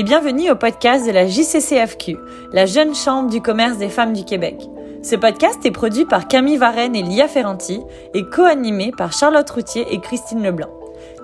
et 0.00 0.02
bienvenue 0.02 0.50
au 0.50 0.56
podcast 0.56 1.06
de 1.06 1.10
la 1.10 1.26
JCCFQ, 1.26 2.16
la 2.54 2.64
jeune 2.64 2.94
chambre 2.94 3.28
du 3.28 3.42
commerce 3.42 3.76
des 3.76 3.90
femmes 3.90 4.14
du 4.14 4.24
Québec. 4.24 4.56
Ce 5.02 5.14
podcast 5.14 5.58
est 5.66 5.70
produit 5.70 6.06
par 6.06 6.26
Camille 6.26 6.56
Varenne 6.56 6.96
et 6.96 7.02
Lia 7.02 7.28
Ferranti 7.28 7.82
et 8.14 8.24
co-animé 8.24 8.92
par 8.96 9.12
Charlotte 9.12 9.50
Routier 9.50 9.84
et 9.90 10.00
Christine 10.00 10.42
Leblanc. 10.42 10.70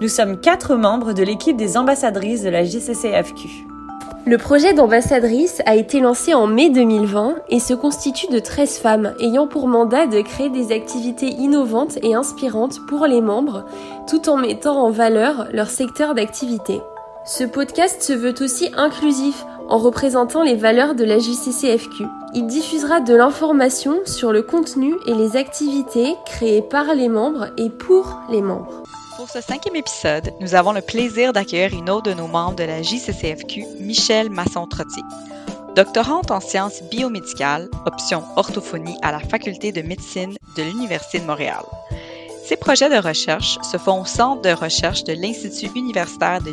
Nous 0.03 0.09
sommes 0.09 0.39
quatre 0.39 0.75
membres 0.75 1.15
de 1.15 1.23
l'équipe 1.23 1.57
des 1.57 1.79
ambassadrices 1.79 2.43
de 2.43 2.51
la 2.51 2.65
JCCFQ. 2.65 3.49
Le 4.27 4.37
projet 4.37 4.75
d'ambassadrice 4.75 5.63
a 5.65 5.75
été 5.75 6.01
lancé 6.01 6.35
en 6.35 6.47
mai 6.47 6.69
2020 6.69 7.37
et 7.49 7.61
se 7.61 7.73
constitue 7.73 8.31
de 8.31 8.41
13 8.41 8.77
femmes 8.77 9.15
ayant 9.21 9.47
pour 9.47 9.69
mandat 9.69 10.07
de 10.07 10.21
créer 10.21 10.51
des 10.51 10.71
activités 10.71 11.31
innovantes 11.31 11.97
et 12.03 12.15
inspirantes 12.15 12.85
pour 12.89 13.07
les 13.07 13.23
membres 13.23 13.65
tout 14.07 14.29
en 14.29 14.37
mettant 14.37 14.77
en 14.85 14.91
valeur 14.91 15.47
leur 15.55 15.71
secteur 15.71 16.15
d'activité. 16.15 16.83
Ce 17.29 17.43
podcast 17.43 18.03
se 18.03 18.13
veut 18.13 18.41
aussi 18.41 18.71
inclusif 18.77 19.45
en 19.69 19.79
représentant 19.79 20.45
les 20.45 20.55
valeurs 20.55 20.95
de 20.95 21.03
la 21.03 21.19
JCCFQ. 21.19 22.05
Il 22.35 22.47
diffusera 22.47 23.01
de 23.01 23.17
l'information 23.17 23.97
sur 24.05 24.33
le 24.33 24.43
contenu 24.43 24.95
et 25.07 25.13
les 25.13 25.37
activités 25.37 26.15
créées 26.25 26.63
par 26.63 26.95
les 26.95 27.09
membres 27.09 27.49
et 27.57 27.69
pour 27.69 28.21
les 28.31 28.43
membres. 28.43 28.85
Pour 29.17 29.29
ce 29.29 29.41
cinquième 29.41 29.75
épisode, 29.75 30.33
nous 30.41 30.55
avons 30.55 30.71
le 30.71 30.83
plaisir 30.83 31.33
d'accueillir 31.33 31.77
une 31.77 31.91
autre 31.91 32.09
de 32.09 32.15
nos 32.15 32.29
membres 32.29 32.55
de 32.55 32.63
la 32.63 32.81
JCCFQ, 32.81 33.65
Michelle 33.81 34.31
Masson-Trottier. 34.31 35.03
Doctorante 35.75 36.31
en 36.31 36.39
sciences 36.39 36.81
biomédicales, 36.93 37.69
option 37.87 38.23
orthophonie 38.37 38.97
à 39.03 39.11
la 39.11 39.19
Faculté 39.19 39.73
de 39.73 39.83
médecine 39.83 40.37
de 40.57 40.63
l'Université 40.63 41.19
de 41.19 41.27
Montréal. 41.27 41.65
Ces 42.45 42.57
projets 42.57 42.89
de 42.89 43.05
recherche 43.05 43.59
se 43.69 43.79
font 43.79 44.03
au 44.03 44.05
centre 44.05 44.43
de 44.43 44.51
recherche 44.51 45.03
de 45.03 45.13
l'Institut 45.13 45.77
universitaire 45.77 46.41
de 46.41 46.53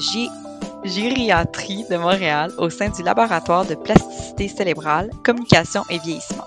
gériatrie 0.84 1.86
de 1.90 1.98
Montréal 1.98 2.52
au 2.58 2.70
sein 2.70 2.90
du 2.90 3.04
laboratoire 3.04 3.66
de 3.66 3.76
plasticité 3.76 4.48
cérébrale, 4.48 5.10
communication 5.24 5.84
et 5.90 6.00
vieillissement. 6.00 6.46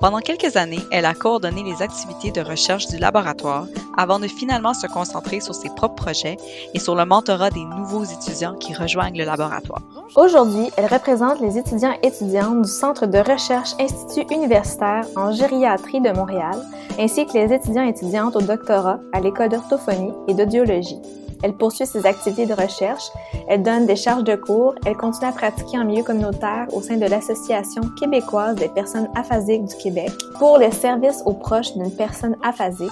Pendant 0.00 0.20
quelques 0.20 0.56
années, 0.56 0.80
elle 0.90 1.04
a 1.04 1.12
coordonné 1.12 1.62
les 1.62 1.82
activités 1.82 2.30
de 2.30 2.40
recherche 2.40 2.86
du 2.86 2.96
laboratoire 2.96 3.66
avant 3.98 4.18
de 4.18 4.28
finalement 4.28 4.72
se 4.72 4.86
concentrer 4.86 5.40
sur 5.40 5.54
ses 5.54 5.68
propres 5.68 6.04
projets 6.04 6.38
et 6.72 6.78
sur 6.78 6.94
le 6.94 7.04
mentorat 7.04 7.50
des 7.50 7.64
nouveaux 7.64 8.04
étudiants 8.04 8.54
qui 8.54 8.72
rejoignent 8.72 9.18
le 9.18 9.24
laboratoire. 9.24 9.82
Aujourd'hui, 10.16 10.70
elle 10.78 10.86
représente 10.86 11.40
les 11.40 11.58
étudiants 11.58 11.94
et 12.02 12.06
étudiantes 12.06 12.62
du 12.62 12.70
Centre 12.70 13.06
de 13.06 13.18
recherche 13.18 13.72
Institut 13.78 14.32
universitaire 14.34 15.04
en 15.16 15.32
gériatrie 15.32 16.00
de 16.00 16.10
Montréal, 16.12 16.58
ainsi 16.98 17.26
que 17.26 17.34
les 17.34 17.52
étudiants 17.52 17.84
et 17.84 17.90
étudiantes 17.90 18.36
au 18.36 18.40
doctorat 18.40 19.00
à 19.12 19.20
l'École 19.20 19.50
d'orthophonie 19.50 20.14
et 20.28 20.34
d'audiologie. 20.34 20.98
Elle 21.42 21.54
poursuit 21.54 21.86
ses 21.86 22.06
activités 22.06 22.46
de 22.46 22.54
recherche, 22.54 23.10
elle 23.48 23.62
donne 23.62 23.86
des 23.86 23.96
charges 23.96 24.24
de 24.24 24.36
cours, 24.36 24.74
elle 24.84 24.96
continue 24.96 25.28
à 25.28 25.32
pratiquer 25.32 25.78
en 25.78 25.84
milieu 25.84 26.02
communautaire 26.02 26.66
au 26.72 26.82
sein 26.82 26.96
de 26.96 27.06
l'Association 27.06 27.82
québécoise 27.98 28.56
des 28.56 28.68
personnes 28.68 29.08
aphasiques 29.14 29.64
du 29.64 29.76
Québec 29.76 30.10
pour 30.38 30.58
les 30.58 30.70
services 30.70 31.22
aux 31.24 31.34
proches 31.34 31.74
d'une 31.74 31.90
personne 31.90 32.36
aphasique 32.42 32.90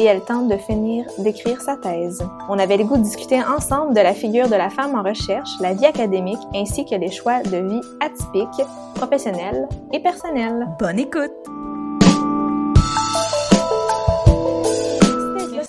et 0.00 0.04
elle 0.04 0.22
tente 0.22 0.48
de 0.48 0.56
finir 0.56 1.04
d'écrire 1.18 1.60
sa 1.60 1.76
thèse. 1.76 2.22
On 2.48 2.58
avait 2.58 2.76
le 2.76 2.84
goût 2.84 2.96
de 2.96 3.02
discuter 3.02 3.40
ensemble 3.42 3.94
de 3.94 4.00
la 4.00 4.14
figure 4.14 4.48
de 4.48 4.56
la 4.56 4.70
femme 4.70 4.94
en 4.94 5.02
recherche, 5.02 5.50
la 5.60 5.74
vie 5.74 5.86
académique 5.86 6.40
ainsi 6.54 6.84
que 6.84 6.94
les 6.94 7.10
choix 7.10 7.42
de 7.42 7.58
vie 7.58 7.80
atypiques, 8.00 8.66
professionnels 8.94 9.68
et 9.92 10.00
personnels. 10.00 10.68
Bonne 10.78 10.98
écoute! 10.98 11.71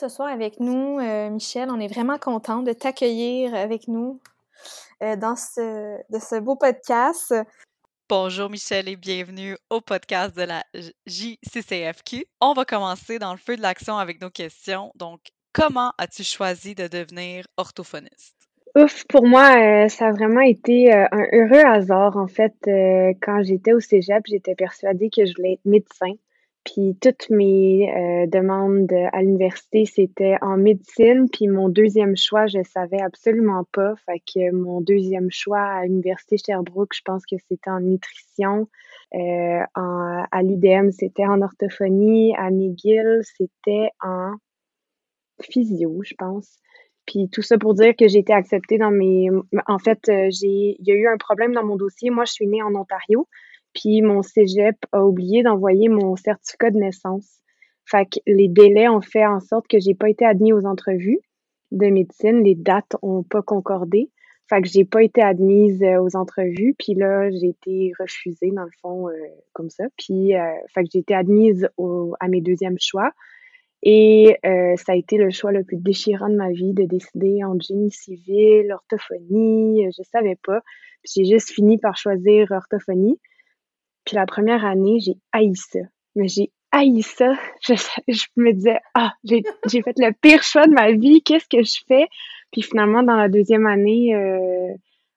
Ce 0.04 0.10
soir 0.10 0.28
avec 0.28 0.60
nous, 0.60 1.00
euh, 1.00 1.30
Michel. 1.30 1.70
On 1.72 1.80
est 1.80 1.88
vraiment 1.88 2.18
content 2.18 2.62
de 2.62 2.74
t'accueillir 2.74 3.56
avec 3.56 3.88
nous 3.88 4.20
euh, 5.02 5.16
dans 5.16 5.38
ce, 5.38 5.96
de 6.12 6.20
ce 6.20 6.42
beau 6.42 6.58
podcast. 6.58 7.34
Bonjour 8.10 8.50
Michel 8.50 8.90
et 8.90 8.98
bienvenue 8.98 9.56
au 9.70 9.80
podcast 9.80 10.36
de 10.36 10.42
la 10.42 10.62
JCCFQ. 11.08 12.26
On 12.42 12.52
va 12.52 12.66
commencer 12.66 13.18
dans 13.18 13.32
le 13.32 13.38
feu 13.38 13.56
de 13.56 13.62
l'action 13.62 13.98
avec 13.98 14.22
nos 14.22 14.30
questions. 14.30 14.92
Donc, 14.96 15.22
comment 15.54 15.94
as-tu 15.98 16.26
choisi 16.26 16.76
de 16.76 16.88
devenir 16.88 17.46
orthophoniste? 17.56 18.36
Ouf, 18.76 19.06
pour 19.08 19.26
moi, 19.26 19.56
euh, 19.56 19.88
ça 19.88 20.08
a 20.08 20.12
vraiment 20.12 20.42
été 20.42 20.92
un 20.92 21.28
heureux 21.32 21.64
hasard. 21.66 22.18
En 22.18 22.28
fait, 22.28 22.56
quand 23.22 23.42
j'étais 23.42 23.72
au 23.72 23.80
cégep, 23.80 24.24
j'étais 24.28 24.56
persuadée 24.56 25.10
que 25.10 25.26
je 25.26 25.34
voulais 25.34 25.54
être 25.54 25.66
médecin. 25.66 26.12
Puis 26.64 26.98
toutes 27.02 27.30
mes 27.30 27.92
euh, 27.94 28.26
demandes 28.28 28.92
à 29.12 29.22
l'université, 29.22 29.86
c'était 29.86 30.38
en 30.42 30.56
médecine. 30.56 31.28
Puis 31.30 31.48
mon 31.48 31.68
deuxième 31.68 32.16
choix, 32.16 32.48
je 32.48 32.64
savais 32.64 33.02
absolument 33.02 33.66
pas. 33.74 33.96
Fait 34.06 34.20
que 34.20 34.52
mon 34.52 34.80
deuxième 34.80 35.30
choix 35.30 35.60
à 35.60 35.84
l'université 35.84 36.38
Sherbrooke, 36.38 36.94
je 36.96 37.02
pense 37.04 37.26
que 37.26 37.36
c'était 37.50 37.70
en 37.70 37.82
nutrition. 37.82 38.70
Euh, 39.14 39.60
en, 39.76 40.24
à 40.32 40.42
l'UDM, 40.42 40.92
c'était 40.92 41.26
en 41.26 41.42
orthophonie. 41.42 42.34
À 42.38 42.50
McGill, 42.50 43.22
c'était 43.24 43.90
en 44.02 44.34
physio, 45.42 46.02
je 46.04 46.14
pense. 46.18 46.60
Puis 47.06 47.30
tout 47.30 47.42
ça 47.42 47.58
pour 47.58 47.74
dire 47.74 47.94
que 47.98 48.08
j'ai 48.08 48.20
été 48.20 48.32
acceptée 48.32 48.78
dans 48.78 48.92
mes... 48.92 49.30
En 49.68 49.80
fait, 49.80 50.08
euh, 50.08 50.30
j'ai 50.32 50.78
il 50.80 50.88
y 50.88 50.92
a 50.92 50.96
eu 50.96 51.08
un 51.08 51.18
problème 51.18 51.54
dans 51.54 51.66
mon 51.66 51.76
dossier. 51.76 52.10
Moi, 52.10 52.24
je 52.24 52.32
suis 52.32 52.48
née 52.48 52.64
en 52.64 52.74
Ontario. 52.74 53.28
Puis 53.74 54.02
mon 54.02 54.22
cégep 54.22 54.76
a 54.92 55.04
oublié 55.04 55.44
d'envoyer 55.44 55.90
mon 55.90 56.16
certificat 56.16 56.72
de 56.72 56.78
naissance. 56.78 57.40
Fait 57.86 58.06
que 58.06 58.20
les 58.26 58.48
délais 58.48 58.88
ont 58.88 59.02
fait 59.02 59.26
en 59.26 59.40
sorte 59.40 59.68
que 59.68 59.80
j'ai 59.80 59.94
pas 59.94 60.10
été 60.10 60.26
admise 60.26 60.54
aux 60.54 60.66
entrevues 60.66 61.20
de 61.72 61.88
médecine. 61.88 62.44
Les 62.44 62.56
dates 62.56 62.96
ont 63.02 63.24
pas 63.24 63.42
concordé. 63.42 64.10
Fait 64.50 64.62
que 64.62 64.68
j'ai 64.68 64.86
pas 64.86 65.02
été 65.02 65.22
admise 65.22 65.82
euh, 65.84 66.02
aux 66.02 66.16
entrevues. 66.16 66.76
Puis 66.78 66.94
là, 66.94 67.30
j'ai 67.32 67.48
été 67.48 67.92
refusée, 68.00 68.52
dans 68.52 68.64
le 68.64 68.72
fond, 68.82 69.10
euh, 69.10 69.14
comme 69.54 69.70
ça. 69.70 69.86
Puis, 69.98 70.36
euh, 70.36 70.52
fait 70.74 70.84
que 70.84 70.90
j'ai 70.92 71.00
été 71.00 71.16
admise 71.16 71.68
à 72.20 72.28
mes 72.28 72.42
deuxièmes 72.42 72.78
choix. 72.80 73.12
Et 73.86 74.38
ça 74.44 74.94
a 74.94 74.96
été 74.96 75.18
le 75.18 75.30
choix 75.30 75.52
le 75.52 75.66
plus 75.66 75.76
déchirant 75.76 76.30
de 76.30 76.38
ma 76.38 76.52
vie 76.52 76.74
de 76.74 76.86
décider 76.86 77.44
en 77.44 77.60
génie 77.60 77.92
civil, 77.92 78.72
orthophonie. 78.72 79.86
Je 79.92 80.04
savais 80.04 80.38
pas. 80.42 80.62
J'ai 81.04 81.26
juste 81.26 81.52
fini 81.52 81.78
par 81.78 81.98
choisir 81.98 82.48
orthophonie. 82.52 83.20
Puis 84.06 84.16
la 84.16 84.26
première 84.26 84.66
année, 84.66 85.00
j'ai 85.00 85.18
haï 85.32 85.56
ça. 85.56 85.80
Mais 86.16 86.28
j'ai 86.28 86.52
haï 86.72 87.02
ça. 87.02 87.34
Je, 87.62 87.74
je 88.08 88.26
me 88.36 88.52
disais, 88.52 88.80
ah, 88.94 89.14
j'ai 89.24 89.44
fait 89.82 89.96
le 89.98 90.12
pire 90.12 90.44
choix 90.44 90.68
de 90.68 90.74
ma 90.74 90.92
vie. 90.92 91.22
Qu'est-ce 91.22 91.48
que 91.48 91.64
je 91.64 91.82
fais? 91.88 92.08
Puis 92.52 92.62
finalement, 92.62 93.04
dans 93.04 93.16
la 93.16 93.30
deuxième 93.30 93.66
année, 93.66 94.16
euh, 94.16 94.74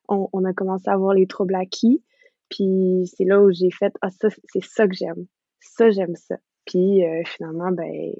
on, 0.09 0.29
on, 0.33 0.45
a 0.45 0.53
commencé 0.53 0.89
à 0.89 0.95
avoir 0.95 1.15
les 1.15 1.27
troubles 1.27 1.55
acquis. 1.55 2.03
Puis 2.49 3.11
c'est 3.17 3.25
là 3.25 3.43
où 3.43 3.51
j'ai 3.51 3.71
fait, 3.71 3.93
ah, 4.01 4.11
ça, 4.11 4.29
c'est 4.53 4.65
ça 4.65 4.87
que 4.87 4.95
j'aime. 4.95 5.27
Ça, 5.61 5.91
j'aime 5.91 6.15
ça. 6.15 6.37
Puis 6.65 7.05
euh, 7.05 7.23
finalement, 7.25 7.73
ben, 7.73 8.13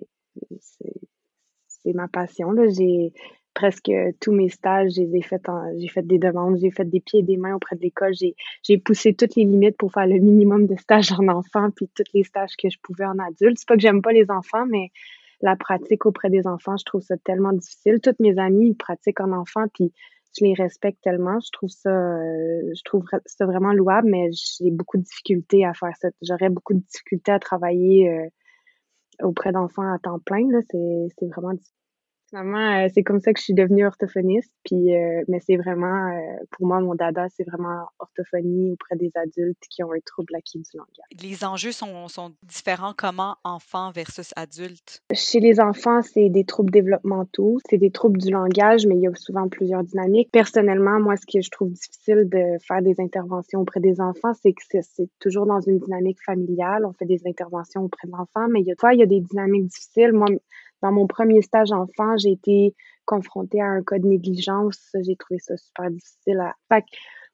c'est 0.61 1.93
ma 1.93 2.09
passion. 2.09 2.51
Là. 2.51 2.69
J'ai 2.69 3.13
presque 3.57 3.91
tous 4.21 4.33
mes 4.33 4.51
stages, 4.51 4.91
j'ai 4.93 5.23
fait 5.23 5.43
fait 5.89 6.07
des 6.07 6.19
demandes, 6.19 6.59
j'ai 6.61 6.71
fait 6.71 6.85
des 6.85 7.01
pieds 7.01 7.21
et 7.21 7.23
des 7.23 7.39
mains 7.39 7.55
auprès 7.55 7.75
de 7.75 7.81
l'école, 7.81 8.13
j'ai, 8.13 8.79
poussé 8.79 9.15
toutes 9.15 9.35
les 9.35 9.45
limites 9.45 9.79
pour 9.79 9.91
faire 9.91 10.07
le 10.07 10.19
minimum 10.19 10.67
de 10.67 10.77
stages 10.77 11.11
en 11.13 11.27
enfant, 11.29 11.71
puis 11.75 11.89
tous 11.97 12.05
les 12.13 12.23
stages 12.23 12.55
que 12.63 12.69
je 12.69 12.77
pouvais 12.83 13.07
en 13.07 13.19
adulte. 13.19 13.59
C'est 13.59 13.67
pas 13.67 13.75
que 13.75 13.81
j'aime 13.81 14.03
pas 14.03 14.13
les 14.13 14.31
enfants, 14.31 14.67
mais 14.67 14.91
la 15.41 15.57
pratique 15.57 16.05
auprès 16.05 16.29
des 16.29 16.47
enfants, 16.47 16.77
je 16.77 16.85
trouve 16.85 17.01
ça 17.01 17.17
tellement 17.17 17.55
difficile. 17.55 17.99
Toutes 18.03 18.21
mes 18.21 18.39
amies 18.39 18.75
pratiquent 18.75 19.21
en 19.21 19.33
enfant, 19.33 19.65
puis 19.73 19.91
je 20.39 20.45
les 20.45 20.53
respecte 20.53 21.03
tellement. 21.03 21.41
Je 21.41 21.51
trouve 21.51 21.71
ça, 21.71 21.89
euh, 21.89 22.61
je 22.77 22.83
trouve 22.85 23.05
ça 23.25 23.47
vraiment 23.47 23.73
louable, 23.73 24.11
mais 24.11 24.29
j'ai 24.33 24.71
beaucoup 24.71 24.99
de 24.99 25.03
difficultés 25.03 25.65
à 25.65 25.73
faire 25.73 25.97
ça. 25.99 26.09
J'aurais 26.21 26.51
beaucoup 26.51 26.75
de 26.75 26.81
difficultés 26.81 27.33
à 27.33 27.39
travailler 27.39 28.11
euh, 28.11 28.29
auprès 29.23 29.53
d'enfants 29.53 29.91
à 29.91 29.99
temps 29.99 30.19
plein. 30.19 30.47
C'est 30.71 31.27
vraiment 31.27 31.55
difficile. 31.55 31.86
Finalement, 32.37 32.85
euh, 32.85 32.89
c'est 32.93 33.03
comme 33.03 33.21
ça 33.21 33.33
que 33.33 33.39
je 33.39 33.45
suis 33.45 33.55
devenue 33.55 33.87
orthophoniste. 33.87 34.53
Puis, 34.63 34.95
euh, 34.95 35.23
mais 35.27 35.41
c'est 35.41 35.57
vraiment, 35.57 36.11
euh, 36.11 36.45
pour 36.51 36.67
moi, 36.67 36.81
mon 36.81 36.95
dada, 36.95 37.29
c'est 37.35 37.45
vraiment 37.45 37.87
orthophonie 37.99 38.73
auprès 38.73 38.95
des 38.97 39.11
adultes 39.15 39.63
qui 39.71 39.83
ont 39.83 39.91
un 39.91 40.01
trouble 40.05 40.35
acquis 40.37 40.59
du 40.59 40.77
langage. 40.77 41.23
Les 41.23 41.45
enjeux 41.47 41.73
sont, 41.73 42.09
sont 42.09 42.33
différents 42.43 42.93
comment 42.95 43.37
enfants 43.43 43.91
versus 43.91 44.33
adultes? 44.37 45.01
Chez 45.15 45.41
les 45.41 45.61
enfants, 45.61 46.03
c'est 46.03 46.29
des 46.29 46.45
troubles 46.45 46.71
développementaux, 46.71 47.57
c'est 47.71 47.79
des 47.79 47.91
troubles 47.91 48.21
du 48.21 48.31
langage, 48.31 48.87
mais 48.87 48.97
il 48.97 49.01
y 49.01 49.09
a 49.09 49.15
souvent 49.15 49.49
plusieurs 49.49 49.83
dynamiques. 49.83 50.31
Personnellement, 50.31 51.01
moi, 51.01 51.17
ce 51.17 51.25
que 51.25 51.43
je 51.43 51.51
trouve 51.51 51.71
difficile 51.71 52.29
de 52.29 52.59
faire 52.69 52.83
des 52.83 52.97
interventions 53.01 53.61
auprès 53.61 53.81
des 53.81 53.99
enfants, 53.99 54.35
c'est 54.35 54.53
que 54.53 54.81
c'est 54.83 55.09
toujours 55.21 55.47
dans 55.47 55.63
une 55.63 55.79
dynamique 55.79 56.19
familiale. 56.23 56.85
On 56.85 56.93
fait 56.93 57.07
des 57.07 57.23
interventions 57.27 57.85
auprès 57.85 58.07
de 58.07 58.13
l'enfant, 58.13 58.47
mais 58.51 58.61
il 58.61 58.67
y 58.67 58.73
a, 58.73 58.75
fois, 58.79 58.93
il 58.93 59.01
y 59.01 59.03
a 59.03 59.07
des 59.07 59.21
dynamiques 59.21 59.69
difficiles. 59.69 60.13
Moi, 60.13 60.27
dans 60.83 60.93
mon 60.93 61.07
premier 61.07 61.43
stage 61.43 61.73
enfant, 61.73 62.17
j'ai 62.17 62.33
été 62.33 62.75
confrontée 63.05 63.61
à 63.61 63.67
un 63.67 63.83
cas 63.83 63.99
de 63.99 64.07
négligence. 64.07 64.91
J'ai 65.03 65.17
trouvé 65.17 65.39
ça 65.39 65.57
super 65.57 65.91
difficile. 65.91 66.41
À... 66.71 66.81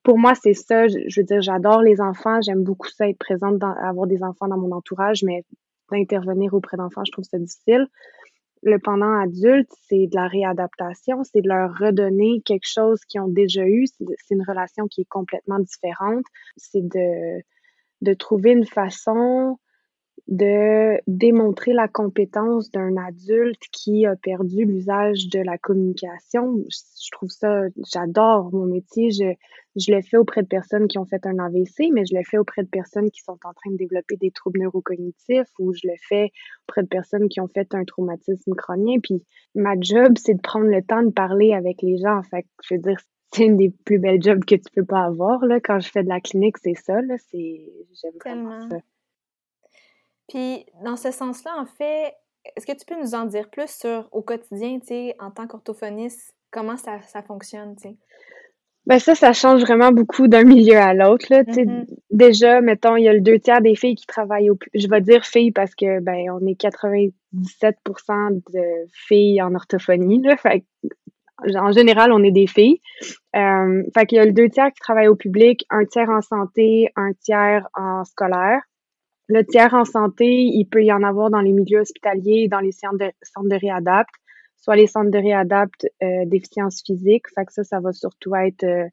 Pour 0.02 0.18
moi, 0.18 0.34
c'est 0.34 0.54
ça. 0.54 0.88
Je, 0.88 1.20
veux 1.20 1.24
dire, 1.24 1.42
j'adore 1.42 1.82
les 1.82 2.00
enfants. 2.00 2.40
J'aime 2.42 2.62
beaucoup 2.62 2.88
ça, 2.88 3.08
être 3.08 3.18
présente, 3.18 3.58
dans, 3.58 3.72
avoir 3.72 4.06
des 4.06 4.22
enfants 4.22 4.48
dans 4.48 4.58
mon 4.58 4.72
entourage, 4.72 5.22
mais 5.22 5.44
d'intervenir 5.90 6.54
auprès 6.54 6.76
d'enfants, 6.76 7.04
je 7.04 7.12
trouve 7.12 7.24
ça 7.24 7.38
difficile. 7.38 7.86
le 8.62 8.78
pendant 8.78 9.12
adulte, 9.20 9.70
c'est 9.88 10.06
de 10.06 10.14
la 10.14 10.26
réadaptation, 10.26 11.22
c'est 11.24 11.42
de 11.42 11.48
leur 11.48 11.76
redonner 11.76 12.40
quelque 12.44 12.66
chose 12.66 13.00
qu'ils 13.04 13.20
ont 13.20 13.28
déjà 13.28 13.66
eu. 13.66 13.86
C'est 13.86 14.34
une 14.34 14.44
relation 14.46 14.86
qui 14.88 15.02
est 15.02 15.08
complètement 15.08 15.58
différente. 15.58 16.24
C'est 16.56 16.82
de, 16.82 17.42
de 18.00 18.14
trouver 18.14 18.52
une 18.52 18.66
façon 18.66 19.58
de 20.32 20.98
démontrer 21.06 21.74
la 21.74 21.88
compétence 21.88 22.70
d'un 22.70 22.96
adulte 22.96 23.60
qui 23.70 24.06
a 24.06 24.16
perdu 24.16 24.64
l'usage 24.64 25.28
de 25.28 25.40
la 25.40 25.58
communication. 25.58 26.56
Je 26.70 27.10
trouve 27.12 27.28
ça, 27.28 27.64
j'adore 27.92 28.50
mon 28.50 28.64
métier. 28.64 29.10
Je, 29.10 29.34
je 29.76 29.92
le 29.92 30.00
fais 30.00 30.16
auprès 30.16 30.40
de 30.40 30.46
personnes 30.46 30.88
qui 30.88 30.96
ont 30.96 31.04
fait 31.04 31.26
un 31.26 31.38
AVC, 31.38 31.90
mais 31.92 32.06
je 32.06 32.16
le 32.16 32.22
fais 32.24 32.38
auprès 32.38 32.62
de 32.62 32.68
personnes 32.68 33.10
qui 33.10 33.20
sont 33.20 33.38
en 33.44 33.52
train 33.52 33.72
de 33.72 33.76
développer 33.76 34.16
des 34.16 34.30
troubles 34.30 34.60
neurocognitifs 34.60 35.50
ou 35.58 35.74
je 35.74 35.86
le 35.86 35.96
fais 36.08 36.30
auprès 36.66 36.82
de 36.82 36.88
personnes 36.88 37.28
qui 37.28 37.42
ont 37.42 37.48
fait 37.48 37.74
un 37.74 37.84
traumatisme 37.84 38.54
crânien. 38.54 39.00
Puis 39.02 39.22
ma 39.54 39.74
job, 39.78 40.14
c'est 40.16 40.34
de 40.34 40.40
prendre 40.40 40.66
le 40.66 40.82
temps 40.82 41.02
de 41.02 41.10
parler 41.10 41.52
avec 41.52 41.82
les 41.82 41.98
gens. 41.98 42.22
Fait 42.22 42.46
je 42.64 42.76
veux 42.76 42.80
dire, 42.80 42.98
c'est 43.34 43.44
une 43.44 43.58
des 43.58 43.68
plus 43.84 43.98
belles 43.98 44.22
jobs 44.22 44.46
que 44.46 44.54
tu 44.54 44.70
peux 44.74 44.86
pas 44.86 45.04
avoir. 45.04 45.44
Là. 45.44 45.60
Quand 45.60 45.78
je 45.78 45.90
fais 45.90 46.02
de 46.02 46.08
la 46.08 46.20
clinique, 46.20 46.56
c'est 46.56 46.72
ça. 46.72 47.00
J'aime 47.02 48.16
vraiment 48.24 48.66
ça. 48.70 48.78
Puis, 50.28 50.64
dans 50.84 50.96
ce 50.96 51.10
sens-là, 51.10 51.52
en 51.58 51.66
fait, 51.66 52.14
est-ce 52.56 52.66
que 52.66 52.76
tu 52.76 52.84
peux 52.86 53.00
nous 53.00 53.14
en 53.14 53.24
dire 53.24 53.50
plus 53.50 53.70
sur, 53.70 54.08
au 54.12 54.22
quotidien, 54.22 54.78
tu 54.80 54.88
sais, 54.88 55.16
en 55.18 55.30
tant 55.30 55.46
qu'orthophoniste, 55.46 56.34
comment 56.50 56.76
ça, 56.76 57.00
ça 57.02 57.22
fonctionne, 57.22 57.76
tu 57.76 57.88
sais? 57.88 57.96
Ben 58.84 58.98
ça, 58.98 59.14
ça 59.14 59.32
change 59.32 59.60
vraiment 59.60 59.92
beaucoup 59.92 60.26
d'un 60.26 60.42
milieu 60.44 60.76
à 60.76 60.92
l'autre. 60.92 61.26
Là. 61.30 61.42
Mm 61.42 61.84
Déjà, 62.10 62.60
mettons, 62.60 62.96
il 62.96 63.04
y 63.04 63.08
a 63.08 63.12
le 63.12 63.20
deux 63.20 63.38
tiers 63.38 63.60
des 63.60 63.74
filles 63.74 63.94
qui 63.94 64.06
travaillent 64.06 64.50
au... 64.50 64.58
Je 64.74 64.88
vais 64.88 65.00
dire 65.00 65.24
filles 65.24 65.52
parce 65.52 65.74
que 65.74 66.00
ben 66.00 66.30
on 66.30 66.46
est 66.46 66.60
97% 66.60 67.12
de 68.52 68.88
filles 68.92 69.40
en 69.40 69.54
orthophonie. 69.54 70.20
Là. 70.22 70.36
Fait, 70.36 70.64
en 71.54 71.72
général, 71.72 72.12
on 72.12 72.22
est 72.22 72.32
des 72.32 72.46
filles. 72.46 72.80
Euh, 73.34 73.82
fait 73.94 74.06
qu'il 74.06 74.18
y 74.18 74.20
a 74.20 74.26
le 74.26 74.32
deux 74.32 74.48
tiers 74.48 74.72
qui 74.72 74.80
travaillent 74.80 75.08
au 75.08 75.16
public, 75.16 75.64
un 75.70 75.84
tiers 75.84 76.10
en 76.10 76.20
santé, 76.20 76.90
un 76.96 77.12
tiers 77.14 77.66
en 77.74 78.04
scolaire. 78.04 78.60
Le 79.32 79.46
tiers 79.46 79.72
en 79.72 79.86
santé, 79.86 80.26
il 80.26 80.66
peut 80.66 80.84
y 80.84 80.92
en 80.92 81.02
avoir 81.02 81.30
dans 81.30 81.40
les 81.40 81.52
milieux 81.52 81.80
hospitaliers, 81.80 82.48
dans 82.48 82.60
les 82.60 82.70
centres 82.70 82.98
de, 82.98 83.10
centres 83.22 83.48
de 83.48 83.56
réadapt, 83.58 84.10
soit 84.58 84.76
les 84.76 84.86
centres 84.86 85.10
de 85.10 85.16
réadapt 85.16 85.86
euh, 86.02 86.26
déficience 86.26 86.82
physique. 86.84 87.24
Fait 87.34 87.46
que 87.46 87.52
ça, 87.54 87.64
ça 87.64 87.80
va 87.80 87.92
surtout 87.92 88.34
être 88.34 88.64
euh, 88.64 88.84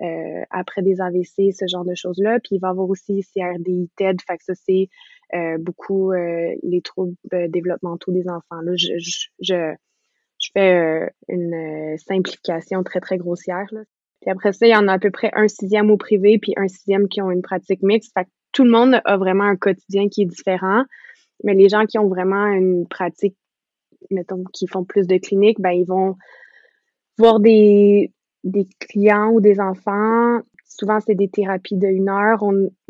euh 0.00 0.44
après 0.48 0.80
des 0.80 1.02
AVC, 1.02 1.52
ce 1.52 1.66
genre 1.70 1.84
de 1.84 1.94
choses-là. 1.94 2.38
Puis 2.40 2.56
il 2.56 2.58
va 2.58 2.68
y 2.68 2.70
avoir 2.70 2.88
aussi 2.88 3.22
CRDI, 3.34 3.90
TED. 3.96 4.22
Fait 4.26 4.38
que 4.38 4.44
ça, 4.44 4.54
c'est 4.54 4.88
euh, 5.34 5.58
beaucoup 5.58 6.12
euh, 6.12 6.54
les 6.62 6.80
troubles 6.80 7.14
développementaux 7.50 8.12
des 8.12 8.26
enfants. 8.30 8.62
Là, 8.62 8.72
je, 8.76 8.96
je, 8.96 9.26
je, 9.42 9.74
je 10.40 10.50
fais 10.54 11.10
une 11.28 11.98
simplification 11.98 12.82
très, 12.82 13.00
très 13.00 13.18
grossière. 13.18 13.66
Là. 13.72 13.82
Puis 14.22 14.30
après 14.30 14.54
ça, 14.54 14.66
il 14.66 14.70
y 14.70 14.76
en 14.76 14.88
a 14.88 14.94
à 14.94 14.98
peu 14.98 15.10
près 15.10 15.30
un 15.34 15.48
sixième 15.48 15.90
au 15.90 15.98
privé, 15.98 16.38
puis 16.38 16.54
un 16.56 16.68
sixième 16.68 17.08
qui 17.08 17.20
ont 17.20 17.30
une 17.30 17.42
pratique 17.42 17.82
mixte. 17.82 18.12
Fait 18.16 18.24
que 18.24 18.30
tout 18.52 18.64
le 18.64 18.70
monde 18.70 19.00
a 19.04 19.16
vraiment 19.16 19.44
un 19.44 19.56
quotidien 19.56 20.08
qui 20.08 20.22
est 20.22 20.26
différent, 20.26 20.84
mais 21.44 21.54
les 21.54 21.68
gens 21.68 21.86
qui 21.86 21.98
ont 21.98 22.08
vraiment 22.08 22.46
une 22.46 22.86
pratique, 22.86 23.36
mettons, 24.10 24.44
qui 24.52 24.66
font 24.66 24.84
plus 24.84 25.06
de 25.06 25.16
cliniques, 25.16 25.60
ben, 25.60 25.70
ils 25.70 25.86
vont 25.86 26.16
voir 27.18 27.40
des, 27.40 28.12
des 28.44 28.66
clients 28.78 29.30
ou 29.30 29.40
des 29.40 29.60
enfants. 29.60 30.40
Souvent, 30.64 31.00
c'est 31.00 31.14
des 31.14 31.28
thérapies 31.28 31.76
de 31.76 31.86
une 31.86 32.08
heure. 32.08 32.42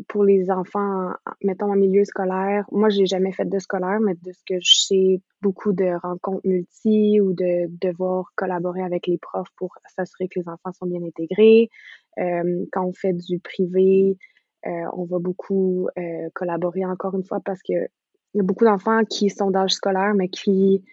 Pour 0.07 0.23
les 0.23 0.49
enfants, 0.49 1.11
mettons, 1.43 1.71
en 1.71 1.75
milieu 1.75 2.05
scolaire, 2.05 2.65
moi, 2.71 2.89
j'ai 2.89 3.05
jamais 3.05 3.33
fait 3.33 3.47
de 3.47 3.59
scolaire, 3.59 3.99
mais 3.99 4.13
de 4.13 4.31
ce 4.31 4.41
que 4.45 4.55
je 4.61 4.85
sais, 4.85 5.21
beaucoup 5.41 5.73
de 5.73 5.99
rencontres 6.01 6.47
multi 6.47 7.19
ou 7.19 7.33
de 7.33 7.67
devoir 7.81 8.31
collaborer 8.35 8.83
avec 8.83 9.07
les 9.07 9.17
profs 9.17 9.49
pour 9.57 9.75
s'assurer 9.95 10.29
que 10.29 10.39
les 10.39 10.47
enfants 10.47 10.71
sont 10.71 10.85
bien 10.85 11.03
intégrés. 11.03 11.69
Euh, 12.19 12.65
quand 12.71 12.85
on 12.85 12.93
fait 12.93 13.13
du 13.13 13.39
privé, 13.39 14.17
on 14.65 15.05
va 15.05 15.19
beaucoup 15.19 15.89
euh, 15.97 16.29
collaborer 16.33 16.85
encore 16.85 17.15
une 17.15 17.23
fois 17.23 17.39
parce 17.39 17.61
que 17.61 17.73
il 17.73 18.37
y 18.37 18.39
a 18.39 18.43
beaucoup 18.43 18.65
d'enfants 18.65 19.03
qui 19.05 19.29
sont 19.29 19.51
d'âge 19.51 19.73
scolaire, 19.73 20.13
mais 20.15 20.27
qui 20.27 20.83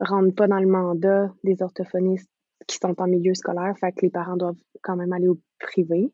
rentrent 0.00 0.34
pas 0.34 0.48
dans 0.48 0.60
le 0.60 0.66
mandat 0.66 1.30
des 1.44 1.60
orthophonistes 1.62 2.30
qui 2.66 2.78
sont 2.78 2.98
en 2.98 3.06
milieu 3.06 3.34
scolaire. 3.34 3.76
Fait 3.78 3.92
que 3.92 4.00
les 4.02 4.10
parents 4.10 4.36
doivent 4.36 4.62
quand 4.82 4.96
même 4.96 5.12
aller 5.12 5.28
au 5.28 5.38
privé. 5.58 6.10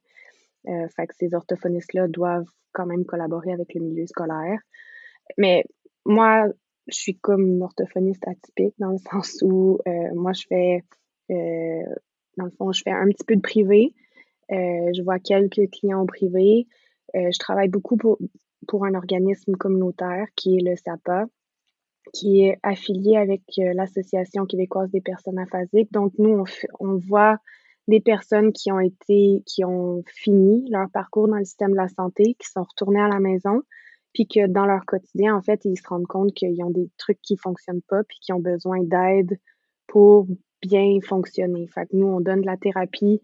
Euh, 0.66 0.88
fait 0.88 1.06
que 1.06 1.14
ces 1.14 1.34
orthophonistes-là 1.34 2.08
doivent 2.08 2.50
quand 2.72 2.87
même 2.87 3.04
collaborer 3.04 3.52
avec 3.52 3.75
le 3.75 3.81
milieu 3.81 4.06
scolaire. 4.06 4.58
Mais 5.38 5.64
moi, 6.04 6.49
je 6.88 6.96
suis 6.96 7.16
comme 7.16 7.46
une 7.46 7.62
orthophoniste 7.62 8.26
atypique 8.26 8.75
dans 8.78 8.90
le 8.90 8.99
sens 8.99 9.38
où 9.42 9.78
moi, 10.14 10.32
je 10.32 10.46
fais, 10.49 10.82
dans 11.28 12.44
le 12.44 12.50
fond, 12.58 12.72
je 12.72 12.82
fais 12.82 12.90
un 12.90 13.06
petit 13.06 13.25
peu 13.25 13.37
de 13.37 13.40
privé. 13.40 13.94
je 14.50 15.02
vois 15.04 15.20
quelques 15.20 15.70
clients 15.70 16.02
au 16.02 16.06
privé. 16.06 16.66
Euh, 17.14 17.30
je 17.32 17.38
travaille 17.38 17.68
beaucoup 17.68 17.96
pour, 17.96 18.18
pour 18.66 18.84
un 18.84 18.94
organisme 18.94 19.52
communautaire 19.52 20.26
qui 20.34 20.56
est 20.56 20.62
le 20.62 20.76
SAPA, 20.76 21.26
qui 22.12 22.42
est 22.44 22.58
affilié 22.62 23.16
avec 23.16 23.42
euh, 23.58 23.72
l'Association 23.74 24.46
québécoise 24.46 24.90
des 24.90 25.00
personnes 25.00 25.38
aphasiques. 25.38 25.92
Donc, 25.92 26.12
nous, 26.18 26.30
on, 26.30 26.44
on 26.80 26.96
voit 26.96 27.38
des 27.88 28.00
personnes 28.00 28.52
qui 28.52 28.72
ont 28.72 28.80
été, 28.80 29.42
qui 29.46 29.64
ont 29.64 30.02
fini 30.06 30.68
leur 30.70 30.90
parcours 30.90 31.28
dans 31.28 31.36
le 31.36 31.44
système 31.44 31.72
de 31.72 31.76
la 31.76 31.88
santé, 31.88 32.34
qui 32.34 32.48
sont 32.48 32.64
retournées 32.64 33.00
à 33.00 33.08
la 33.08 33.20
maison, 33.20 33.62
puis 34.12 34.26
que 34.26 34.46
dans 34.46 34.66
leur 34.66 34.84
quotidien, 34.86 35.36
en 35.36 35.42
fait, 35.42 35.64
ils 35.64 35.76
se 35.76 35.86
rendent 35.86 36.06
compte 36.06 36.32
qu'ils 36.34 36.62
ont 36.64 36.70
des 36.70 36.90
trucs 36.96 37.20
qui 37.22 37.36
fonctionnent 37.36 37.82
pas, 37.82 38.02
puis 38.02 38.18
qui 38.20 38.32
ont 38.32 38.40
besoin 38.40 38.82
d'aide 38.82 39.38
pour 39.86 40.26
bien 40.62 40.98
fonctionner. 41.00 41.66
Fait 41.68 41.86
que 41.86 41.96
nous, 41.96 42.06
on 42.06 42.20
donne 42.20 42.40
de 42.40 42.46
la 42.46 42.56
thérapie 42.56 43.20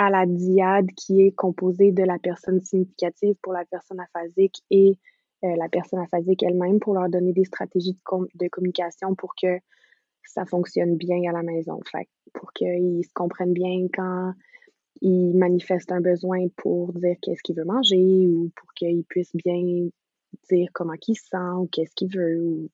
à 0.00 0.08
la 0.08 0.24
diade 0.24 0.86
qui 0.96 1.20
est 1.20 1.32
composée 1.32 1.92
de 1.92 2.02
la 2.02 2.18
personne 2.18 2.58
significative 2.62 3.34
pour 3.42 3.52
la 3.52 3.66
personne 3.66 4.00
aphasique 4.00 4.62
et 4.70 4.96
euh, 5.44 5.54
la 5.56 5.68
personne 5.68 5.98
aphasique 5.98 6.42
elle-même 6.42 6.80
pour 6.80 6.94
leur 6.94 7.10
donner 7.10 7.34
des 7.34 7.44
stratégies 7.44 7.98
de, 8.34 8.48
communication 8.48 9.14
pour 9.14 9.34
que 9.34 9.58
ça 10.24 10.46
fonctionne 10.46 10.96
bien 10.96 11.28
à 11.28 11.32
la 11.32 11.42
maison. 11.42 11.80
Fait, 11.92 12.08
pour 12.32 12.50
qu'ils 12.54 13.04
se 13.04 13.12
comprennent 13.12 13.52
bien 13.52 13.88
quand 13.92 14.32
ils 15.02 15.36
manifestent 15.36 15.92
un 15.92 16.00
besoin 16.00 16.48
pour 16.56 16.94
dire 16.94 17.16
qu'est-ce 17.20 17.42
qu'il 17.42 17.56
veut 17.56 17.66
manger 17.66 18.26
ou 18.26 18.50
pour 18.56 18.72
qu'ils 18.72 19.04
puissent 19.04 19.36
bien 19.36 19.90
dire 20.50 20.70
comment 20.72 20.94
il 21.08 21.14
se 21.14 21.26
sent 21.26 21.52
ou 21.58 21.66
qu'est-ce 21.66 21.94
qu'il 21.94 22.08
veut 22.10 22.40
ou 22.40 22.70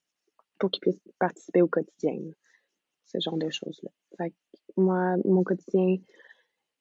pour 0.61 0.71
qu'ils 0.71 0.83
puissent 0.83 1.09
participer 1.19 1.61
au 1.61 1.67
quotidien. 1.67 2.21
Ce 3.07 3.19
genre 3.19 3.37
de 3.37 3.51
choses-là. 3.51 3.91
Moi, 4.77 5.17
mon 5.25 5.43
quotidien, 5.43 5.97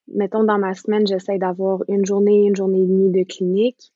mettons, 0.08 0.44
dans 0.44 0.58
ma 0.58 0.74
semaine, 0.74 1.06
j'essaie 1.06 1.38
d'avoir 1.38 1.82
une 1.88 2.04
journée, 2.04 2.46
une 2.46 2.56
journée 2.56 2.82
et 2.82 2.86
demie 2.86 3.10
de 3.10 3.24
clinique. 3.24 3.92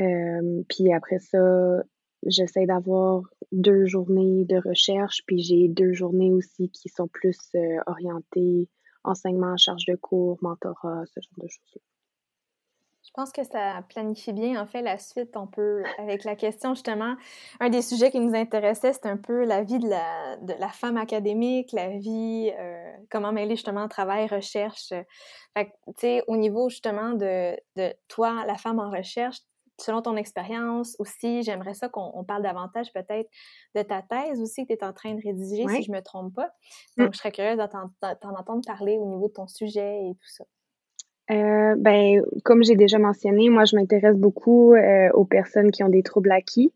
Euh, 0.00 0.62
puis 0.68 0.92
après 0.92 1.18
ça, 1.18 1.82
j'essaie 2.26 2.66
d'avoir 2.66 3.22
deux 3.52 3.86
journées 3.86 4.44
de 4.44 4.56
recherche, 4.56 5.22
puis 5.26 5.40
j'ai 5.40 5.68
deux 5.68 5.92
journées 5.92 6.32
aussi 6.32 6.70
qui 6.70 6.88
sont 6.88 7.08
plus 7.08 7.38
euh, 7.54 7.78
orientées 7.86 8.68
enseignement, 9.04 9.56
charge 9.56 9.86
de 9.86 9.96
cours, 9.96 10.38
mentorat, 10.42 11.04
ce 11.06 11.20
genre 11.20 11.44
de 11.44 11.48
choses. 11.48 11.82
Je 13.02 13.10
pense 13.14 13.32
que 13.32 13.42
ça 13.44 13.82
planifie 13.88 14.32
bien, 14.32 14.60
en 14.60 14.66
fait, 14.66 14.82
la 14.82 14.98
suite. 14.98 15.36
On 15.36 15.46
peut, 15.46 15.82
avec 15.98 16.24
la 16.24 16.36
question, 16.36 16.74
justement, 16.74 17.16
un 17.58 17.70
des 17.70 17.82
sujets 17.82 18.10
qui 18.10 18.20
nous 18.20 18.34
intéressait, 18.34 18.92
c'est 18.92 19.06
un 19.06 19.16
peu 19.16 19.44
la 19.44 19.62
vie 19.62 19.78
de 19.78 19.88
la, 19.88 20.36
de 20.36 20.52
la 20.58 20.68
femme 20.68 20.96
académique, 20.96 21.72
la 21.72 21.88
vie, 21.88 22.52
euh, 22.58 22.92
comment 23.10 23.32
mêler 23.32 23.56
justement 23.56 23.88
travail, 23.88 24.26
recherche. 24.26 24.92
Fait 25.56 25.72
tu 25.86 25.92
sais, 25.98 26.22
au 26.28 26.36
niveau 26.36 26.68
justement 26.68 27.14
de, 27.14 27.56
de 27.76 27.92
toi, 28.08 28.44
la 28.46 28.56
femme 28.56 28.78
en 28.78 28.90
recherche, 28.90 29.38
selon 29.80 30.02
ton 30.02 30.16
expérience 30.16 30.94
aussi, 30.98 31.42
j'aimerais 31.42 31.74
ça 31.74 31.88
qu'on 31.88 32.24
parle 32.24 32.42
davantage 32.42 32.92
peut-être 32.92 33.28
de 33.74 33.82
ta 33.82 34.02
thèse 34.02 34.40
aussi 34.40 34.66
que 34.66 34.74
tu 34.74 34.78
es 34.78 34.84
en 34.84 34.92
train 34.92 35.14
de 35.14 35.22
rédiger, 35.22 35.66
si 35.68 35.82
je 35.82 35.90
me 35.90 36.00
trompe 36.00 36.34
pas. 36.34 36.50
Donc, 36.96 37.08
mm. 37.08 37.12
je 37.14 37.18
serais 37.18 37.32
curieuse 37.32 37.56
d'en 37.56 38.34
entendre 38.36 38.62
parler 38.66 38.98
au 38.98 39.06
niveau 39.06 39.28
de 39.28 39.32
ton 39.32 39.46
sujet 39.46 40.04
et 40.04 40.14
tout 40.14 40.28
ça. 40.28 40.44
Euh, 41.30 41.76
ben, 41.76 42.22
comme 42.44 42.64
j'ai 42.64 42.76
déjà 42.76 42.98
mentionné, 42.98 43.48
moi, 43.50 43.64
je 43.64 43.76
m'intéresse 43.76 44.16
beaucoup 44.16 44.74
euh, 44.74 45.10
aux 45.12 45.24
personnes 45.24 45.70
qui 45.70 45.84
ont 45.84 45.88
des 45.88 46.02
troubles 46.02 46.32
acquis. 46.32 46.72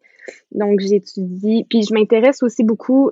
Donc, 0.53 0.81
j'étudie, 0.81 1.67
puis 1.69 1.83
je 1.83 1.93
m'intéresse 1.93 2.43
aussi 2.43 2.63
beaucoup. 2.63 3.11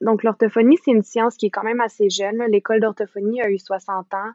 Donc, 0.00 0.22
l'orthophonie, 0.22 0.78
c'est 0.84 0.92
une 0.92 1.02
science 1.02 1.36
qui 1.36 1.46
est 1.46 1.50
quand 1.50 1.64
même 1.64 1.80
assez 1.80 2.08
jeune. 2.10 2.42
L'école 2.48 2.80
d'orthophonie 2.80 3.42
a 3.42 3.50
eu 3.50 3.58
60 3.58 4.14
ans, 4.14 4.30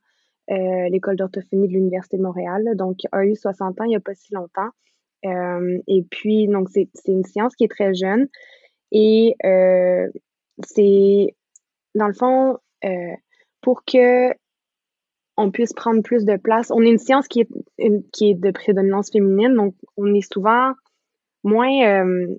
euh, 0.51 0.89
l'école 0.89 1.15
d'orthophonie 1.15 1.67
de 1.67 1.73
l'Université 1.73 2.17
de 2.17 2.23
Montréal, 2.23 2.63
donc 2.75 2.97
a 3.11 3.25
eu 3.25 3.35
60 3.35 3.79
ans 3.79 3.83
il 3.85 3.89
n'y 3.89 3.95
a 3.95 3.99
pas 3.99 4.15
si 4.15 4.33
longtemps. 4.33 4.69
et 5.23 6.05
puis, 6.11 6.47
donc, 6.47 6.67
c'est 6.69 6.89
une 7.07 7.23
science 7.23 7.55
qui 7.55 7.63
est 7.63 7.69
très 7.69 7.93
jeune. 7.93 8.27
Et 8.91 9.35
c'est, 10.65 11.35
dans 11.95 12.07
le 12.07 12.13
fond, 12.13 12.57
pour 13.61 13.85
que 13.85 14.33
on 15.39 15.51
puisse 15.51 15.73
prendre 15.73 16.03
plus 16.03 16.25
de 16.25 16.35
place. 16.35 16.69
On 16.71 16.81
est 16.81 16.89
une 16.89 16.97
science 16.97 17.27
qui 17.27 17.41
est, 17.41 18.33
de 18.33 18.51
prédominance 18.51 19.09
féminine, 19.11 19.55
donc 19.55 19.73
on 19.97 20.13
est 20.13 20.33
souvent 20.33 20.73
moins, 21.43 22.03
euh, 22.03 22.35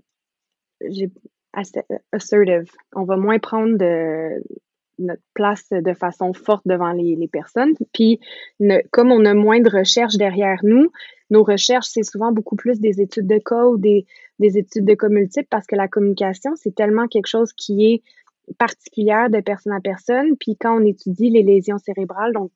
assertive. 2.12 2.71
On 2.95 3.04
va 3.04 3.16
moins 3.16 3.38
prendre 3.38 3.78
notre 4.99 5.23
place 5.33 5.66
de 5.71 5.95
façon 5.95 6.35
forte 6.35 6.62
devant 6.66 6.92
les, 6.92 7.16
les 7.16 7.28
personnes. 7.28 7.73
Puis, 7.95 8.21
comme 8.90 9.11
on 9.11 9.25
a 9.25 9.33
moins 9.33 9.61
de 9.61 9.71
recherches 9.71 10.16
derrière 10.16 10.61
nous, 10.62 10.92
nos 11.30 11.42
recherches, 11.42 11.88
c'est 11.88 12.02
souvent 12.02 12.33
beaucoup 12.33 12.57
plus 12.57 12.80
des 12.80 13.00
études 13.00 13.26
de 13.26 13.38
cas 13.38 13.64
ou 13.64 13.78
des, 13.78 14.04
des 14.38 14.59
études 14.59 14.85
de 14.85 14.95
cas 14.95 15.09
multiples 15.09 15.49
parce 15.49 15.66
que 15.66 15.76
la 15.76 15.88
communication, 15.88 16.52
c'est 16.57 16.75
tellement 16.75 17.07
quelque 17.07 17.28
chose 17.28 17.52
qui 17.54 17.87
est 17.87 18.02
particulière 18.59 19.30
de 19.30 19.40
personne 19.40 19.73
à 19.73 19.80
personne. 19.80 20.37
Puis 20.37 20.57
quand 20.57 20.76
on 20.76 20.85
étudie 20.85 21.30
les 21.30 21.42
lésions 21.42 21.78
cérébrales, 21.78 22.33
donc 22.33 22.50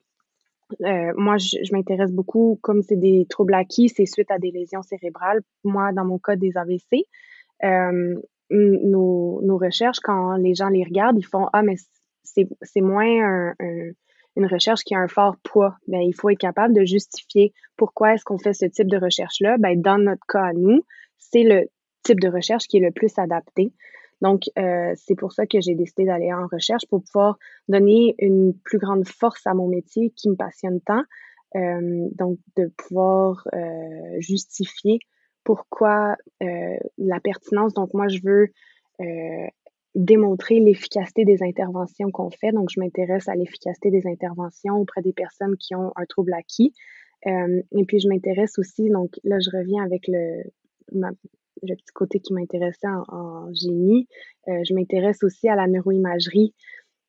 euh, 0.81 1.13
moi, 1.15 1.37
je, 1.37 1.71
m'intéresse 1.71 2.11
beaucoup, 2.11 2.59
comme 2.61 2.81
c'est 2.81 2.95
des 2.95 3.25
troubles 3.29 3.53
acquis, 3.53 3.89
c'est 3.89 4.05
suite 4.05 4.31
à 4.31 4.39
des 4.39 4.51
lésions 4.51 4.81
cérébrales. 4.81 5.41
Moi, 5.63 5.91
dans 5.93 6.05
mon 6.05 6.19
cas, 6.19 6.35
des 6.35 6.57
AVC. 6.57 7.05
Euh, 7.63 8.15
nos, 8.51 9.57
recherches, 9.57 9.99
quand 9.99 10.35
les 10.35 10.53
gens 10.53 10.69
les 10.69 10.83
regardent, 10.83 11.17
ils 11.17 11.25
font 11.25 11.47
Ah, 11.53 11.63
mais 11.63 11.75
c'est 12.23 12.81
moins 12.81 13.53
une 14.35 14.45
recherche 14.45 14.83
qui 14.83 14.95
a 14.95 14.99
un 14.99 15.07
fort 15.07 15.37
poids. 15.43 15.75
Ben, 15.87 16.01
il 16.01 16.13
faut 16.13 16.29
être 16.29 16.39
capable 16.39 16.73
de 16.73 16.83
justifier 16.83 17.53
pourquoi 17.77 18.13
est-ce 18.13 18.23
qu'on 18.23 18.37
fait 18.37 18.53
ce 18.53 18.65
type 18.65 18.87
de 18.87 18.97
recherche-là. 18.97 19.57
Ben, 19.57 19.81
dans 19.81 19.97
notre 19.97 20.25
cas 20.27 20.43
à 20.43 20.53
nous, 20.53 20.83
c'est 21.17 21.43
le 21.43 21.67
type 22.03 22.19
de 22.19 22.27
recherche 22.27 22.67
qui 22.67 22.77
est 22.77 22.81
le 22.81 22.91
plus 22.91 23.17
adapté. 23.17 23.71
Donc, 24.21 24.43
euh, 24.57 24.93
c'est 24.95 25.15
pour 25.15 25.33
ça 25.33 25.45
que 25.45 25.59
j'ai 25.61 25.75
décidé 25.75 26.05
d'aller 26.05 26.33
en 26.33 26.47
recherche 26.47 26.85
pour 26.89 27.03
pouvoir 27.03 27.37
donner 27.67 28.15
une 28.19 28.53
plus 28.53 28.77
grande 28.77 29.07
force 29.07 29.45
à 29.45 29.53
mon 29.53 29.67
métier 29.67 30.11
qui 30.11 30.29
me 30.29 30.35
passionne 30.35 30.81
tant. 30.81 31.03
Euh, 31.55 32.07
donc, 32.15 32.37
de 32.57 32.71
pouvoir 32.77 33.47
euh, 33.53 34.19
justifier 34.19 34.99
pourquoi 35.43 36.15
la 36.97 37.19
pertinence. 37.19 37.73
Donc, 37.73 37.93
moi, 37.93 38.07
je 38.07 38.19
veux 38.23 38.49
démontrer 39.95 40.59
l'efficacité 40.59 41.23
des 41.23 41.41
interventions 41.41 42.11
qu'on 42.11 42.29
fait. 42.29 42.51
Donc, 42.51 42.69
je 42.69 42.79
m'intéresse 42.79 43.27
à 43.29 43.35
l'efficacité 43.35 43.89
des 43.89 44.05
interventions 44.07 44.75
auprès 44.75 45.01
des 45.01 45.13
personnes 45.13 45.55
qui 45.57 45.73
ont 45.75 45.91
un 45.95 46.05
trouble 46.05 46.33
acquis. 46.33 46.73
Euh, 47.27 47.61
et 47.71 47.85
puis, 47.85 47.99
je 47.99 48.07
m'intéresse 48.07 48.59
aussi, 48.59 48.89
donc 48.89 49.19
là, 49.23 49.37
je 49.39 49.49
reviens 49.55 49.83
avec 49.83 50.07
le, 50.07 50.43
le 51.63 51.75
petit 51.75 51.93
côté 51.93 52.19
qui 52.19 52.33
m'intéressait 52.33 52.87
en, 52.87 53.53
génie. 53.53 54.07
Euh, 54.47 54.61
je 54.67 54.73
m'intéresse 54.73 55.23
aussi 55.23 55.47
à 55.49 55.55
la 55.55 55.67
neuroimagerie. 55.67 56.53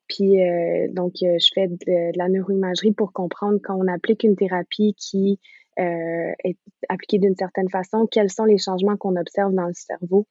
Puis, 0.08 0.42
euh, 0.42 0.86
donc, 0.92 1.14
je 1.20 1.50
fais 1.54 1.68
de, 1.68 2.16
la 2.16 2.28
neuroimagerie 2.28 2.92
pour 2.92 3.12
comprendre 3.12 3.58
quand 3.62 3.76
on 3.76 3.88
applique 3.88 4.22
une 4.24 4.36
thérapie 4.36 4.94
qui 4.94 5.40
est 5.78 6.56
appliquée 6.88 7.18
d'une 7.18 7.36
certaine 7.36 7.68
façon, 7.68 8.06
quels 8.10 8.30
sont 8.30 8.46
les 8.46 8.56
changements 8.56 8.96
qu'on 8.96 9.16
observe 9.16 9.52
dans 9.52 9.66
le 9.66 9.74
cerveau. 9.74 10.26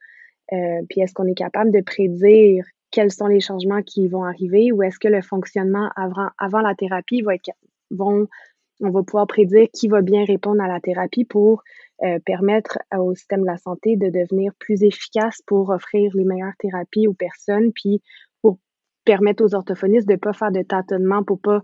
Euh, 0.53 0.81
puis 0.89 1.01
est-ce 1.01 1.13
qu'on 1.13 1.25
est 1.25 1.35
capable 1.35 1.71
de 1.71 1.81
prédire 1.81 2.65
quels 2.91 3.11
sont 3.11 3.27
les 3.27 3.39
changements 3.39 3.81
qui 3.81 4.07
vont 4.07 4.23
arriver 4.23 4.71
ou 4.71 4.83
est-ce 4.83 4.99
que 4.99 5.07
le 5.07 5.21
fonctionnement 5.21 5.89
avant, 5.95 6.29
avant 6.37 6.61
la 6.61 6.75
thérapie 6.75 7.21
va 7.21 7.35
être 7.35 7.49
vont 7.89 8.27
on 8.81 8.89
va 8.89 9.03
pouvoir 9.03 9.25
prédire 9.25 9.67
qui 9.73 9.87
va 9.87 10.01
bien 10.01 10.23
répondre 10.25 10.61
à 10.61 10.67
la 10.67 10.79
thérapie 10.79 11.25
pour 11.25 11.63
euh, 12.03 12.19
permettre 12.25 12.77
au 12.97 13.15
système 13.15 13.41
de 13.41 13.45
la 13.45 13.57
santé 13.57 13.95
de 13.95 14.09
devenir 14.09 14.53
plus 14.59 14.83
efficace 14.83 15.41
pour 15.45 15.69
offrir 15.69 16.11
les 16.15 16.25
meilleures 16.25 16.55
thérapies 16.59 17.07
aux 17.07 17.13
personnes, 17.13 17.71
puis 17.73 18.01
pour 18.41 18.59
permettre 19.05 19.43
aux 19.43 19.55
orthophonistes 19.55 20.07
de 20.07 20.13
ne 20.13 20.17
pas 20.17 20.33
faire 20.33 20.51
de 20.51 20.61
tâtonnement, 20.61 21.23
pour 21.23 21.39
pas 21.39 21.61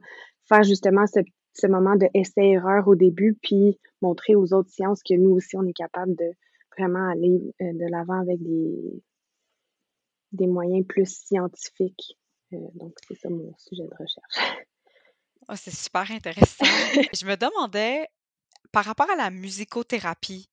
faire 0.47 0.63
justement 0.63 1.05
ce, 1.07 1.19
ce 1.53 1.67
moment 1.67 1.95
de 1.95 2.07
essai-erreur 2.13 2.87
au 2.87 2.95
début, 2.95 3.37
puis 3.41 3.79
montrer 4.01 4.35
aux 4.35 4.53
autres 4.53 4.69
sciences 4.69 5.01
que 5.03 5.15
nous 5.15 5.31
aussi, 5.31 5.57
on 5.57 5.65
est 5.65 5.73
capable 5.73 6.15
de, 6.15 6.31
vraiment 6.77 7.09
aller 7.09 7.53
euh, 7.61 7.73
de 7.73 7.89
l'avant 7.89 8.19
avec 8.19 8.41
des, 8.41 9.03
des 10.31 10.47
moyens 10.47 10.85
plus 10.87 11.05
scientifiques. 11.05 12.17
Euh, 12.53 12.57
donc, 12.75 12.93
c'est 13.07 13.15
ça 13.15 13.29
mon 13.29 13.53
sujet 13.57 13.83
de 13.83 13.95
recherche. 13.97 14.65
Oh, 15.49 15.53
c'est 15.55 15.73
super 15.73 16.09
intéressant. 16.11 16.65
Je 17.13 17.25
me 17.25 17.35
demandais, 17.35 18.07
par 18.71 18.85
rapport 18.85 19.09
à 19.09 19.15
la 19.15 19.29
musicothérapie, 19.29 20.49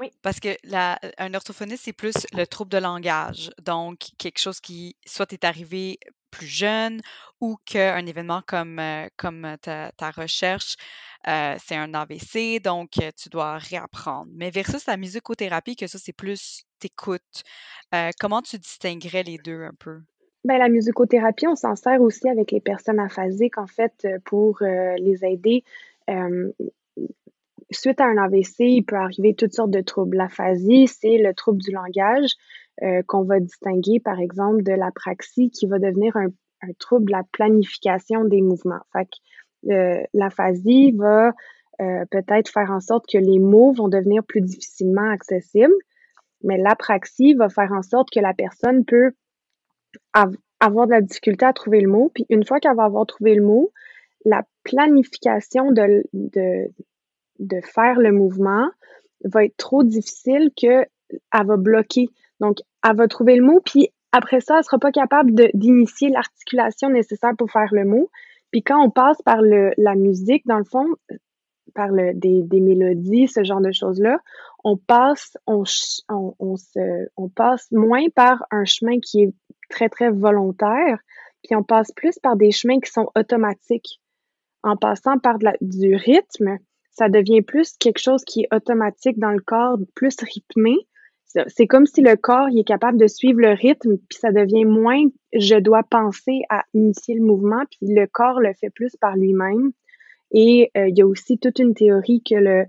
oui. 0.00 0.10
Parce 0.22 0.40
que 0.40 0.56
la, 0.64 0.98
un 1.18 1.34
orthophoniste, 1.34 1.84
c'est 1.84 1.92
plus 1.92 2.14
le 2.32 2.46
trouble 2.46 2.70
de 2.70 2.78
langage. 2.78 3.50
Donc, 3.62 3.98
quelque 4.16 4.38
chose 4.38 4.58
qui 4.58 4.96
soit 5.04 5.30
est 5.34 5.44
arrivé 5.44 5.98
plus 6.30 6.46
jeune 6.46 7.02
ou 7.40 7.58
qu'un 7.66 8.06
événement 8.06 8.42
comme, 8.46 8.80
comme 9.18 9.56
ta, 9.60 9.92
ta 9.92 10.10
recherche 10.10 10.76
euh, 11.28 11.54
c'est 11.58 11.76
un 11.76 11.92
AVC, 11.92 12.62
donc 12.62 12.92
tu 12.92 13.28
dois 13.28 13.58
réapprendre. 13.58 14.30
Mais 14.34 14.50
versus 14.50 14.86
la 14.86 14.96
musicothérapie, 14.96 15.76
que 15.76 15.86
ça, 15.86 15.98
c'est 15.98 16.14
plus 16.14 16.64
t'écoutes. 16.78 17.42
Euh, 17.94 18.10
comment 18.18 18.40
tu 18.40 18.56
distinguerais 18.56 19.22
les 19.22 19.36
deux 19.36 19.64
un 19.64 19.74
peu? 19.78 20.00
Ben, 20.44 20.56
la 20.56 20.70
musicothérapie, 20.70 21.46
on 21.46 21.56
s'en 21.56 21.76
sert 21.76 22.00
aussi 22.00 22.26
avec 22.26 22.52
les 22.52 22.60
personnes 22.60 22.98
aphasiques, 22.98 23.58
en 23.58 23.66
fait, 23.66 24.08
pour 24.24 24.60
les 24.62 25.18
aider. 25.24 25.62
Suite 27.70 28.00
à 28.00 28.06
un 28.06 28.16
AVC, 28.16 28.60
il 28.60 28.84
peut 28.84 28.96
arriver 28.96 29.34
toutes 29.34 29.54
sortes 29.54 29.70
de 29.70 29.80
troubles. 29.80 30.16
L'aphasie, 30.16 30.86
c'est 30.86 31.18
le 31.18 31.34
trouble 31.34 31.58
du 31.58 31.70
langage 31.72 32.30
qu'on 33.06 33.24
va 33.24 33.40
distinguer, 33.40 34.00
par 34.00 34.18
exemple, 34.20 34.62
de 34.62 34.72
l'apraxie, 34.72 35.50
qui 35.50 35.66
va 35.66 35.78
devenir 35.78 36.16
un, 36.16 36.28
un 36.62 36.72
trouble 36.78 37.06
de 37.06 37.12
la 37.12 37.22
planification 37.32 38.24
des 38.24 38.42
mouvements. 38.42 38.80
Fait 38.92 39.06
que 39.06 40.06
l'aphasie 40.14 40.92
va 40.92 41.32
euh, 41.80 42.04
peut-être 42.10 42.50
faire 42.50 42.70
en 42.70 42.80
sorte 42.80 43.06
que 43.10 43.18
les 43.18 43.38
mots 43.38 43.72
vont 43.72 43.88
devenir 43.88 44.22
plus 44.24 44.40
difficilement 44.40 45.10
accessibles, 45.10 45.74
mais 46.42 46.58
l'apraxie 46.58 47.34
va 47.34 47.48
faire 47.48 47.72
en 47.72 47.82
sorte 47.82 48.10
que 48.10 48.20
la 48.20 48.34
personne 48.34 48.84
peut 48.84 49.12
avoir 50.60 50.86
de 50.86 50.92
la 50.92 51.00
difficulté 51.00 51.44
à 51.44 51.52
trouver 51.52 51.80
le 51.80 51.88
mot, 51.88 52.10
puis 52.14 52.26
une 52.28 52.44
fois 52.44 52.60
qu'elle 52.60 52.76
va 52.76 52.84
avoir 52.84 53.06
trouvé 53.06 53.34
le 53.34 53.42
mot, 53.42 53.72
la 54.24 54.42
planification 54.62 55.72
de, 55.72 56.04
de, 56.12 56.70
de 57.40 57.60
faire 57.62 57.98
le 57.98 58.12
mouvement 58.12 58.68
va 59.24 59.44
être 59.44 59.56
trop 59.56 59.82
difficile 59.82 60.50
que 60.56 60.86
elle 61.32 61.46
va 61.46 61.56
bloquer. 61.56 62.08
Donc, 62.38 62.58
elle 62.86 62.96
va 62.96 63.08
trouver 63.08 63.36
le 63.36 63.44
mot, 63.44 63.60
puis 63.64 63.90
après 64.12 64.40
ça, 64.40 64.58
elle 64.58 64.64
sera 64.64 64.78
pas 64.78 64.92
capable 64.92 65.32
d'initier 65.54 66.08
l'articulation 66.08 66.88
nécessaire 66.88 67.32
pour 67.36 67.50
faire 67.50 67.68
le 67.72 67.84
mot. 67.84 68.10
Puis 68.50 68.62
quand 68.62 68.82
on 68.82 68.90
passe 68.90 69.20
par 69.22 69.42
le, 69.42 69.72
la 69.76 69.94
musique, 69.94 70.46
dans 70.46 70.58
le 70.58 70.64
fond, 70.64 70.86
par 71.74 71.88
le, 71.88 72.14
des, 72.14 72.42
des 72.42 72.60
mélodies, 72.60 73.28
ce 73.28 73.44
genre 73.44 73.60
de 73.60 73.72
choses-là, 73.72 74.18
on 74.64 74.76
passe, 74.76 75.36
on, 75.46 75.62
on, 76.08 76.56
se, 76.56 77.08
on 77.16 77.28
passe 77.28 77.70
moins 77.70 78.08
par 78.14 78.44
un 78.50 78.64
chemin 78.64 78.98
qui 78.98 79.22
est 79.22 79.32
très, 79.68 79.88
très 79.88 80.10
volontaire, 80.10 80.98
puis 81.44 81.54
on 81.54 81.62
passe 81.62 81.92
plus 81.92 82.18
par 82.18 82.36
des 82.36 82.50
chemins 82.50 82.80
qui 82.80 82.90
sont 82.90 83.08
automatiques. 83.16 84.00
En 84.62 84.76
passant 84.76 85.18
par 85.18 85.38
de 85.38 85.44
la, 85.44 85.54
du 85.62 85.94
rythme, 85.94 86.58
ça 86.90 87.08
devient 87.08 87.42
plus 87.42 87.76
quelque 87.78 88.00
chose 88.00 88.24
qui 88.24 88.42
est 88.42 88.54
automatique 88.54 89.18
dans 89.18 89.30
le 89.30 89.40
corps, 89.40 89.78
plus 89.94 90.16
rythmé, 90.20 90.76
c'est 91.46 91.66
comme 91.66 91.86
si 91.86 92.00
le 92.00 92.16
corps 92.16 92.48
il 92.50 92.58
est 92.58 92.64
capable 92.64 92.98
de 92.98 93.06
suivre 93.06 93.40
le 93.40 93.50
rythme, 93.50 93.98
puis 94.08 94.18
ça 94.18 94.32
devient 94.32 94.64
moins 94.64 95.04
je 95.32 95.54
dois 95.56 95.82
penser 95.84 96.40
à 96.48 96.64
initier 96.74 97.14
le 97.14 97.24
mouvement, 97.24 97.62
puis 97.70 97.94
le 97.94 98.06
corps 98.06 98.40
le 98.40 98.52
fait 98.54 98.70
plus 98.70 98.96
par 98.96 99.16
lui-même. 99.16 99.70
Et 100.32 100.70
euh, 100.76 100.88
il 100.88 100.98
y 100.98 101.02
a 101.02 101.06
aussi 101.06 101.38
toute 101.38 101.58
une 101.58 101.74
théorie 101.74 102.22
que 102.28 102.34
le 102.34 102.66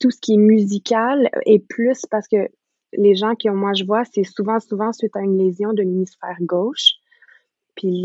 tout 0.00 0.10
ce 0.10 0.20
qui 0.20 0.34
est 0.34 0.38
musical 0.38 1.30
est 1.46 1.64
plus 1.66 2.04
parce 2.10 2.26
que 2.28 2.48
les 2.92 3.14
gens 3.14 3.34
que 3.34 3.48
moi 3.48 3.72
je 3.72 3.84
vois, 3.84 4.04
c'est 4.04 4.24
souvent 4.24 4.60
souvent 4.60 4.92
suite 4.92 5.16
à 5.16 5.20
une 5.20 5.38
lésion 5.38 5.72
de 5.72 5.82
l'hémisphère 5.82 6.36
gauche. 6.40 6.96
Puis 7.76 8.04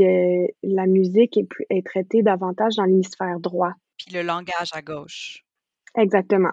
la 0.63 0.85
musique 0.85 1.35
est, 1.35 1.47
est 1.69 1.85
traitée 1.85 2.21
davantage 2.21 2.75
dans 2.77 2.85
l'hémisphère 2.85 3.39
droit. 3.41 3.73
Puis 3.97 4.13
le 4.13 4.21
langage 4.21 4.69
à 4.71 4.81
gauche. 4.81 5.43
Exactement. 5.97 6.51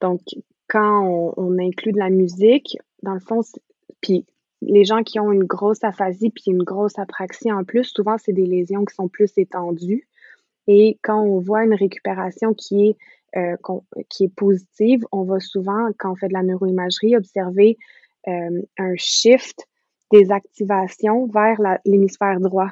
Donc, 0.00 0.20
quand 0.68 1.32
on, 1.36 1.58
inclut 1.58 1.92
de 1.92 1.98
la 1.98 2.10
musique, 2.10 2.78
dans 3.02 3.14
le 3.14 3.20
fond, 3.20 3.40
puis 4.00 4.24
les 4.62 4.84
gens 4.84 5.02
qui 5.02 5.18
ont 5.20 5.32
une 5.32 5.44
grosse 5.44 5.82
aphasie 5.84 6.30
puis 6.30 6.44
une 6.46 6.62
grosse 6.62 6.98
apraxie 6.98 7.52
en 7.52 7.64
plus, 7.64 7.84
souvent 7.84 8.16
c'est 8.18 8.32
des 8.32 8.46
lésions 8.46 8.84
qui 8.84 8.94
sont 8.94 9.08
plus 9.08 9.32
étendues. 9.36 10.06
Et 10.66 10.98
quand 11.02 11.20
on 11.20 11.40
voit 11.40 11.64
une 11.64 11.74
récupération 11.74 12.54
qui 12.54 12.88
est 12.88 12.96
euh, 13.36 13.56
qui 14.08 14.24
est 14.24 14.34
positive, 14.34 15.04
on 15.12 15.22
va 15.22 15.38
souvent, 15.38 15.88
quand 15.98 16.10
on 16.10 16.16
fait 16.16 16.26
de 16.26 16.32
la 16.32 16.42
neuroimagerie, 16.42 17.16
observer 17.16 17.78
euh, 18.26 18.62
un 18.76 18.94
shift 18.96 19.68
des 20.10 20.32
activations 20.32 21.26
vers 21.26 21.56
l'hémisphère 21.84 22.40
droit 22.40 22.70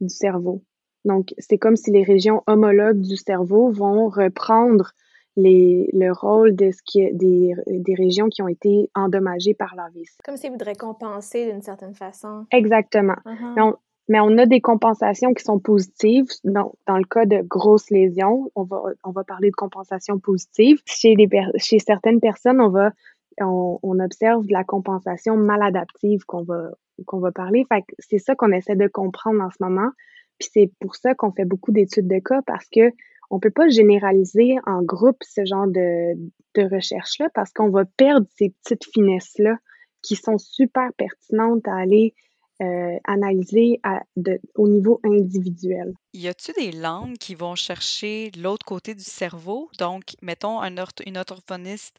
du 0.00 0.08
cerveau. 0.08 0.62
Donc, 1.04 1.34
c'est 1.38 1.58
comme 1.58 1.76
si 1.76 1.90
les 1.90 2.02
régions 2.02 2.42
homologues 2.46 3.00
du 3.00 3.16
cerveau 3.16 3.70
vont 3.70 4.08
reprendre 4.08 4.92
les, 5.36 5.88
le 5.92 6.12
rôle 6.12 6.54
de 6.54 6.70
ce 6.70 6.82
qui, 6.84 7.10
des, 7.12 7.54
des 7.66 7.94
régions 7.94 8.28
qui 8.28 8.42
ont 8.42 8.48
été 8.48 8.90
endommagées 8.94 9.54
par 9.54 9.74
l'AVC. 9.74 10.10
Comme 10.24 10.36
s'ils 10.36 10.50
voudraient 10.50 10.74
compenser 10.74 11.50
d'une 11.50 11.62
certaine 11.62 11.94
façon. 11.94 12.46
Exactement. 12.50 13.16
Uh-huh. 13.24 13.54
mais, 13.56 13.62
on, 13.62 13.76
mais, 14.08 14.20
on, 14.20 14.38
a 14.38 14.46
des 14.46 14.60
compensations 14.60 15.32
qui 15.32 15.42
sont 15.42 15.58
positives. 15.58 16.26
Dans, 16.44 16.74
dans 16.86 16.98
le 16.98 17.04
cas 17.04 17.24
de 17.24 17.40
grosses 17.40 17.90
lésions, 17.90 18.50
on 18.54 18.64
va, 18.64 18.82
on 19.04 19.10
va 19.10 19.24
parler 19.24 19.50
de 19.50 19.56
compensation 19.56 20.18
positive. 20.18 20.82
Chez, 20.84 21.14
des, 21.14 21.28
chez 21.56 21.78
certaines 21.78 22.20
personnes, 22.20 22.60
on 22.60 22.68
va 22.68 22.92
on, 23.40 23.78
on 23.82 23.98
observe 23.98 24.46
de 24.46 24.52
la 24.52 24.62
compensation 24.62 25.36
maladaptive 25.36 26.24
qu'on 26.26 26.42
va 26.42 26.70
qu'on 27.06 27.20
va 27.20 27.32
parler. 27.32 27.64
Fait 27.68 27.84
c'est 27.98 28.18
ça 28.18 28.34
qu'on 28.34 28.52
essaie 28.52 28.76
de 28.76 28.86
comprendre 28.86 29.42
en 29.42 29.50
ce 29.50 29.56
moment. 29.60 29.90
Puis 30.38 30.48
c'est 30.52 30.72
pour 30.80 30.96
ça 30.96 31.14
qu'on 31.14 31.32
fait 31.32 31.44
beaucoup 31.44 31.72
d'études 31.72 32.08
de 32.08 32.18
cas 32.18 32.42
parce 32.46 32.66
que 32.68 32.90
on 33.30 33.40
peut 33.40 33.50
pas 33.50 33.68
généraliser 33.68 34.56
en 34.66 34.82
groupe 34.82 35.16
ce 35.22 35.44
genre 35.44 35.66
de, 35.66 36.14
de 36.54 36.74
recherche-là 36.74 37.28
parce 37.34 37.50
qu'on 37.52 37.70
va 37.70 37.84
perdre 37.84 38.26
ces 38.36 38.50
petites 38.62 38.84
finesses-là 38.92 39.56
qui 40.02 40.16
sont 40.16 40.36
super 40.36 40.92
pertinentes 40.98 41.66
à 41.66 41.76
aller 41.76 42.14
euh, 42.60 42.98
analyser 43.04 43.80
à, 43.82 44.02
de, 44.16 44.38
au 44.54 44.68
niveau 44.68 45.00
individuel. 45.04 45.94
Y 46.12 46.28
a-t-il 46.28 46.54
des 46.54 46.78
langues 46.78 47.16
qui 47.16 47.34
vont 47.34 47.54
chercher 47.54 48.30
l'autre 48.36 48.64
côté 48.64 48.94
du 48.94 49.02
cerveau? 49.02 49.70
Donc, 49.78 50.14
mettons 50.20 50.60
un 50.60 50.76
une 51.06 51.16
orthophoniste 51.16 51.96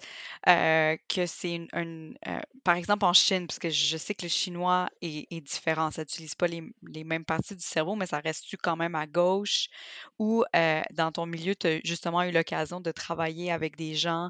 euh, 0.47 0.95
que 1.09 1.25
c'est 1.25 1.55
une, 1.55 2.15
euh, 2.27 2.39
par 2.63 2.75
exemple 2.75 3.03
en 3.03 3.13
Chine, 3.13 3.47
parce 3.47 3.59
que 3.59 3.69
je 3.69 3.97
sais 3.97 4.13
que 4.13 4.23
le 4.23 4.29
chinois 4.29 4.87
est, 5.01 5.27
est 5.31 5.41
différent, 5.41 5.91
ça 5.91 6.03
n'utilise 6.03 6.35
pas 6.35 6.47
les, 6.47 6.63
les, 6.87 7.03
mêmes 7.03 7.25
parties 7.25 7.55
du 7.55 7.63
cerveau, 7.63 7.95
mais 7.95 8.05
ça 8.05 8.19
reste-tu 8.19 8.55
quand 8.55 8.77
même 8.77 8.95
à 8.95 9.07
gauche? 9.07 9.67
Ou 10.19 10.43
euh, 10.55 10.81
dans 10.93 11.11
ton 11.11 11.25
milieu, 11.25 11.55
tu 11.55 11.67
as 11.67 11.79
justement 11.83 12.23
eu 12.23 12.31
l'occasion 12.31 12.79
de 12.79 12.91
travailler 12.91 13.51
avec 13.51 13.75
des 13.75 13.95
gens 13.95 14.29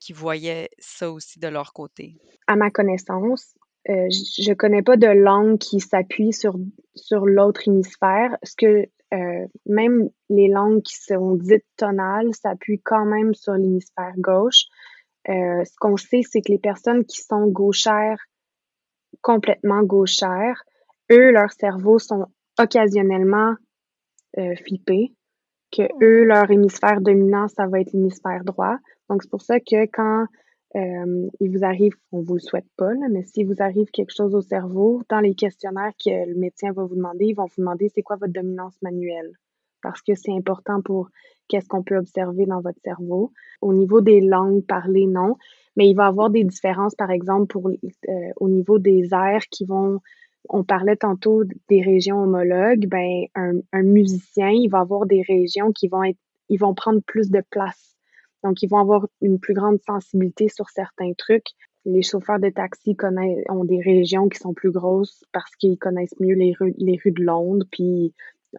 qui 0.00 0.12
voyaient 0.12 0.70
ça 0.78 1.10
aussi 1.10 1.38
de 1.38 1.48
leur 1.48 1.72
côté? 1.72 2.16
À 2.46 2.56
ma 2.56 2.70
connaissance, 2.70 3.54
euh, 3.90 4.08
je 4.10 4.52
connais 4.52 4.82
pas 4.82 4.96
de 4.96 5.06
langue 5.06 5.58
qui 5.58 5.80
s'appuie 5.80 6.32
sur, 6.32 6.56
sur 6.94 7.24
l'autre 7.24 7.66
hémisphère. 7.66 8.36
Ce 8.42 8.54
que 8.54 8.86
euh, 9.14 9.46
même 9.64 10.10
les 10.28 10.48
langues 10.48 10.82
qui 10.82 10.96
sont 10.96 11.36
dites 11.36 11.64
tonales 11.76 12.34
s'appuient 12.34 12.82
quand 12.82 13.06
même 13.06 13.32
sur 13.32 13.54
l'hémisphère 13.54 14.12
gauche. 14.18 14.64
Euh, 15.30 15.64
ce 15.64 15.74
qu'on 15.78 15.96
sait, 15.96 16.20
c'est 16.22 16.42
que 16.42 16.52
les 16.52 16.58
personnes 16.58 17.04
qui 17.04 17.22
sont 17.22 17.46
gauchères, 17.46 18.20
complètement 19.22 19.82
gauchères, 19.82 20.62
eux, 21.10 21.30
leurs 21.30 21.52
cerveaux 21.52 21.98
sont 21.98 22.26
occasionnellement 22.58 23.54
flippés, 24.62 25.14
que 25.72 25.82
eux, 26.02 26.22
leur 26.24 26.48
hémisphère 26.50 27.00
dominant, 27.00 27.48
ça 27.48 27.66
va 27.66 27.80
être 27.80 27.92
l'hémisphère 27.92 28.44
droit. 28.44 28.76
Donc, 29.08 29.22
c'est 29.22 29.30
pour 29.30 29.42
ça 29.42 29.58
que 29.58 29.86
quand 29.86 30.26
euh, 30.76 31.28
il 31.40 31.50
vous 31.50 31.64
arrive, 31.64 31.94
on 32.12 32.20
vous 32.20 32.34
le 32.34 32.40
souhaite 32.40 32.68
pas, 32.76 32.92
là, 32.92 33.08
mais 33.10 33.22
s'il 33.22 33.46
vous 33.46 33.60
arrive 33.62 33.90
quelque 33.90 34.14
chose 34.14 34.34
au 34.34 34.42
cerveau, 34.42 35.02
dans 35.08 35.20
les 35.20 35.34
questionnaires 35.34 35.92
que 36.04 36.28
le 36.28 36.34
médecin 36.34 36.72
va 36.72 36.84
vous 36.84 36.94
demander, 36.94 37.26
ils 37.26 37.34
vont 37.34 37.46
vous 37.46 37.62
demander 37.62 37.88
c'est 37.94 38.02
quoi 38.02 38.16
votre 38.16 38.32
dominance 38.32 38.76
manuelle. 38.82 39.32
Parce 39.82 40.02
que 40.02 40.14
c'est 40.14 40.32
important 40.32 40.82
pour 40.82 41.08
qu'est-ce 41.48 41.68
qu'on 41.68 41.82
peut 41.82 41.96
observer 41.96 42.44
dans 42.46 42.60
votre 42.60 42.80
cerveau. 42.84 43.32
Au 43.62 43.72
niveau 43.72 44.00
des 44.00 44.20
langues 44.20 44.64
parlées, 44.66 45.06
non. 45.06 45.36
Mais 45.76 45.88
il 45.88 45.94
va 45.94 46.04
y 46.04 46.08
avoir 46.08 46.30
des 46.30 46.44
différences, 46.44 46.94
par 46.96 47.10
exemple, 47.10 47.46
pour 47.46 47.68
euh, 47.68 48.12
au 48.36 48.48
niveau 48.48 48.78
des 48.78 49.08
airs 49.12 49.46
qui 49.50 49.64
vont 49.64 50.00
on 50.50 50.64
parlait 50.64 50.96
tantôt 50.96 51.42
des 51.68 51.82
régions 51.82 52.22
homologues, 52.22 52.86
ben 52.86 53.24
un, 53.34 53.60
un 53.72 53.82
musicien, 53.82 54.48
il 54.48 54.68
va 54.68 54.80
avoir 54.80 55.04
des 55.04 55.22
régions 55.22 55.72
qui 55.72 55.88
vont 55.88 56.02
être, 56.04 56.18
ils 56.48 56.58
vont 56.58 56.74
prendre 56.74 57.00
plus 57.02 57.30
de 57.30 57.42
place 57.50 57.97
donc, 58.44 58.62
ils 58.62 58.68
vont 58.68 58.78
avoir 58.78 59.06
une 59.20 59.38
plus 59.38 59.54
grande 59.54 59.78
sensibilité 59.86 60.48
sur 60.48 60.68
certains 60.70 61.12
trucs. 61.14 61.48
Les 61.84 62.02
chauffeurs 62.02 62.38
de 62.38 62.50
taxi 62.50 62.94
connaissent, 62.94 63.44
ont 63.48 63.64
des 63.64 63.80
régions 63.80 64.28
qui 64.28 64.38
sont 64.38 64.54
plus 64.54 64.70
grosses 64.70 65.24
parce 65.32 65.54
qu'ils 65.56 65.78
connaissent 65.78 66.18
mieux 66.20 66.34
les 66.34 66.54
rues, 66.58 66.74
les 66.78 66.98
rues 67.02 67.12
de 67.12 67.22
Londres. 67.22 67.66
Puis, 67.70 68.14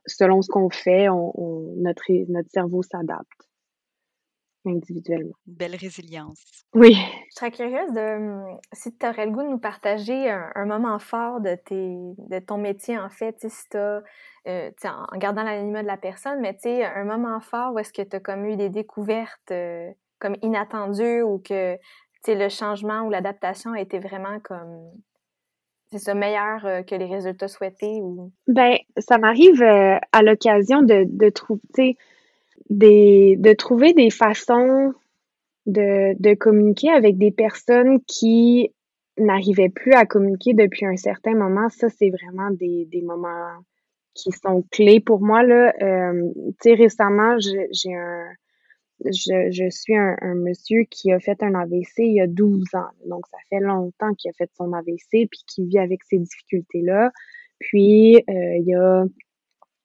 selon 0.06 0.42
ce 0.42 0.50
qu'on 0.50 0.70
fait, 0.70 1.08
notre, 1.08 2.32
notre 2.32 2.50
cerveau 2.52 2.82
s'adapte 2.84 3.50
individuellement. 4.66 5.36
Belle 5.46 5.76
résilience. 5.76 6.44
Oui. 6.74 6.96
Je 7.30 7.36
serais 7.36 7.52
curieuse 7.52 7.92
de 7.94 8.58
si 8.74 8.96
tu 8.96 9.06
aurais 9.06 9.26
le 9.26 9.32
goût 9.32 9.44
de 9.44 9.48
nous 9.48 9.60
partager 9.60 10.30
un, 10.30 10.66
moment 10.66 11.00
fort 11.00 11.42
de, 11.42 11.56
tes, 11.56 11.96
de 12.18 12.40
ton 12.40 12.58
métier, 12.58 12.98
en 12.98 13.10
fait, 13.10 13.36
si 13.40 13.70
tu 13.70 13.78
as, 13.78 14.02
euh, 14.48 14.72
en 14.84 15.18
gardant 15.18 15.44
l'anonymat 15.44 15.82
de 15.82 15.88
la 15.88 15.98
personne, 15.98 16.40
mais 16.42 16.54
tu 16.54 16.62
sais, 16.64 16.86
un 16.86 17.04
moment 17.04 17.40
fort 17.40 17.74
où 17.74 17.80
est-ce 17.80 17.94
que 17.94 18.02
tu 18.02 18.16
as 18.16 18.20
comme 18.20 18.46
eu 18.46 18.56
des 18.56 18.70
découvertes 18.70 19.52
euh, 19.52 19.90
comme 20.20 20.36
inattendues 20.42 21.22
ou 21.22 21.40
que 21.40 21.78
le 22.28 22.50
changement 22.50 23.02
ou 23.02 23.10
l'adaptation 23.10 23.72
a 23.74 23.80
été 23.80 24.00
vraiment 24.00 24.40
comme 24.44 24.92
c'est 25.92 26.00
ça 26.00 26.14
meilleur 26.14 26.66
euh, 26.66 26.84
que 26.84 26.94
les 26.94 27.06
résultats 27.06 27.48
souhaités 27.48 28.00
ou? 28.02 28.32
Ben 28.48 28.78
ça 28.98 29.18
m'arrive 29.18 29.64
à 29.64 30.22
l'occasion 30.22 30.82
de, 30.84 31.06
de 31.08 31.30
trouver 31.30 31.98
des, 32.70 33.36
de 33.38 33.54
trouver 33.54 33.94
des 33.94 34.10
façons 34.10 34.94
de, 35.66 36.20
de 36.20 36.34
communiquer 36.36 36.90
avec 36.90 37.18
des 37.18 37.32
personnes 37.32 38.00
qui 38.08 38.72
n'arrivaient 39.18 39.70
plus 39.70 39.94
à 39.94 40.06
communiquer 40.06 40.54
depuis 40.54 40.86
un 40.86 40.96
certain 40.96 41.34
moment. 41.34 41.70
Ça, 41.70 41.90
c'est 41.90 42.10
vraiment 42.10 42.52
des, 42.52 42.88
des 42.92 43.02
moments 43.02 43.52
qui 44.14 44.32
sont 44.32 44.64
clés 44.72 45.00
pour 45.00 45.22
moi. 45.22 45.44
Là. 45.44 45.74
Euh, 45.82 46.32
tu 46.62 46.70
sais, 46.70 46.74
récemment, 46.74 47.38
j'ai 47.40 47.94
un 47.94 48.26
je, 49.06 49.50
je 49.52 49.70
suis 49.70 49.96
un, 49.96 50.16
un, 50.22 50.36
monsieur 50.36 50.84
qui 50.90 51.12
a 51.12 51.20
fait 51.20 51.42
un 51.42 51.56
AVC 51.56 52.00
il 52.00 52.16
y 52.16 52.22
a 52.22 52.28
12 52.28 52.66
ans. 52.74 52.90
Donc, 53.06 53.26
ça 53.32 53.38
fait 53.50 53.60
longtemps 53.60 54.14
qu'il 54.14 54.30
a 54.30 54.34
fait 54.34 54.52
son 54.58 54.74
AVC 54.74 55.28
puis 55.30 55.42
qui 55.48 55.66
vit 55.66 55.80
avec 55.80 56.04
ces 56.04 56.18
difficultés-là. 56.18 57.12
Puis, 57.60 58.18
euh, 58.18 58.58
il 58.58 58.66
y 58.66 58.76
a 58.76 59.06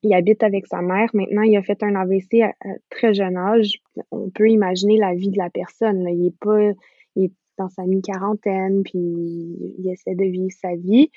il 0.05 0.15
habite 0.15 0.43
avec 0.43 0.67
sa 0.67 0.83
mère. 0.83 1.09
Maintenant, 1.15 1.43
il 1.43 1.57
a 1.57 1.63
fait 1.63 1.83
un 1.83 1.95
AVC 1.95 2.43
à, 2.43 2.53
très 2.91 3.15
jeune 3.15 3.37
âge. 3.37 3.81
On 4.11 4.31
peut 4.31 4.49
imaginer 4.49 4.99
la 4.99 5.15
vie 5.15 5.31
de 5.31 5.39
la 5.39 5.51
personne. 5.51 6.07
Il 6.09 6.27
est 6.27 6.39
pas, 6.39 6.73
il 7.17 7.25
est 7.25 7.33
dans 7.59 7.69
sa 7.69 7.85
mi-quarantaine, 7.85 8.83
puis 8.83 8.99
il 8.99 9.91
essaie 9.91 10.15
de 10.15 10.25
vivre 10.25 10.53
sa 10.61 10.75
vie. 10.77 11.11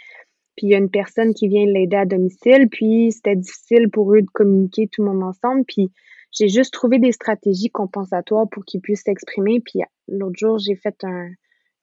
Puis 0.56 0.68
il 0.68 0.70
y 0.70 0.76
a 0.76 0.80
une 0.80 0.90
personne 0.90 1.34
qui 1.34 1.48
vient 1.48 1.66
l'aider 1.66 1.98
à 1.98 2.06
domicile, 2.06 2.68
puis 2.70 3.12
c'était 3.12 3.36
difficile 3.36 3.90
pour 3.90 4.14
eux 4.14 4.22
de 4.22 4.30
communiquer 4.34 4.88
tout 4.88 5.04
le 5.04 5.12
monde 5.12 5.24
ensemble. 5.24 5.66
Puis 5.68 5.92
j'ai 6.32 6.48
juste 6.48 6.74
trouvé 6.74 6.98
des 7.00 7.12
stratégies 7.12 7.70
compensatoires 7.70 8.50
pour 8.50 8.66
qu'ils 8.66 8.82
puissent 8.82 9.04
s'exprimer. 9.04 9.60
Puis 9.60 9.82
l'autre 10.08 10.38
jour, 10.38 10.58
j'ai 10.58 10.76
fait 10.76 10.96
un, 11.04 11.30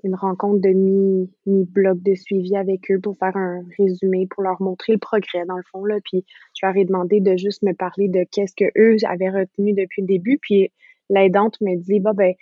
une 0.04 0.14
rencontre 0.14 0.60
de 0.60 0.68
mi, 0.68 1.30
mi-bloc 1.46 2.02
de 2.02 2.14
suivi 2.14 2.54
avec 2.56 2.90
eux 2.90 3.00
pour 3.00 3.16
faire 3.16 3.36
un 3.36 3.62
résumé, 3.78 4.26
pour 4.26 4.42
leur 4.42 4.60
montrer 4.60 4.92
le 4.92 4.98
progrès 4.98 5.44
dans 5.46 5.56
le 5.56 5.62
fond. 5.72 5.84
Là. 5.84 5.96
Puis 6.04 6.24
je 6.54 6.64
leur 6.64 6.76
ai 6.76 6.84
demandé 6.84 7.20
de 7.20 7.36
juste 7.36 7.62
me 7.62 7.72
parler 7.72 8.08
de 8.08 8.24
qu'est-ce 8.30 8.54
que 8.54 8.70
eux 8.78 8.96
avaient 9.08 9.30
retenu 9.30 9.72
depuis 9.72 10.02
le 10.02 10.06
début. 10.06 10.38
Puis 10.40 10.70
l'aidante 11.08 11.58
me 11.62 11.76
dit 11.76 12.00
bah 12.00 12.12
ben 12.14 12.34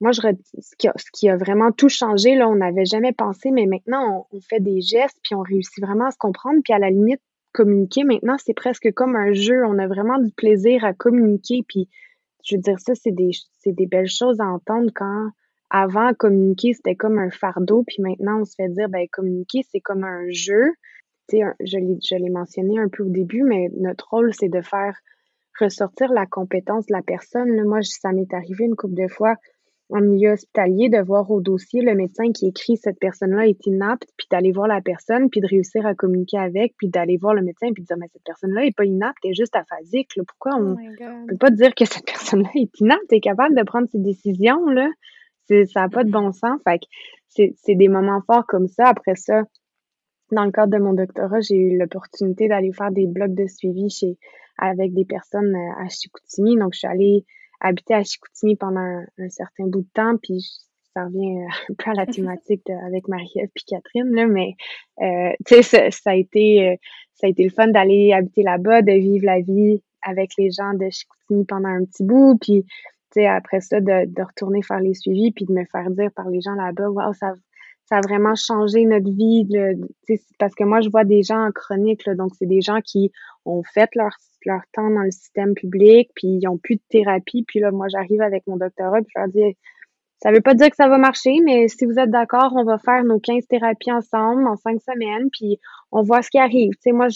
moi 0.00 0.12
je 0.12 0.20
ce 0.60 0.76
qui, 0.76 0.88
a, 0.88 0.92
ce 0.96 1.10
qui 1.12 1.28
a 1.28 1.36
vraiment 1.36 1.72
tout 1.72 1.90
changé 1.90 2.34
là, 2.34 2.48
on 2.48 2.56
n'avait 2.56 2.86
jamais 2.86 3.12
pensé, 3.12 3.50
mais 3.50 3.66
maintenant 3.66 4.26
on, 4.32 4.36
on, 4.36 4.40
fait 4.40 4.60
des 4.60 4.80
gestes 4.80 5.18
puis 5.22 5.34
on 5.34 5.42
réussit 5.42 5.84
vraiment 5.84 6.06
à 6.06 6.10
se 6.10 6.18
comprendre. 6.18 6.60
Puis 6.64 6.72
à 6.72 6.78
la 6.78 6.90
limite 6.90 7.20
communiquer 7.52 8.04
maintenant 8.04 8.36
c'est 8.38 8.54
presque 8.54 8.90
comme 8.92 9.14
un 9.14 9.34
jeu. 9.34 9.62
On 9.66 9.78
a 9.78 9.86
vraiment 9.86 10.18
du 10.18 10.32
plaisir 10.32 10.84
à 10.86 10.94
communiquer. 10.94 11.64
Puis 11.68 11.90
je 12.44 12.56
veux 12.56 12.62
dire 12.62 12.80
ça 12.80 12.94
c'est 12.94 13.12
des 13.12 13.32
c'est 13.58 13.72
des 13.72 13.86
belles 13.86 14.08
choses 14.08 14.40
à 14.40 14.46
entendre 14.46 14.90
quand 14.94 15.30
avant, 15.76 16.14
communiquer, 16.14 16.72
c'était 16.72 16.94
comme 16.94 17.18
un 17.18 17.30
fardeau, 17.30 17.82
puis 17.84 17.96
maintenant, 17.98 18.42
on 18.42 18.44
se 18.44 18.54
fait 18.54 18.68
dire, 18.68 18.88
ben, 18.88 19.08
communiquer, 19.10 19.62
c'est 19.72 19.80
comme 19.80 20.04
un 20.04 20.30
jeu. 20.30 20.70
Tu 21.28 21.38
sais, 21.38 21.42
je 21.64 22.16
l'ai 22.16 22.30
mentionné 22.30 22.78
un 22.78 22.88
peu 22.88 23.02
au 23.02 23.08
début, 23.08 23.42
mais 23.42 23.70
notre 23.76 24.08
rôle, 24.08 24.32
c'est 24.34 24.48
de 24.48 24.60
faire 24.60 24.96
ressortir 25.58 26.12
la 26.12 26.26
compétence 26.26 26.86
de 26.86 26.92
la 26.92 27.02
personne. 27.02 27.56
Là, 27.56 27.64
moi, 27.64 27.82
ça 27.82 28.12
m'est 28.12 28.32
arrivé 28.32 28.66
une 28.66 28.76
couple 28.76 28.94
de 28.94 29.08
fois 29.08 29.34
en 29.90 30.00
milieu 30.00 30.30
hospitalier 30.30 30.88
de 30.90 31.02
voir 31.02 31.28
au 31.32 31.40
dossier 31.40 31.82
le 31.82 31.96
médecin 31.96 32.30
qui 32.32 32.46
écrit 32.46 32.76
cette 32.76 33.00
personne-là 33.00 33.48
est 33.48 33.66
inapte, 33.66 34.08
puis 34.16 34.28
d'aller 34.30 34.52
voir 34.52 34.68
la 34.68 34.80
personne, 34.80 35.28
puis 35.28 35.40
de 35.40 35.48
réussir 35.48 35.84
à 35.86 35.94
communiquer 35.96 36.38
avec, 36.38 36.74
puis 36.78 36.88
d'aller 36.88 37.16
voir 37.16 37.34
le 37.34 37.42
médecin, 37.42 37.72
puis 37.72 37.82
de 37.82 37.88
dire 37.88 37.96
mais 37.98 38.08
cette 38.12 38.22
personne-là 38.24 38.64
est 38.64 38.76
pas 38.76 38.84
inapte, 38.84 39.18
elle 39.24 39.32
est 39.32 39.34
juste 39.34 39.56
aphasique. 39.56 40.08
Pourquoi 40.28 40.56
on, 40.56 40.74
oh 40.74 41.26
peut 41.28 41.36
pas 41.36 41.50
dire 41.50 41.74
que 41.74 41.84
cette 41.84 42.06
personne-là 42.06 42.50
est 42.54 42.80
inapte, 42.80 43.06
elle 43.10 43.18
est 43.18 43.20
capable 43.20 43.56
de 43.56 43.62
prendre 43.64 43.88
ses 43.90 43.98
décisions 43.98 44.64
là? 44.66 44.88
Ça 45.48 45.80
n'a 45.80 45.88
pas 45.88 46.04
de 46.04 46.10
bon 46.10 46.32
sens. 46.32 46.60
Fait 46.64 46.80
c'est 47.28 47.74
des 47.74 47.88
moments 47.88 48.20
forts 48.26 48.46
comme 48.46 48.68
ça. 48.68 48.86
Après 48.86 49.16
ça, 49.16 49.42
dans 50.30 50.44
le 50.44 50.52
cadre 50.52 50.76
de 50.76 50.82
mon 50.82 50.92
doctorat, 50.92 51.40
j'ai 51.40 51.56
eu 51.56 51.78
l'opportunité 51.78 52.48
d'aller 52.48 52.72
faire 52.72 52.90
des 52.90 53.06
blocs 53.06 53.34
de 53.34 53.46
suivi 53.46 53.90
chez 53.90 54.16
avec 54.58 54.94
des 54.94 55.04
personnes 55.04 55.54
euh, 55.54 55.84
à 55.84 55.88
Chicoutimi. 55.88 56.56
Donc, 56.56 56.74
je 56.74 56.78
suis 56.80 56.88
allée 56.88 57.24
habiter 57.60 57.94
à 57.94 58.04
Chicoutimi 58.04 58.56
pendant 58.56 58.80
un, 58.80 59.28
certain 59.28 59.66
bout 59.66 59.82
de 59.82 59.88
temps, 59.94 60.16
puis 60.22 60.46
ça 60.94 61.04
revient 61.04 61.38
euh, 61.38 61.48
un 61.70 61.74
peu 61.76 61.90
à 61.90 61.94
la 61.94 62.06
thématique 62.12 62.68
avec 62.70 63.08
Marie-Ève 63.08 63.48
puis 63.54 63.64
Catherine, 63.66 64.14
là, 64.14 64.26
mais 64.26 64.54
euh, 65.02 65.32
tu 65.46 65.62
sais, 65.62 65.90
ça, 65.90 66.10
a 66.10 66.14
été 66.14 66.78
ça 67.14 67.26
a 67.26 67.30
été 67.30 67.42
le 67.42 67.50
fun 67.50 67.68
d'aller 67.68 68.12
habiter 68.12 68.42
là-bas, 68.42 68.82
de 68.82 68.92
vivre 68.92 69.26
la 69.26 69.40
vie 69.40 69.82
avec 70.02 70.32
les 70.38 70.50
gens 70.50 70.74
de 70.74 70.88
Chicoutimi 70.90 71.44
pendant 71.46 71.68
un 71.68 71.84
petit 71.84 72.04
bout, 72.04 72.38
puis 72.40 72.64
après 73.16 73.60
ça, 73.60 73.80
de, 73.80 74.22
retourner 74.22 74.62
faire 74.62 74.80
les 74.80 74.94
suivis 74.94 75.32
puis 75.32 75.44
de 75.44 75.52
me 75.52 75.64
faire 75.64 75.90
dire 75.90 76.10
par 76.14 76.28
les 76.28 76.40
gens 76.40 76.54
là-bas, 76.54 76.90
waouh, 76.90 77.12
ça, 77.14 77.32
ça 77.86 77.96
a 77.96 78.00
vraiment 78.00 78.34
changé 78.34 78.84
notre 78.84 79.10
vie. 79.10 79.46
parce 80.38 80.54
que 80.54 80.64
moi, 80.64 80.80
je 80.80 80.88
vois 80.88 81.04
des 81.04 81.22
gens 81.22 81.46
en 81.46 81.52
chronique, 81.52 82.08
donc 82.10 82.32
c'est 82.38 82.46
des 82.46 82.60
gens 82.60 82.80
qui 82.80 83.12
ont 83.44 83.62
fait 83.62 83.90
leur, 83.94 84.16
leur 84.46 84.62
temps 84.72 84.90
dans 84.90 85.02
le 85.02 85.10
système 85.10 85.54
public, 85.54 86.10
puis 86.14 86.38
ils 86.40 86.48
ont 86.48 86.58
plus 86.58 86.76
de 86.76 86.82
thérapie. 86.88 87.44
Puis 87.46 87.60
là, 87.60 87.70
moi, 87.70 87.86
j'arrive 87.88 88.22
avec 88.22 88.46
mon 88.46 88.56
doctorat, 88.56 89.00
puis 89.02 89.12
je 89.14 89.18
leur 89.18 89.28
dis, 89.28 89.56
ça 90.22 90.32
veut 90.32 90.40
pas 90.40 90.54
dire 90.54 90.70
que 90.70 90.76
ça 90.76 90.88
va 90.88 90.96
marcher, 90.96 91.40
mais 91.44 91.68
si 91.68 91.84
vous 91.84 91.98
êtes 91.98 92.10
d'accord, 92.10 92.54
on 92.56 92.64
va 92.64 92.78
faire 92.78 93.04
nos 93.04 93.18
15 93.18 93.46
thérapies 93.46 93.92
ensemble 93.92 94.46
en 94.46 94.56
cinq 94.56 94.80
semaines, 94.80 95.28
puis 95.30 95.58
on 95.92 96.02
voit 96.02 96.22
ce 96.22 96.30
qui 96.30 96.38
arrive. 96.38 96.72
Moi, 96.86 97.08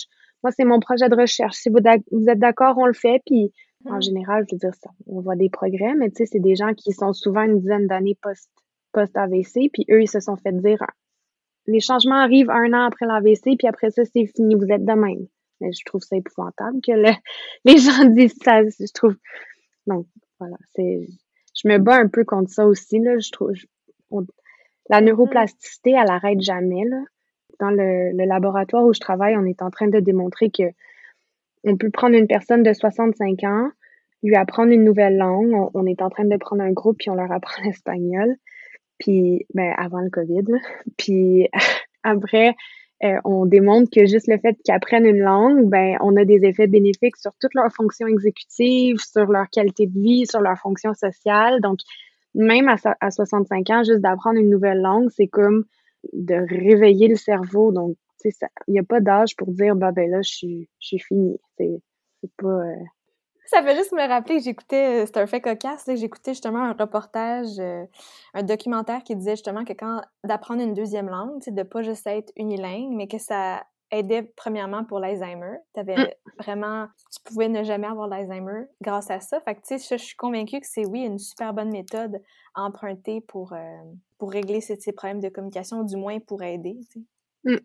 moi, 0.43 0.53
c'est 0.53 0.65
mon 0.65 0.79
projet 0.79 1.09
de 1.09 1.17
recherche. 1.17 1.57
Si 1.57 1.69
vous 1.69 1.79
êtes 2.29 2.39
d'accord, 2.39 2.77
on 2.79 2.87
le 2.87 2.93
fait, 2.93 3.23
puis 3.27 3.53
en 3.85 3.97
mm. 3.97 4.03
général, 4.03 4.45
je 4.49 4.55
veux 4.55 4.59
dire, 4.59 4.75
ça, 4.75 4.91
on 5.07 5.21
voit 5.21 5.37
des 5.37 5.51
progrès, 5.51 5.95
mais 5.95 6.11
tu 6.11 6.17
sais, 6.17 6.27
c'est 6.27 6.41
des 6.41 6.57
gens 6.57 6.75
qui 6.75 6.93
sont 6.93 7.13
souvent 7.13 7.43
une 7.43 7.61
dizaine 7.61 7.87
d'années 7.87 8.19
post, 8.21 8.51
post-AVC, 8.93 9.71
puis 9.73 9.87
eux, 9.91 10.03
ils 10.03 10.09
se 10.09 10.21
sont 10.21 10.37
fait 10.37 10.53
dire, 10.53 10.83
les 11.69 11.81
changements 11.81 12.17
arrivent 12.17 12.51
un 12.51 12.73
an 12.73 12.87
après 12.87 13.07
l'AVC, 13.07 13.57
puis 13.59 13.69
après 13.69 13.91
ça, 13.91 14.03
c'est 14.05 14.27
fini, 14.27 14.55
vous 14.55 14.71
êtes 14.71 14.85
de 14.85 14.93
même. 14.93 15.27
Mais 15.61 15.73
je 15.73 15.85
trouve 15.85 16.01
ça 16.01 16.17
épouvantable 16.17 16.81
que 16.81 16.93
les 17.65 17.79
gens 17.79 18.05
disent 18.07 18.39
ça. 18.43 18.63
Je 18.63 18.93
trouve. 18.93 19.17
Donc, 19.87 20.07
voilà, 20.39 20.57
c'est. 20.75 21.07
Je 21.55 21.69
me 21.69 21.79
bats 21.79 21.97
un 21.97 22.09
peu 22.09 22.25
contre 22.25 22.51
ça 22.51 22.67
aussi, 22.67 23.01
là. 23.01 23.19
Je 23.19 23.31
trouve. 23.31 23.53
la 24.11 25.01
mm-hmm. 25.01 25.05
neuroplasticité, 25.05 25.91
elle 25.91 26.11
arrête 26.11 26.41
jamais, 26.41 26.85
là. 26.85 27.03
Dans 27.61 27.71
le, 27.71 28.13
le, 28.13 28.25
laboratoire 28.25 28.85
où 28.85 28.95
je 28.95 29.01
travaille, 29.01 29.37
on 29.37 29.45
est 29.45 29.63
en 29.63 29.71
train 29.71 29.89
de 29.89 29.99
démontrer 29.99 30.49
que 30.49 30.63
on 31.65 31.77
peut 31.77 31.91
prendre 31.91 32.17
une 32.17 32.27
personne 32.27 32.63
de 32.63 32.73
65 32.73 33.45
ans, 33.45 33.71
lui 34.23 34.37
apprendre 34.37 34.73
une 34.73 34.85
nouvelle 34.85 35.17
langue. 35.17 35.71
On, 35.75 35.87
est 35.87 36.03
en 36.03 36.11
train 36.11 36.25
de 36.25 36.37
prendre 36.37 36.63
un 36.63 36.73
groupe 36.73 36.99
puis 36.99 37.11
on 37.11 37.15
leur 37.15 37.31
apprend 37.33 37.63
l'espagnol. 37.65 38.37
Puis, 38.99 39.47
ben, 39.55 39.73
avant 39.77 40.01
le 40.01 40.11
COVID. 40.11 40.45
Puis 40.99 41.49
après, 42.03 42.55
euh, 43.05 43.17
on 43.25 43.47
démontre 43.47 43.91
que 43.95 44.07
juste 44.07 44.27
le 44.27 44.39
fait 44.39 44.57
qu'ils 44.65 44.75
apprennent 44.75 45.07
une 45.07 45.21
langue, 45.21 45.69
ben, 45.69 45.97
on 46.01 46.17
a 46.17 46.25
des 46.25 46.45
effets 46.45 46.67
bénéfiques 46.67 47.17
sur 47.17 47.31
toutes 47.41 47.55
leurs 47.55 47.73
fonctions 47.73 48.09
exécutives, 48.09 48.99
sur 48.99 49.27
leur 49.27 49.49
qualité 49.51 49.87
de 49.87 50.01
vie, 50.01 50.27
sur 50.27 50.41
leur 50.41 50.59
fonction 50.59 50.95
sociale. 50.95 51.61
Donc, 51.61 51.79
même 52.35 52.69
à, 52.69 52.77
à 53.01 53.11
65 53.11 53.71
ans, 53.71 53.83
juste 53.85 54.01
d'apprendre 54.01 54.39
une 54.39 54.51
nouvelle 54.51 54.81
langue, 54.81 55.11
c'est 55.11 55.29
comme 55.29 55.65
de 56.13 56.35
réveiller 56.35 57.09
le 57.09 57.17
cerveau. 57.17 57.73
Il 58.25 58.73
n'y 58.73 58.79
a 58.79 58.85
pas 58.85 59.01
d'âge 59.01 59.37
pour 59.37 59.49
dire, 59.49 59.77
bah, 59.77 59.93
ben 59.93 60.11
là, 60.11 60.23
je 60.23 60.31
suis, 60.31 60.69
fini. 60.99 61.39
C'est 61.57 61.81
pas. 62.37 62.49
Euh, 62.49 62.75
ça 63.49 63.63
fait 63.63 63.75
juste 63.77 63.93
me 63.93 64.07
rappeler 64.07 64.37
que 64.37 64.43
j'écoutais, 64.43 65.03
euh, 65.03 65.07
c'était 65.07 65.21
un 65.21 65.27
fait 65.27 65.41
cocasse, 65.41 65.89
j'écoutais 65.95 66.33
justement 66.33 66.65
un 66.65 66.75
reportage, 66.75 67.59
euh, 67.59 67.87
un 68.35 68.43
documentaire 68.43 69.03
qui 69.03 69.17
disait 69.17 69.37
justement 69.37 69.65
que 69.65 69.73
quand 69.73 70.03
d'apprendre 70.23 70.61
une 70.61 70.75
deuxième 70.75 71.09
langue, 71.09 71.41
de 71.47 71.63
pas 71.63 71.83
juste 71.83 72.07
être 72.07 72.31
unilingue, 72.37 72.91
mais 72.91 73.09
que 73.09 73.17
ça 73.17 73.65
aidait 73.91 74.23
premièrement 74.37 74.85
pour 74.85 74.99
l'Alzheimer. 74.99 75.57
Tu 75.73 75.81
avais 75.81 75.97
mm. 75.97 76.09
vraiment, 76.41 76.89
tu 77.11 77.23
pouvais 77.25 77.49
ne 77.49 77.63
jamais 77.63 77.87
avoir 77.87 78.07
l'Alzheimer 78.07 78.67
grâce 78.83 79.11
à 79.11 79.21
ça. 79.21 79.41
Fait 79.41 79.55
que 79.55 79.61
tu 79.61 79.79
sais, 79.79 79.97
je 79.97 80.03
suis 80.03 80.17
convaincue 80.17 80.61
que 80.61 80.67
c'est 80.67 80.85
oui 80.85 81.01
une 81.01 81.19
super 81.19 81.55
bonne 81.55 81.71
méthode 81.71 82.21
à 82.55 82.65
emprunter 82.65 83.23
pour, 83.23 83.55
euh, 83.55 83.79
pour 84.19 84.31
régler 84.31 84.61
ces, 84.61 84.77
ces, 84.77 84.93
problèmes 84.93 85.21
de 85.21 85.31
communication, 85.31 85.85
du 85.85 85.97
moins 85.97 86.19
pour 86.21 86.43
aider. 86.43 86.79
Mm. 87.45 87.57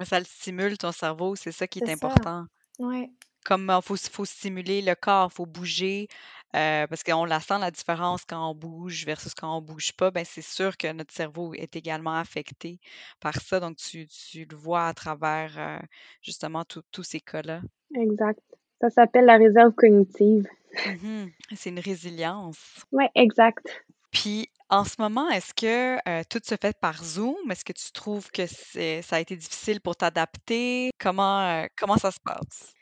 Ça 0.00 0.18
le 0.18 0.24
stimule 0.24 0.78
ton 0.78 0.92
cerveau, 0.92 1.36
c'est 1.36 1.52
ça 1.52 1.66
qui 1.66 1.78
est, 1.78 1.88
important. 1.88 2.46
Oui 2.78 3.10
comme 3.44 3.72
il 3.74 3.82
faut, 3.82 3.96
faut 3.96 4.24
stimuler 4.24 4.82
le 4.82 4.94
corps, 4.94 5.30
il 5.32 5.34
faut 5.34 5.46
bouger, 5.46 6.08
parce 6.52 7.02
qu'on 7.02 7.24
la 7.24 7.40
sent 7.40 7.58
la 7.58 7.70
différence 7.70 8.24
quand 8.24 8.50
on 8.50 8.54
bouge 8.54 9.04
versus 9.04 9.34
quand 9.34 9.56
on 9.56 9.60
bouge 9.60 9.92
pas, 9.92 10.10
ben 10.10 10.24
c'est 10.24 10.42
sûr 10.42 10.76
que 10.76 10.92
notre 10.92 11.12
cerveau 11.12 11.54
est 11.54 11.76
également 11.76 12.14
affecté 12.14 12.78
par 13.20 13.34
ça. 13.34 13.60
Donc, 13.60 13.76
tu, 13.76 14.06
tu 14.06 14.44
le 14.44 14.56
vois 14.56 14.86
à 14.86 14.94
travers 14.94 15.80
justement 16.22 16.64
tous 16.64 17.02
ces 17.02 17.20
cas-là. 17.20 17.62
Exact. 17.94 18.40
Ça 18.80 18.90
s'appelle 18.90 19.26
la 19.26 19.36
réserve 19.36 19.72
cognitive. 19.72 20.46
Mmh 20.86 21.26
c'est 21.54 21.68
une 21.68 21.80
résilience. 21.80 22.84
Oui, 22.92 23.04
exact. 23.14 23.84
Puis, 24.12 24.48
en 24.68 24.84
ce 24.84 24.96
moment, 25.00 25.28
est-ce 25.30 25.54
que 25.54 26.22
tout 26.24 26.40
se 26.44 26.54
fait 26.60 26.76
par 26.78 27.02
Zoom? 27.02 27.50
Est-ce 27.50 27.64
que 27.64 27.72
tu 27.72 27.90
trouves 27.92 28.30
que 28.30 28.46
ça 28.46 29.16
a 29.16 29.20
été 29.20 29.36
difficile 29.36 29.80
pour 29.80 29.96
t'adapter? 29.96 30.90
Comment, 31.00 31.66
comment 31.76 31.96
ça 31.96 32.10
se 32.10 32.20
passe? 32.22 32.74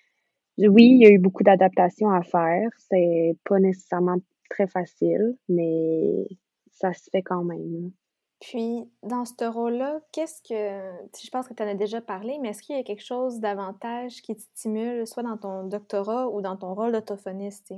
Oui, 0.59 0.85
il 0.85 1.03
y 1.03 1.07
a 1.07 1.11
eu 1.11 1.19
beaucoup 1.19 1.43
d'adaptations 1.43 2.11
à 2.11 2.23
faire. 2.23 2.69
C'est 2.77 3.37
pas 3.45 3.59
nécessairement 3.59 4.19
très 4.51 4.67
facile, 4.67 5.37
mais 5.49 6.27
ça 6.73 6.93
se 6.93 7.09
fait 7.11 7.23
quand 7.23 7.45
même. 7.45 7.93
Puis, 8.41 8.91
dans 9.03 9.25
ce 9.25 9.45
rôle-là, 9.45 10.01
qu'est-ce 10.13 10.43
que. 10.43 11.09
Je 11.23 11.31
pense 11.31 11.47
que 11.47 11.55
tu 11.55 11.63
en 11.63 11.69
as 11.69 11.75
déjà 11.75 12.01
parlé, 12.01 12.39
mais 12.41 12.49
est-ce 12.51 12.63
qu'il 12.63 12.77
y 12.77 12.79
a 12.79 12.83
quelque 12.83 13.05
chose 13.05 13.39
d'avantage 13.39 14.23
qui 14.23 14.35
te 14.35 14.41
stimule, 14.41 15.07
soit 15.07 15.23
dans 15.23 15.37
ton 15.37 15.65
doctorat 15.65 16.29
ou 16.29 16.41
dans 16.41 16.57
ton 16.57 16.75
rôle 16.75 16.93
d'autophoniste? 16.93 17.73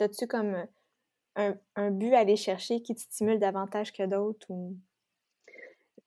As-tu 0.00 0.26
comme 0.26 0.56
un, 1.36 1.54
un, 1.76 1.90
but 1.90 2.12
à 2.14 2.20
aller 2.20 2.36
chercher 2.36 2.80
qui 2.80 2.94
te 2.94 3.00
stimule 3.00 3.38
davantage 3.38 3.92
que 3.92 4.06
d'autres? 4.06 4.50
Ou... 4.50 4.76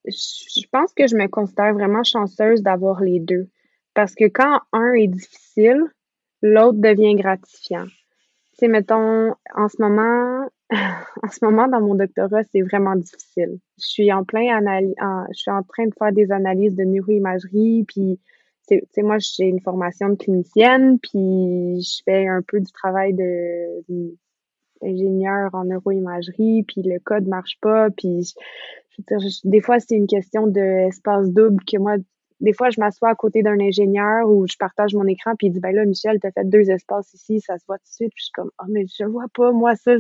Je 0.05 0.67
pense 0.71 0.93
que 0.93 1.07
je 1.07 1.15
me 1.15 1.27
considère 1.27 1.73
vraiment 1.73 2.03
chanceuse 2.03 2.61
d'avoir 2.61 3.01
les 3.01 3.19
deux. 3.19 3.49
Parce 3.93 4.15
que 4.15 4.25
quand 4.25 4.61
un 4.73 4.93
est 4.93 5.07
difficile, 5.07 5.83
l'autre 6.41 6.79
devient 6.79 7.15
gratifiant. 7.15 7.85
Tu 7.85 8.59
sais, 8.59 8.67
mettons, 8.67 9.33
en 9.55 9.67
ce 9.67 9.81
moment, 9.81 10.49
en 10.69 11.29
ce 11.29 11.43
moment, 11.43 11.67
dans 11.67 11.81
mon 11.81 11.95
doctorat, 11.95 12.43
c'est 12.51 12.61
vraiment 12.61 12.95
difficile. 12.95 13.59
Je 13.79 13.85
suis 13.85 14.11
en 14.11 14.23
plein 14.23 14.55
analyse, 14.55 14.95
je 15.31 15.37
suis 15.37 15.51
en 15.51 15.63
train 15.63 15.85
de 15.85 15.93
faire 15.97 16.11
des 16.11 16.31
analyses 16.31 16.75
de 16.75 16.83
neuroimagerie, 16.83 17.85
puis, 17.87 18.19
tu 18.67 18.81
sais, 18.91 19.01
moi, 19.01 19.17
j'ai 19.19 19.45
une 19.45 19.61
formation 19.61 20.09
de 20.09 20.15
clinicienne, 20.15 20.99
puis 20.99 21.81
je 21.81 22.01
fais 22.03 22.27
un 22.27 22.41
peu 22.41 22.59
du 22.59 22.71
travail 22.71 23.13
de, 23.13 24.15
ingénieur 24.81 25.49
en 25.53 25.65
neuroimagerie, 25.65 26.63
puis 26.63 26.81
le 26.83 26.99
code 26.99 27.27
marche 27.27 27.57
pas, 27.61 27.89
puis 27.89 28.33
des 29.43 29.61
fois, 29.61 29.79
c'est 29.79 29.95
une 29.95 30.07
question 30.07 30.47
d'espace 30.47 31.29
double 31.29 31.63
que 31.65 31.77
moi, 31.77 31.97
des 32.39 32.53
fois, 32.53 32.69
je 32.69 32.79
m'assois 32.79 33.09
à 33.09 33.15
côté 33.15 33.41
d'un 33.41 33.59
ingénieur 33.59 34.29
ou 34.29 34.47
je 34.47 34.55
partage 34.57 34.93
mon 34.93 35.05
écran, 35.07 35.35
puis 35.35 35.47
il 35.47 35.53
dit, 35.53 35.59
ben 35.59 35.73
là, 35.73 35.85
Michel, 35.85 36.19
t'as 36.19 36.31
fait 36.31 36.47
deux 36.47 36.69
espaces 36.69 37.13
ici, 37.13 37.39
ça 37.39 37.57
se 37.57 37.65
voit 37.65 37.77
tout 37.77 37.85
de 37.85 37.93
suite. 37.93 38.11
Puis 38.13 38.21
je 38.21 38.23
suis 38.25 38.31
comme, 38.33 38.51
oh, 38.59 38.65
mais 38.69 38.85
je 38.87 39.05
vois 39.05 39.27
pas, 39.33 39.51
moi, 39.51 39.75
ça. 39.75 39.95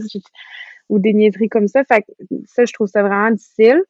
Ou 0.89 0.99
des 0.99 1.13
niaiseries 1.13 1.49
comme 1.49 1.67
ça. 1.67 1.83
Fait 1.83 2.03
que 2.03 2.11
ça, 2.45 2.65
je 2.65 2.73
trouve 2.73 2.87
ça 2.87 3.01
vraiment 3.01 3.31
difficile. 3.31 3.83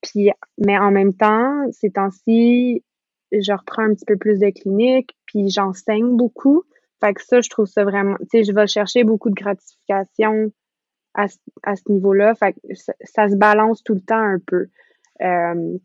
Puis, 0.00 0.30
mais 0.58 0.78
en 0.78 0.90
même 0.90 1.12
temps, 1.12 1.70
ces 1.72 1.90
temps-ci, 1.90 2.82
je 3.32 3.52
reprends 3.52 3.82
un 3.82 3.94
petit 3.94 4.06
peu 4.06 4.16
plus 4.16 4.38
de 4.38 4.48
clinique, 4.50 5.14
puis 5.26 5.50
j'enseigne 5.50 6.16
beaucoup. 6.16 6.62
Fait 7.00 7.14
que 7.14 7.22
ça, 7.22 7.40
je 7.40 7.48
trouve 7.48 7.66
ça 7.66 7.84
vraiment, 7.84 8.16
tu 8.20 8.26
sais, 8.30 8.44
je 8.44 8.52
vais 8.52 8.66
chercher 8.66 9.04
beaucoup 9.04 9.30
de 9.30 9.34
gratification 9.34 10.52
à, 11.14 11.26
à 11.62 11.76
ce 11.76 11.90
niveau-là. 11.90 12.34
Fait 12.34 12.54
que 12.54 12.74
ça, 12.74 12.92
ça, 13.02 13.28
se 13.28 13.36
balance 13.36 13.82
tout 13.82 13.94
le 13.94 14.00
temps 14.00 14.16
un 14.16 14.38
peu. 14.44 14.66
Euh, 15.22 15.78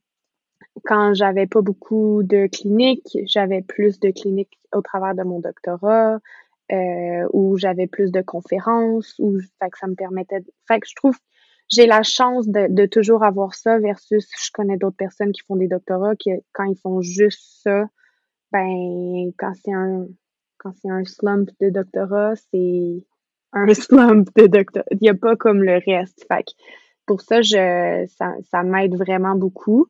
quand 0.86 1.14
j'avais 1.14 1.48
pas 1.48 1.62
beaucoup 1.62 2.24
de 2.24 2.48
cliniques, 2.48 3.18
j'avais 3.26 3.62
plus 3.62 4.00
de 4.00 4.10
cliniques 4.10 4.58
au 4.74 4.82
travers 4.82 5.16
de 5.16 5.24
mon 5.24 5.40
doctorat, 5.40 6.20
euh, 6.72 7.28
où 7.32 7.58
j'avais 7.58 7.88
plus 7.88 8.12
de 8.12 8.22
conférences, 8.22 9.16
où 9.20 9.38
fait 9.40 9.70
que 9.70 9.78
ça 9.78 9.88
me 9.88 9.96
permettait. 9.96 10.40
De, 10.40 10.52
fait 10.68 10.80
que 10.80 10.88
je 10.88 10.96
trouve 10.96 11.18
j'ai 11.70 11.88
la 11.88 12.04
chance 12.04 12.48
de, 12.48 12.68
de, 12.70 12.86
toujours 12.86 13.24
avoir 13.24 13.56
ça 13.56 13.80
versus 13.80 14.28
je 14.38 14.52
connais 14.54 14.78
d'autres 14.78 14.98
personnes 14.98 15.32
qui 15.32 15.42
font 15.48 15.56
des 15.56 15.68
doctorats 15.68 16.16
qui 16.16 16.32
quand 16.52 16.66
ils 16.66 16.78
font 16.78 17.02
juste 17.02 17.62
ça, 17.64 17.86
ben 18.52 19.32
quand 19.38 19.54
c'est 19.64 19.74
un 19.74 20.08
quand 20.64 20.74
c'est 20.82 20.90
un 20.90 21.04
slump 21.04 21.50
de 21.60 21.70
doctorat, 21.70 22.36
c'est 22.36 23.04
un 23.52 23.68
slump 23.74 24.30
de 24.36 24.48
doctorat. 24.48 24.86
Il 24.92 25.00
n'y 25.02 25.10
a 25.10 25.14
pas 25.14 25.36
comme 25.36 25.62
le 25.62 25.80
reste. 25.86 26.26
Fait 26.28 26.44
que 26.44 26.52
pour 27.06 27.22
ça, 27.22 27.42
je 27.42 28.06
ça, 28.18 28.34
ça 28.50 28.64
m'aide 28.64 28.96
vraiment 28.96 29.36
beaucoup. 29.36 29.88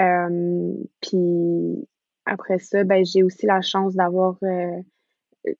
Euh, 0.00 0.72
puis 1.00 1.86
après 2.24 2.58
ça, 2.58 2.84
ben, 2.84 3.04
j'ai 3.04 3.22
aussi 3.22 3.46
la 3.46 3.60
chance 3.60 3.94
d'avoir 3.94 4.36
euh, 4.42 4.80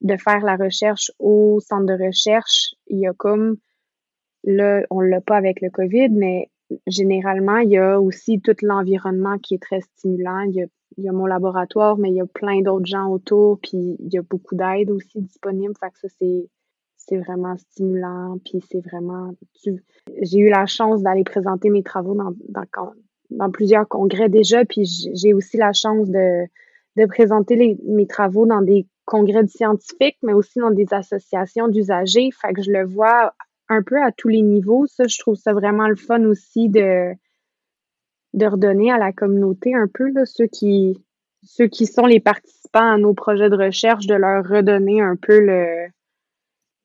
de 0.00 0.16
faire 0.16 0.40
la 0.40 0.56
recherche 0.56 1.12
au 1.18 1.60
centre 1.60 1.86
de 1.86 2.06
recherche. 2.06 2.74
Il 2.88 2.98
y 2.98 3.06
a 3.06 3.12
comme 3.12 3.56
là, 4.44 4.82
on 4.90 5.00
l'a 5.00 5.20
pas 5.20 5.36
avec 5.36 5.60
le 5.60 5.70
COVID, 5.70 6.10
mais 6.10 6.50
généralement, 6.86 7.58
il 7.58 7.70
y 7.70 7.78
a 7.78 8.00
aussi 8.00 8.40
tout 8.40 8.56
l'environnement 8.62 9.38
qui 9.38 9.54
est 9.54 9.62
très 9.62 9.80
stimulant. 9.80 10.40
Il 10.40 10.54
y 10.54 10.62
a, 10.62 10.66
il 10.98 11.04
y 11.04 11.08
a 11.08 11.12
mon 11.12 11.26
laboratoire, 11.26 11.96
mais 11.96 12.10
il 12.10 12.16
y 12.16 12.20
a 12.20 12.26
plein 12.26 12.60
d'autres 12.60 12.86
gens 12.86 13.08
autour, 13.08 13.58
puis 13.60 13.96
il 14.00 14.12
y 14.12 14.18
a 14.18 14.22
beaucoup 14.22 14.56
d'aide 14.56 14.90
aussi 14.90 15.22
disponible. 15.22 15.72
Fait 15.80 15.90
que 15.90 15.98
ça, 15.98 16.08
c'est 16.20 16.48
c'est 17.08 17.16
vraiment 17.16 17.56
stimulant, 17.56 18.38
puis 18.44 18.62
c'est 18.70 18.80
vraiment... 18.80 19.32
J'ai 20.20 20.38
eu 20.38 20.50
la 20.50 20.66
chance 20.66 21.00
d'aller 21.00 21.24
présenter 21.24 21.70
mes 21.70 21.82
travaux 21.82 22.14
dans, 22.14 22.34
dans, 22.48 22.92
dans 23.30 23.50
plusieurs 23.50 23.88
congrès 23.88 24.28
déjà, 24.28 24.64
puis 24.66 24.84
j'ai 25.14 25.32
aussi 25.32 25.56
la 25.56 25.72
chance 25.72 26.10
de, 26.10 26.44
de 26.96 27.06
présenter 27.06 27.78
mes 27.86 28.06
travaux 28.06 28.44
dans 28.44 28.60
des 28.60 28.86
congrès 29.06 29.42
de 29.42 29.48
scientifiques, 29.48 30.18
mais 30.22 30.34
aussi 30.34 30.58
dans 30.58 30.70
des 30.70 30.92
associations 30.92 31.68
d'usagers. 31.68 32.28
Fait 32.30 32.52
que 32.52 32.60
je 32.60 32.72
le 32.72 32.84
vois 32.84 33.32
un 33.70 33.82
peu 33.82 34.02
à 34.02 34.12
tous 34.12 34.28
les 34.28 34.42
niveaux. 34.42 34.86
Ça, 34.86 35.04
je 35.06 35.18
trouve 35.18 35.36
ça 35.36 35.54
vraiment 35.54 35.88
le 35.88 35.96
fun 35.96 36.24
aussi 36.24 36.68
de, 36.68 37.14
de 38.38 38.46
redonner 38.46 38.90
à 38.90 38.98
la 38.98 39.12
communauté 39.12 39.74
un 39.74 39.86
peu, 39.92 40.12
ceux 40.24 40.46
qui 40.46 40.98
ceux 41.44 41.66
qui 41.68 41.86
sont 41.86 42.06
les 42.06 42.20
participants 42.20 42.92
à 42.94 42.98
nos 42.98 43.14
projets 43.14 43.48
de 43.48 43.56
recherche, 43.56 44.06
de 44.06 44.14
leur 44.14 44.44
redonner 44.44 45.00
un 45.00 45.16
peu 45.16 45.40
le 45.40 45.88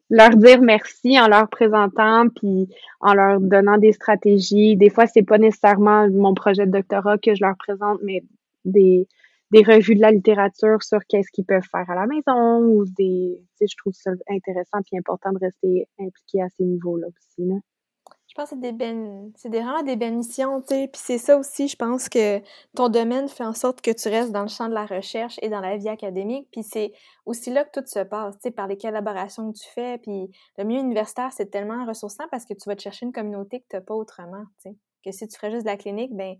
leur 0.09 0.35
dire 0.35 0.61
merci 0.61 1.19
en 1.19 1.27
leur 1.27 1.49
présentant 1.49 2.27
puis 2.29 2.69
en 2.99 3.13
leur 3.15 3.39
donnant 3.39 3.77
des 3.77 3.93
stratégies. 3.93 4.77
Des 4.77 4.89
fois, 4.89 5.07
c'est 5.07 5.23
pas 5.23 5.39
nécessairement 5.39 6.07
mon 6.09 6.35
projet 6.35 6.67
de 6.67 6.71
doctorat 6.71 7.17
que 7.17 7.33
je 7.33 7.43
leur 7.43 7.57
présente, 7.57 7.99
mais 8.03 8.23
des, 8.63 9.07
des 9.51 9.63
revues 9.63 9.95
de 9.95 10.01
la 10.01 10.11
littérature 10.11 10.83
sur 10.83 10.99
qu'est-ce 11.07 11.31
qu'ils 11.31 11.45
peuvent 11.45 11.67
faire 11.69 11.89
à 11.89 11.95
la 11.95 12.05
maison 12.05 12.59
ou 12.59 12.85
des, 12.85 13.39
tu 13.39 13.45
sais, 13.55 13.65
je 13.67 13.77
trouve 13.77 13.93
ça 13.93 14.11
intéressant 14.29 14.79
puis 14.85 14.97
important 14.97 15.31
de 15.31 15.39
rester 15.39 15.87
impliqué 15.99 16.43
à 16.43 16.49
ces 16.49 16.63
niveaux-là 16.63 17.07
aussi. 17.07 17.49
Je 18.27 18.35
pense 18.35 18.49
que 18.49 18.55
c'est 18.55 18.61
des 18.61 18.71
belles, 18.71 19.31
c'est 19.35 19.49
vraiment 19.49 19.83
des 19.83 19.95
belles 19.95 20.15
missions, 20.15 20.61
tu 20.61 20.69
sais. 20.69 20.87
Puis 20.87 21.01
c'est 21.03 21.17
ça 21.19 21.37
aussi, 21.37 21.67
je 21.67 21.75
pense 21.75 22.09
que 22.09 22.41
ton 22.75 22.89
domaine 22.89 23.29
fait 23.29 23.43
en 23.43 23.53
sorte 23.53 23.81
que 23.81 23.91
tu 23.91 24.07
restes 24.09 24.31
dans 24.31 24.41
le 24.41 24.47
champ 24.47 24.67
de 24.69 24.73
la 24.73 24.87
recherche 24.87 25.37
et 25.43 25.49
dans 25.49 25.59
la 25.59 25.77
vie 25.77 25.89
académique. 25.89 26.47
Puis 26.51 26.63
c'est 26.63 26.93
aussi 27.27 27.51
là 27.51 27.63
que 27.63 27.79
tout 27.79 27.85
se 27.85 27.99
passe, 27.99 28.35
tu 28.35 28.41
sais, 28.43 28.51
par 28.51 28.67
les 28.67 28.77
collaborations 28.77 29.51
que 29.51 29.57
tu 29.59 29.67
fais. 29.69 29.99
Puis 29.99 30.31
le 30.57 30.63
milieu 30.63 30.81
universitaire, 30.81 31.31
c'est 31.31 31.51
tellement 31.51 31.85
ressourçant 31.85 32.23
parce 32.31 32.45
que 32.45 32.55
tu 32.55 32.67
vas 32.67 32.75
te 32.75 32.81
chercher 32.81 33.05
une 33.05 33.13
communauté 33.13 33.59
que 33.59 33.65
tu 33.69 33.75
n'as 33.75 33.81
pas 33.81 33.93
autrement, 33.93 34.45
tu 34.63 34.71
sais. 34.71 34.75
Que 35.05 35.11
si 35.11 35.27
tu 35.27 35.37
ferais 35.37 35.51
juste 35.51 35.65
de 35.65 35.69
la 35.69 35.77
clinique, 35.77 36.15
ben 36.15 36.35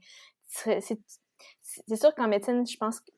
c'est 0.50 1.96
sûr 1.96 2.16
qu'en 2.16 2.28
médecine, 2.28 2.66
je 2.66 2.78
pense 2.78 3.02
que 3.02 3.12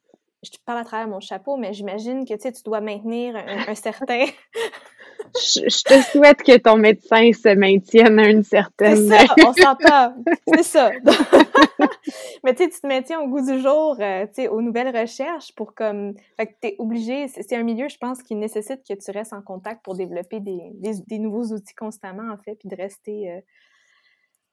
je 0.43 0.51
te 0.51 0.57
parle 0.65 0.79
à 0.79 0.83
travers 0.83 1.07
mon 1.07 1.19
chapeau, 1.19 1.57
mais 1.57 1.73
j'imagine 1.73 2.25
que 2.25 2.33
tu 2.35 2.63
dois 2.63 2.81
maintenir 2.81 3.35
un 3.35 3.75
certain 3.75 4.25
je, 5.33 5.83
te 5.83 6.01
souhaite 6.11 6.43
que 6.43 6.57
ton 6.57 6.77
médecin 6.77 7.31
se 7.33 7.55
maintienne 7.55 8.19
à 8.19 8.29
une 8.29 8.43
certaine. 8.43 9.09
C'est 9.09 9.25
ça, 9.27 9.35
on 9.45 9.53
s'entend. 9.53 10.15
C'est 10.53 10.63
ça. 10.63 10.91
Mais 12.43 12.53
tu 12.53 12.63
sais, 12.63 12.69
tu 12.69 12.79
te 12.79 12.87
maintiens 12.87 13.19
au 13.21 13.27
goût 13.27 13.41
du 13.41 13.59
jour, 13.59 13.97
euh, 13.99 14.25
tu 14.27 14.33
sais, 14.33 14.47
aux 14.47 14.61
nouvelles 14.61 14.95
recherches 14.95 15.53
pour 15.55 15.73
comme. 15.73 16.13
Fait 16.37 16.47
que 16.47 16.53
t'es 16.61 16.75
obligé. 16.79 17.27
C'est 17.27 17.55
un 17.55 17.63
milieu, 17.63 17.89
je 17.89 17.97
pense, 17.97 18.21
qui 18.23 18.35
nécessite 18.35 18.81
que 18.87 18.93
tu 18.93 19.11
restes 19.11 19.33
en 19.33 19.41
contact 19.41 19.83
pour 19.83 19.95
développer 19.95 20.39
des, 20.39 20.71
des, 20.73 21.19
nouveaux 21.19 21.53
outils 21.53 21.75
constamment, 21.75 22.31
en 22.31 22.37
fait, 22.37 22.55
puis 22.55 22.69
de 22.69 22.75
rester 22.75 23.31
euh, 23.31 23.41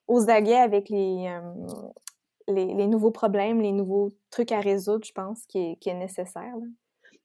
aux 0.09 0.29
aguets 0.31 0.57
avec 0.57 0.89
les, 0.89 1.29
euh, 1.29 1.41
les, 2.49 2.75
les, 2.75 2.87
nouveaux 2.87 3.11
problèmes, 3.11 3.61
les 3.61 3.73
nouveaux 3.73 4.11
trucs 4.31 4.53
à 4.53 4.61
résoudre, 4.61 5.05
je 5.05 5.13
pense, 5.13 5.47
qui 5.47 5.59
est, 5.59 5.77
qui 5.77 5.91
est 5.91 5.95
nécessaire. 5.95 6.57
Là. 6.57 6.67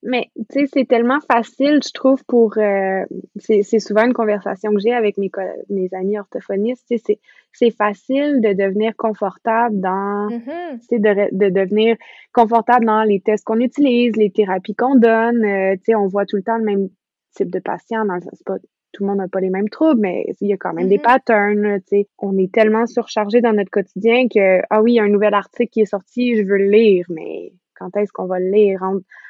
Mais 0.03 0.27
tu 0.35 0.59
sais, 0.59 0.65
c'est 0.71 0.87
tellement 0.87 1.19
facile, 1.19 1.79
je 1.83 1.91
trouve, 1.91 2.23
pour 2.25 2.57
euh, 2.57 3.03
c'est 3.39 3.79
souvent 3.79 4.05
une 4.05 4.13
conversation 4.13 4.71
que 4.71 4.79
j'ai 4.79 4.93
avec 4.93 5.17
mes 5.17 5.31
mes 5.69 5.89
amis 5.93 6.19
orthophonistes. 6.19 6.85
Tu 6.89 6.99
sais, 6.99 7.19
c'est 7.51 7.71
facile 7.71 8.39
de 8.41 8.53
devenir 8.53 8.95
confortable 8.95 9.79
dans 9.79 10.27
mm-hmm. 10.29 10.99
de, 10.99 11.35
de 11.35 11.49
devenir 11.49 11.95
confortable 12.31 12.85
dans 12.85 13.03
les 13.03 13.21
tests 13.21 13.43
qu'on 13.43 13.59
utilise, 13.59 14.15
les 14.15 14.29
thérapies 14.29 14.75
qu'on 14.75 14.95
donne. 14.95 15.43
Euh, 15.43 15.75
tu 15.77 15.85
sais, 15.85 15.95
on 15.95 16.07
voit 16.07 16.25
tout 16.25 16.35
le 16.35 16.43
temps 16.43 16.57
le 16.57 16.65
même 16.65 16.89
type 17.35 17.49
de 17.49 17.59
patient. 17.59 18.05
Dans 18.05 18.19
c'est 18.19 18.45
pas 18.45 18.57
tout 18.93 19.03
le 19.03 19.09
monde 19.09 19.17
n'a 19.17 19.27
pas 19.27 19.41
les 19.41 19.49
mêmes 19.49 19.69
troubles, 19.69 19.99
mais 19.99 20.25
il 20.41 20.47
y 20.47 20.53
a 20.53 20.57
quand 20.57 20.73
même 20.73 20.87
des 20.87 20.97
mm-hmm. 20.97 21.01
patterns. 21.01 21.79
Tu 21.81 21.87
sais, 21.87 22.07
on 22.19 22.37
est 22.37 22.53
tellement 22.53 22.85
surchargé 22.85 23.41
dans 23.41 23.53
notre 23.53 23.71
quotidien 23.71 24.27
que 24.27 24.61
ah 24.69 24.83
oui, 24.83 24.93
il 24.93 24.95
y 24.95 24.99
a 24.99 25.03
un 25.03 25.09
nouvel 25.09 25.33
article 25.33 25.69
qui 25.71 25.81
est 25.81 25.85
sorti, 25.85 26.35
je 26.35 26.43
veux 26.43 26.57
le 26.57 26.69
lire, 26.69 27.05
mais 27.09 27.51
quand 27.75 27.95
est-ce 27.97 28.11
qu'on 28.11 28.25
va 28.27 28.39
le 28.39 28.51
lire? 28.51 28.83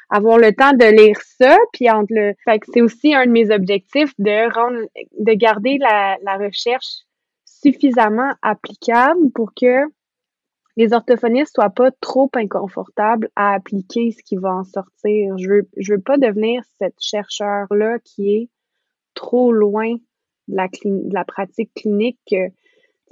Avoir 0.09 0.37
le 0.37 0.53
temps 0.53 0.73
de 0.73 0.85
lire 0.85 1.17
ça, 1.21 1.57
puis 1.73 1.89
entre 1.89 2.13
le. 2.13 2.33
Fait 2.45 2.59
que 2.59 2.67
c'est 2.73 2.81
aussi 2.81 3.13
un 3.13 3.25
de 3.25 3.31
mes 3.31 3.51
objectifs 3.51 4.13
de 4.17 4.53
rendre, 4.53 4.87
de 5.19 5.33
garder 5.33 5.77
la, 5.79 6.17
la 6.23 6.37
recherche 6.37 7.03
suffisamment 7.45 8.31
applicable 8.41 9.31
pour 9.31 9.53
que 9.53 9.83
les 10.77 10.93
orthophonistes 10.93 11.55
soient 11.55 11.71
pas 11.71 11.89
trop 11.99 12.29
inconfortables 12.35 13.29
à 13.35 13.55
appliquer 13.55 14.11
ce 14.11 14.21
qui 14.23 14.35
va 14.35 14.53
en 14.53 14.63
sortir. 14.63 15.35
Je 15.37 15.49
veux, 15.49 15.69
je 15.75 15.93
veux 15.93 16.01
pas 16.01 16.17
devenir 16.17 16.61
cette 16.79 16.99
chercheur-là 16.99 17.97
qui 18.03 18.35
est 18.35 18.49
trop 19.15 19.51
loin 19.51 19.95
de 20.47 20.55
la, 20.55 20.67
de 20.67 21.13
la 21.13 21.25
pratique 21.25 21.73
clinique. 21.73 22.19
Que, 22.29 22.51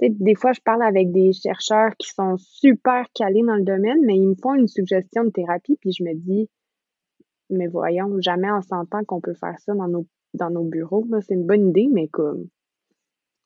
des 0.00 0.36
fois, 0.36 0.52
je 0.52 0.60
parle 0.60 0.82
avec 0.82 1.10
des 1.10 1.32
chercheurs 1.32 1.90
qui 1.98 2.08
sont 2.10 2.36
super 2.36 3.04
calés 3.14 3.42
dans 3.42 3.56
le 3.56 3.64
domaine, 3.64 3.98
mais 4.04 4.14
ils 4.14 4.28
me 4.28 4.36
font 4.36 4.54
une 4.54 4.68
suggestion 4.68 5.24
de 5.24 5.30
thérapie, 5.30 5.76
puis 5.80 5.90
je 5.90 6.04
me 6.04 6.14
dis, 6.14 6.48
mais 7.50 7.66
voyons, 7.66 8.20
jamais 8.20 8.50
on 8.50 8.62
s'entend 8.62 9.04
qu'on 9.04 9.20
peut 9.20 9.34
faire 9.34 9.58
ça 9.60 9.74
dans 9.74 9.88
nos, 9.88 10.06
dans 10.34 10.50
nos 10.50 10.64
bureaux. 10.64 11.06
C'est 11.26 11.34
une 11.34 11.46
bonne 11.46 11.68
idée, 11.68 11.88
mais 11.90 12.08
comme 12.08 12.48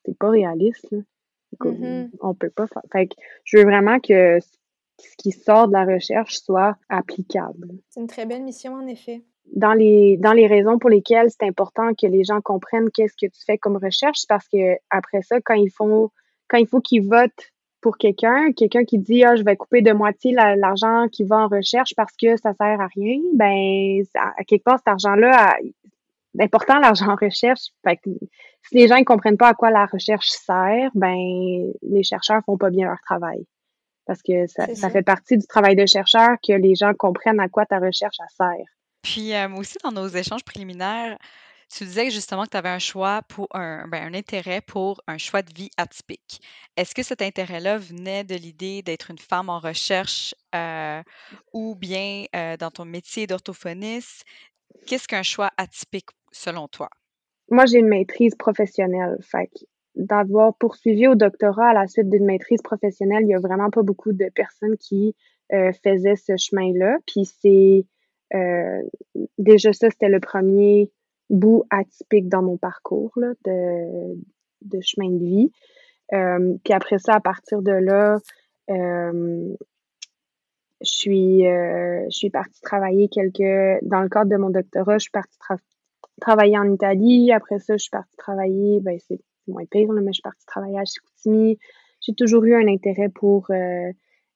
c'est 0.05 0.17
pas 0.17 0.29
réaliste. 0.29 0.87
Là. 0.91 0.99
Mm-hmm. 1.59 2.09
On 2.21 2.33
peut 2.33 2.49
pas 2.49 2.67
faire. 2.67 2.81
Fait 2.91 3.07
que 3.07 3.15
je 3.43 3.57
veux 3.57 3.63
vraiment 3.63 3.99
que 3.99 4.39
ce 4.39 5.15
qui 5.17 5.31
sort 5.31 5.67
de 5.67 5.73
la 5.73 5.85
recherche 5.85 6.37
soit 6.37 6.77
applicable. 6.89 7.69
C'est 7.89 7.99
une 7.99 8.07
très 8.07 8.25
belle 8.25 8.43
mission, 8.43 8.73
en 8.73 8.87
effet. 8.87 9.23
Dans 9.53 9.73
les, 9.73 10.17
dans 10.17 10.33
les 10.33 10.47
raisons 10.47 10.77
pour 10.79 10.89
lesquelles 10.89 11.29
c'est 11.29 11.45
important 11.45 11.93
que 11.93 12.07
les 12.07 12.23
gens 12.23 12.41
comprennent 12.41 12.89
qu'est-ce 12.91 13.15
que 13.15 13.29
tu 13.29 13.43
fais 13.45 13.57
comme 13.57 13.77
recherche, 13.77 14.25
parce 14.29 14.47
que 14.47 14.77
après 14.89 15.21
ça, 15.23 15.41
quand 15.41 15.55
ils 15.55 15.71
font, 15.71 16.09
quand 16.47 16.57
il 16.57 16.67
faut 16.67 16.79
qu'ils 16.79 17.07
votent 17.07 17.50
pour 17.81 17.97
quelqu'un, 17.97 18.51
quelqu'un 18.53 18.83
qui 18.83 18.97
dit 18.99 19.23
ah 19.23 19.35
je 19.35 19.43
vais 19.43 19.55
couper 19.55 19.81
de 19.81 19.91
moitié 19.91 20.33
l'argent 20.33 21.07
qui 21.11 21.23
va 21.23 21.37
en 21.37 21.47
recherche 21.47 21.93
parce 21.95 22.13
que 22.15 22.37
ça 22.37 22.53
sert 22.53 22.79
à 22.79 22.87
rien, 22.87 23.19
ben 23.33 24.03
à 24.15 24.43
quelque 24.43 24.63
part 24.63 24.77
cet 24.77 24.87
argent-là, 24.87 25.57
c'est 26.33 26.43
important 26.43 26.79
l'argent 26.79 27.09
en 27.09 27.15
recherche. 27.15 27.71
Fait 27.83 27.97
que 27.97 28.09
si 28.63 28.77
les 28.77 28.87
gens 28.87 28.97
ne 28.97 29.03
comprennent 29.03 29.37
pas 29.37 29.49
à 29.49 29.53
quoi 29.53 29.71
la 29.71 29.85
recherche 29.85 30.27
sert, 30.27 30.91
ben 30.93 31.71
les 31.81 32.03
chercheurs 32.03 32.41
font 32.45 32.57
pas 32.57 32.69
bien 32.69 32.87
leur 32.87 33.01
travail. 33.01 33.45
Parce 34.05 34.21
que 34.21 34.47
ça, 34.47 34.73
ça, 34.75 34.89
fait 34.89 35.03
partie 35.03 35.37
du 35.37 35.45
travail 35.45 35.75
de 35.75 35.85
chercheur 35.85 36.37
que 36.45 36.53
les 36.53 36.75
gens 36.75 36.93
comprennent 36.93 37.39
à 37.39 37.49
quoi 37.49 37.65
ta 37.65 37.79
recherche 37.79 38.17
sert. 38.35 38.65
Puis 39.03 39.33
euh, 39.33 39.47
aussi 39.55 39.77
dans 39.83 39.91
nos 39.91 40.07
échanges 40.07 40.43
préliminaires, 40.43 41.17
tu 41.71 41.85
disais 41.85 42.09
justement 42.09 42.43
que 42.43 42.49
tu 42.49 42.57
avais 42.57 42.69
un 42.69 42.79
choix 42.79 43.21
pour 43.29 43.47
un, 43.55 43.87
ben, 43.87 44.03
un 44.03 44.13
intérêt 44.13 44.61
pour 44.61 45.01
un 45.07 45.17
choix 45.17 45.41
de 45.41 45.53
vie 45.53 45.69
atypique. 45.77 46.41
Est-ce 46.75 46.93
que 46.93 47.03
cet 47.03 47.21
intérêt-là 47.21 47.77
venait 47.77 48.23
de 48.23 48.35
l'idée 48.35 48.81
d'être 48.81 49.09
une 49.09 49.17
femme 49.17 49.49
en 49.49 49.59
recherche 49.59 50.35
euh, 50.53 51.01
ou 51.53 51.75
bien 51.75 52.25
euh, 52.35 52.57
dans 52.57 52.71
ton 52.71 52.85
métier 52.85 53.25
d'orthophoniste? 53.25 54.25
Qu'est-ce 54.85 55.07
qu'un 55.07 55.23
choix 55.23 55.49
atypique 55.57 56.09
selon 56.31 56.67
toi? 56.67 56.89
Moi, 57.49 57.65
j'ai 57.65 57.79
une 57.79 57.87
maîtrise 57.87 58.35
professionnelle. 58.35 59.17
Fait 59.21 59.49
d'avoir 59.95 60.55
poursuivi 60.55 61.07
au 61.07 61.15
doctorat 61.15 61.69
à 61.69 61.73
la 61.73 61.87
suite 61.87 62.09
d'une 62.09 62.25
maîtrise 62.25 62.61
professionnelle, 62.61 63.23
il 63.23 63.27
n'y 63.27 63.35
a 63.35 63.39
vraiment 63.39 63.69
pas 63.69 63.83
beaucoup 63.83 64.13
de 64.13 64.29
personnes 64.33 64.77
qui 64.77 65.15
euh, 65.51 65.71
faisaient 65.83 66.15
ce 66.15 66.37
chemin-là. 66.37 66.97
Puis 67.05 67.25
c'est 67.25 67.85
déjà 69.37 69.73
ça, 69.73 69.89
c'était 69.89 70.07
le 70.07 70.21
premier 70.21 70.89
bout 71.31 71.63
atypique 71.71 72.29
dans 72.29 72.43
mon 72.43 72.57
parcours 72.57 73.11
de 73.15 74.81
chemin 74.81 75.09
de 75.09 75.17
vie. 75.17 75.51
Euh, 76.13 76.55
puis 76.63 76.73
après 76.73 76.99
ça, 76.99 77.13
à 77.13 77.19
partir 77.19 77.61
de 77.61 77.71
là, 77.71 78.19
euh, 78.69 79.55
je 80.81 80.89
suis 80.89 81.47
euh, 81.47 82.03
je 82.05 82.17
suis 82.17 82.29
partie 82.29 82.59
travailler 82.61 83.07
quelques 83.07 83.83
dans 83.83 84.01
le 84.01 84.09
cadre 84.09 84.29
de 84.29 84.37
mon 84.37 84.49
doctorat, 84.49 84.97
je 84.97 85.03
suis 85.03 85.11
partie 85.11 85.37
travailler 86.19 86.57
en 86.57 86.71
Italie. 86.71 87.31
Après 87.31 87.59
ça, 87.59 87.77
je 87.77 87.83
suis 87.83 87.89
partie 87.89 88.15
travailler, 88.17 88.79
ben 88.81 88.97
c'est 89.07 89.19
moins 89.47 89.65
pire, 89.65 89.91
là, 89.93 90.01
mais 90.01 90.11
je 90.11 90.15
suis 90.15 90.21
partie 90.21 90.45
travailler 90.45 90.79
à 90.79 90.85
Chicoutimi. 90.85 91.57
J'ai 92.01 92.13
toujours 92.13 92.43
eu 92.43 92.55
un 92.55 92.67
intérêt 92.67 93.09
pour 93.09 93.47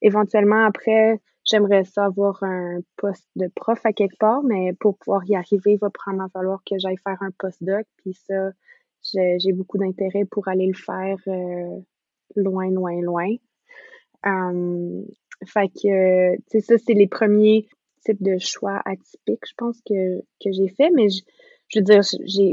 éventuellement 0.01 0.65
après 0.65 1.19
J'aimerais 1.45 1.84
ça 1.84 2.05
avoir 2.05 2.41
un 2.43 2.79
poste 2.97 3.27
de 3.36 3.47
prof 3.55 3.79
à 3.86 3.93
quelque 3.93 4.17
part, 4.17 4.43
mais 4.43 4.73
pour 4.73 4.97
pouvoir 4.97 5.23
y 5.25 5.36
arriver, 5.36 5.73
il 5.73 5.77
va 5.77 5.89
probablement 5.89 6.29
falloir 6.29 6.63
que 6.65 6.77
j'aille 6.77 6.97
faire 7.03 7.21
un 7.21 7.31
postdoc. 7.38 7.86
Puis 7.97 8.13
ça, 8.13 8.51
j'ai 9.03 9.53
beaucoup 9.53 9.77
d'intérêt 9.77 10.25
pour 10.25 10.47
aller 10.47 10.67
le 10.67 10.73
faire 10.73 11.17
euh, 11.27 11.79
loin, 12.36 12.69
loin, 12.71 12.99
loin. 13.01 13.29
Um, 14.25 15.05
fait 15.45 15.67
que, 15.67 16.36
tu 16.36 16.43
sais, 16.47 16.62
ça, 16.62 16.77
c'est 16.77 16.93
les 16.93 17.08
premiers 17.08 17.67
types 18.03 18.23
de 18.23 18.38
choix 18.39 18.81
atypiques, 18.86 19.45
je 19.47 19.53
pense, 19.55 19.79
que, 19.81 20.19
que 20.43 20.51
j'ai 20.51 20.69
fait. 20.69 20.89
Mais 20.91 21.10
je, 21.10 21.21
je 21.67 21.79
veux 21.79 21.84
dire, 21.84 22.01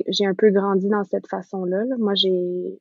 j'ai 0.09 0.26
un 0.26 0.35
peu 0.35 0.50
grandi 0.50 0.88
dans 0.88 1.05
cette 1.05 1.28
façon-là. 1.28 1.85
Là. 1.85 1.96
Moi, 1.98 2.14
j'ai 2.14 2.78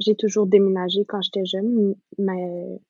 j'ai 0.00 0.14
toujours 0.14 0.46
déménagé 0.46 1.04
quand 1.06 1.20
j'étais 1.20 1.44
jeune, 1.44 1.94
mais 2.18 2.80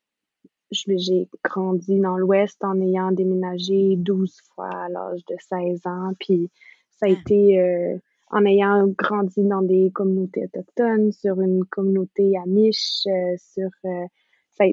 j'ai 0.71 1.29
grandi 1.45 1.99
dans 1.99 2.17
l'Ouest 2.17 2.63
en 2.65 2.81
ayant 2.81 3.13
déménagé 3.13 3.97
12 3.97 4.41
fois 4.55 4.69
à 4.69 4.89
l'âge 4.89 5.25
de 5.27 5.37
16 5.39 5.87
ans. 5.87 6.13
Puis 6.19 6.51
ça 6.91 7.07
a 7.07 7.09
ah. 7.09 7.13
été 7.13 7.61
euh, 7.61 7.97
en 8.31 8.45
ayant 8.45 8.87
grandi 8.87 9.43
dans 9.43 9.63
des 9.63 9.91
communautés 9.91 10.45
autochtones, 10.45 11.13
sur 11.13 11.41
une 11.41 11.65
communauté 11.65 12.37
amish, 12.39 13.03
euh, 13.07 13.37
sur 13.39 13.71
euh, 13.85 14.07
ça, 14.51 14.65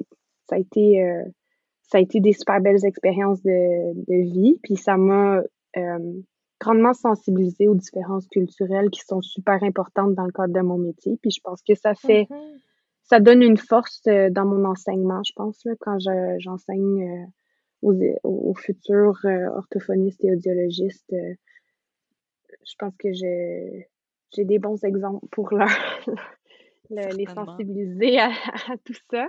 ça, 0.48 0.56
a 0.56 0.58
été 0.58 1.04
ça 1.82 1.98
a 1.98 2.00
été 2.00 2.20
des 2.20 2.32
super 2.32 2.60
belles 2.60 2.84
expériences 2.84 3.42
de, 3.42 3.94
de 3.94 4.32
vie. 4.32 4.58
Puis 4.62 4.76
ça 4.76 4.96
m'a 4.96 5.42
grandement 6.60 6.92
sensibilisée 6.92 7.68
aux 7.68 7.76
différences 7.76 8.26
culturelles 8.26 8.90
qui 8.90 9.00
sont 9.00 9.22
super 9.22 9.62
importantes 9.62 10.14
dans 10.14 10.24
le 10.24 10.32
cadre 10.32 10.52
de 10.52 10.60
mon 10.60 10.76
métier. 10.76 11.16
Puis 11.22 11.30
je 11.30 11.40
pense 11.40 11.62
que 11.62 11.74
ça 11.74 11.94
fait 11.94 12.24
mm-hmm 12.24 12.58
ça 13.08 13.20
donne 13.20 13.42
une 13.42 13.56
force 13.56 14.02
euh, 14.06 14.28
dans 14.30 14.44
mon 14.44 14.64
enseignement, 14.64 15.22
je 15.24 15.32
pense, 15.34 15.64
là, 15.64 15.72
quand 15.80 15.98
j'enseigne 16.38 17.10
euh, 17.10 17.26
aux, 17.82 17.94
aux, 18.22 18.54
futurs 18.54 19.18
euh, 19.24 19.48
orthophonistes 19.56 20.22
et 20.24 20.32
audiologistes. 20.32 21.10
je 21.12 22.74
pense 22.78 22.94
que 22.98 23.12
j'ai 23.12 23.88
des 24.36 24.58
bons 24.58 24.82
exemples 24.84 25.26
pour 25.30 25.54
leur, 25.54 25.68
les 26.90 27.26
sensibiliser 27.26 28.18
à, 28.18 28.30
tout 28.84 28.94
ça. 29.10 29.28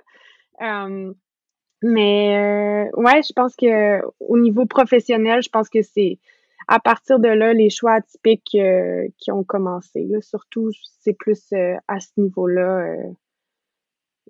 mais 1.82 2.90
ouais, 2.94 3.22
je 3.24 3.34
pense 3.34 3.56
que 3.56 4.02
au 4.20 4.38
niveau 4.38 4.66
professionnel, 4.66 5.42
je 5.42 5.50
pense 5.50 5.70
que 5.70 5.82
c'est 5.82 6.20
à 6.68 6.80
partir 6.80 7.20
de 7.20 7.30
là 7.30 7.54
les 7.54 7.70
choix 7.70 7.94
atypiques 7.94 8.58
qui 9.18 9.32
ont 9.32 9.44
commencé. 9.44 10.06
Là, 10.10 10.22
surtout, 10.22 10.70
c'est 11.00 11.14
plus 11.14 11.54
à 11.88 12.00
ce 12.00 12.10
niveau-là. 12.18 12.96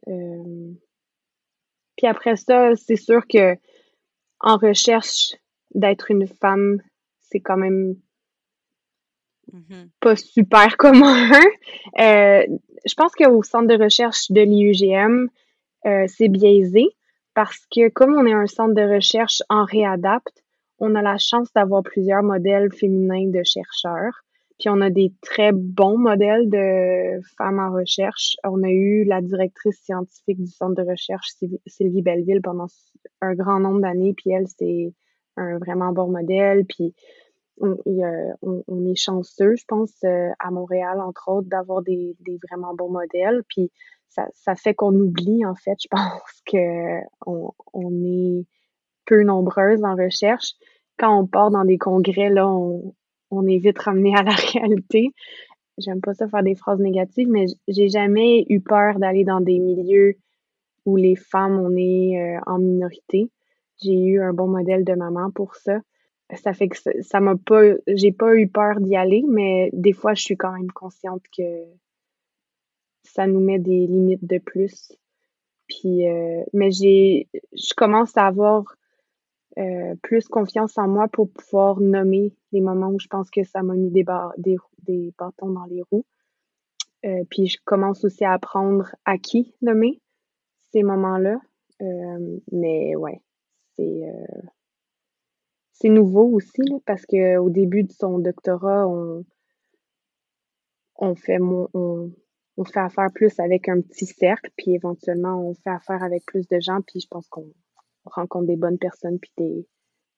Puis 0.05 2.07
après 2.07 2.35
ça, 2.35 2.75
c'est 2.75 2.95
sûr 2.95 3.25
que 3.27 3.55
en 4.39 4.57
recherche 4.57 5.35
d'être 5.73 6.11
une 6.11 6.27
femme, 6.27 6.81
c'est 7.19 7.39
quand 7.39 7.57
même 7.57 7.95
mm-hmm. 9.51 9.89
pas 9.99 10.15
super 10.15 10.77
commun. 10.77 11.31
Euh, 11.99 12.45
je 12.85 12.93
pense 12.95 13.13
qu'au 13.15 13.43
centre 13.43 13.67
de 13.67 13.81
recherche 13.81 14.31
de 14.31 14.41
l'IUGM, 14.41 15.27
euh, 15.85 16.05
c'est 16.07 16.29
biaisé 16.29 16.87
parce 17.33 17.65
que 17.71 17.89
comme 17.89 18.15
on 18.15 18.25
est 18.25 18.33
un 18.33 18.47
centre 18.47 18.73
de 18.73 18.95
recherche 18.95 19.41
en 19.49 19.65
réadapte, 19.65 20.43
on 20.79 20.95
a 20.95 21.01
la 21.01 21.17
chance 21.17 21.51
d'avoir 21.53 21.83
plusieurs 21.83 22.23
modèles 22.23 22.71
féminins 22.71 23.29
de 23.29 23.43
chercheurs. 23.43 24.23
Puis 24.59 24.67
on 24.69 24.81
a 24.81 24.89
des 24.89 25.13
très 25.21 25.53
bons 25.53 25.97
modèles 25.97 26.49
de 26.49 27.21
femmes 27.37 27.59
en 27.59 27.71
recherche. 27.71 28.35
On 28.43 28.61
a 28.63 28.69
eu 28.69 29.05
la 29.05 29.21
directrice 29.21 29.81
scientifique 29.83 30.43
du 30.43 30.51
centre 30.51 30.75
de 30.75 30.87
recherche, 30.87 31.29
Sylvie 31.65 32.01
Belleville, 32.01 32.41
pendant 32.41 32.67
un 33.21 33.33
grand 33.35 33.61
nombre 33.61 33.79
d'années. 33.79 34.13
Puis 34.13 34.31
elle, 34.31 34.47
c'est 34.47 34.93
un 35.37 35.57
vraiment 35.59 35.93
bon 35.93 36.11
modèle. 36.11 36.65
Puis 36.65 36.93
on, 37.61 38.85
est 38.85 38.95
chanceux, 38.95 39.55
je 39.55 39.63
pense, 39.65 39.93
euh, 40.03 40.29
à 40.39 40.51
Montréal, 40.51 40.99
entre 40.99 41.29
autres, 41.29 41.47
d'avoir 41.47 41.81
des, 41.81 42.17
vraiment 42.49 42.73
bons 42.73 42.91
modèles. 42.91 43.43
Puis 43.47 43.71
ça, 44.09 44.27
ça 44.33 44.55
fait 44.55 44.73
qu'on 44.73 44.93
oublie, 44.93 45.45
en 45.45 45.55
fait, 45.55 45.77
je 45.81 45.87
pense 45.89 46.41
que 46.45 46.99
on, 47.25 47.51
on 47.73 48.03
est 48.03 48.45
peu 49.05 49.23
nombreuses 49.23 49.83
en 49.85 49.95
recherche. 49.95 50.53
Quand 50.97 51.17
on 51.17 51.27
part 51.27 51.49
dans 51.49 51.63
des 51.63 51.77
congrès, 51.77 52.29
là, 52.29 52.47
on, 52.49 52.93
on 53.31 53.47
est 53.47 53.57
vite 53.57 53.79
ramené 53.79 54.15
à 54.15 54.23
la 54.23 54.31
réalité. 54.53 55.11
J'aime 55.77 56.01
pas 56.01 56.13
ça 56.13 56.27
faire 56.27 56.43
des 56.43 56.55
phrases 56.55 56.79
négatives, 56.79 57.29
mais 57.29 57.45
j'ai 57.67 57.89
jamais 57.89 58.45
eu 58.49 58.59
peur 58.59 58.99
d'aller 58.99 59.23
dans 59.23 59.41
des 59.41 59.59
milieux 59.59 60.17
où 60.85 60.95
les 60.95 61.15
femmes, 61.15 61.59
on 61.59 61.75
est 61.75 62.19
euh, 62.19 62.39
en 62.45 62.59
minorité. 62.59 63.29
J'ai 63.81 63.93
eu 63.93 64.21
un 64.21 64.33
bon 64.33 64.47
modèle 64.47 64.83
de 64.83 64.93
maman 64.93 65.31
pour 65.31 65.55
ça. 65.55 65.79
Ça 66.35 66.53
fait 66.53 66.67
que 66.67 66.77
ça 67.01 67.19
m'a 67.19 67.35
pas, 67.37 67.61
j'ai 67.87 68.11
pas 68.11 68.35
eu 68.35 68.47
peur 68.47 68.79
d'y 68.79 68.95
aller, 68.95 69.23
mais 69.27 69.69
des 69.73 69.93
fois, 69.93 70.13
je 70.13 70.21
suis 70.21 70.37
quand 70.37 70.51
même 70.51 70.71
consciente 70.71 71.23
que 71.35 71.63
ça 73.03 73.25
nous 73.25 73.39
met 73.39 73.57
des 73.57 73.87
limites 73.87 74.25
de 74.25 74.37
plus. 74.37 74.91
Puis, 75.67 76.07
euh, 76.07 76.43
mais 76.53 76.71
j'ai, 76.71 77.27
je 77.53 77.73
commence 77.75 78.15
à 78.17 78.27
avoir 78.27 78.75
euh, 79.57 79.95
plus 80.03 80.27
confiance 80.27 80.77
en 80.77 80.87
moi 80.87 81.07
pour 81.07 81.29
pouvoir 81.31 81.79
nommer 81.79 82.35
les 82.51 82.61
moments 82.61 82.89
où 82.89 82.99
je 82.99 83.07
pense 83.07 83.29
que 83.31 83.43
ça 83.43 83.63
m'a 83.63 83.73
mis 83.73 83.89
des, 83.89 84.05
des, 84.37 84.57
des, 84.83 85.13
bâtons 85.17 85.49
dans 85.49 85.65
les 85.65 85.81
roues. 85.91 86.05
Euh, 87.05 87.23
puis 87.29 87.47
je 87.47 87.57
commence 87.65 88.03
aussi 88.03 88.23
à 88.23 88.33
apprendre 88.33 88.95
à 89.05 89.17
qui 89.17 89.55
nommer 89.61 90.01
ces 90.71 90.83
moments-là. 90.83 91.39
Euh, 91.81 92.39
mais 92.51 92.95
ouais, 92.95 93.21
c'est 93.75 94.03
c'est 95.71 95.89
nouveau 95.89 96.25
aussi 96.25 96.61
parce 96.85 97.05
que 97.05 97.37
au 97.37 97.49
début 97.49 97.83
de 97.83 97.91
son 97.91 98.19
doctorat, 98.19 98.85
on 98.87 99.25
on 100.97 101.15
fait 101.15 101.39
on, 101.39 102.11
on 102.59 102.65
fait 102.65 102.81
affaire 102.81 103.07
plus 103.15 103.39
avec 103.39 103.69
un 103.69 103.79
petit 103.79 104.05
cercle, 104.05 104.51
puis 104.57 104.75
éventuellement 104.75 105.41
on 105.41 105.53
fait 105.53 105.69
affaire 105.69 106.03
avec 106.03 106.25
plus 106.25 106.45
de 106.49 106.59
gens, 106.59 106.81
puis 106.85 106.99
je 106.99 107.07
pense 107.07 107.27
qu'on 107.29 107.53
rencontre 108.05 108.47
des 108.47 108.55
bonnes 108.55 108.77
personnes 108.77 109.19
puis 109.19 109.31
des 109.37 109.67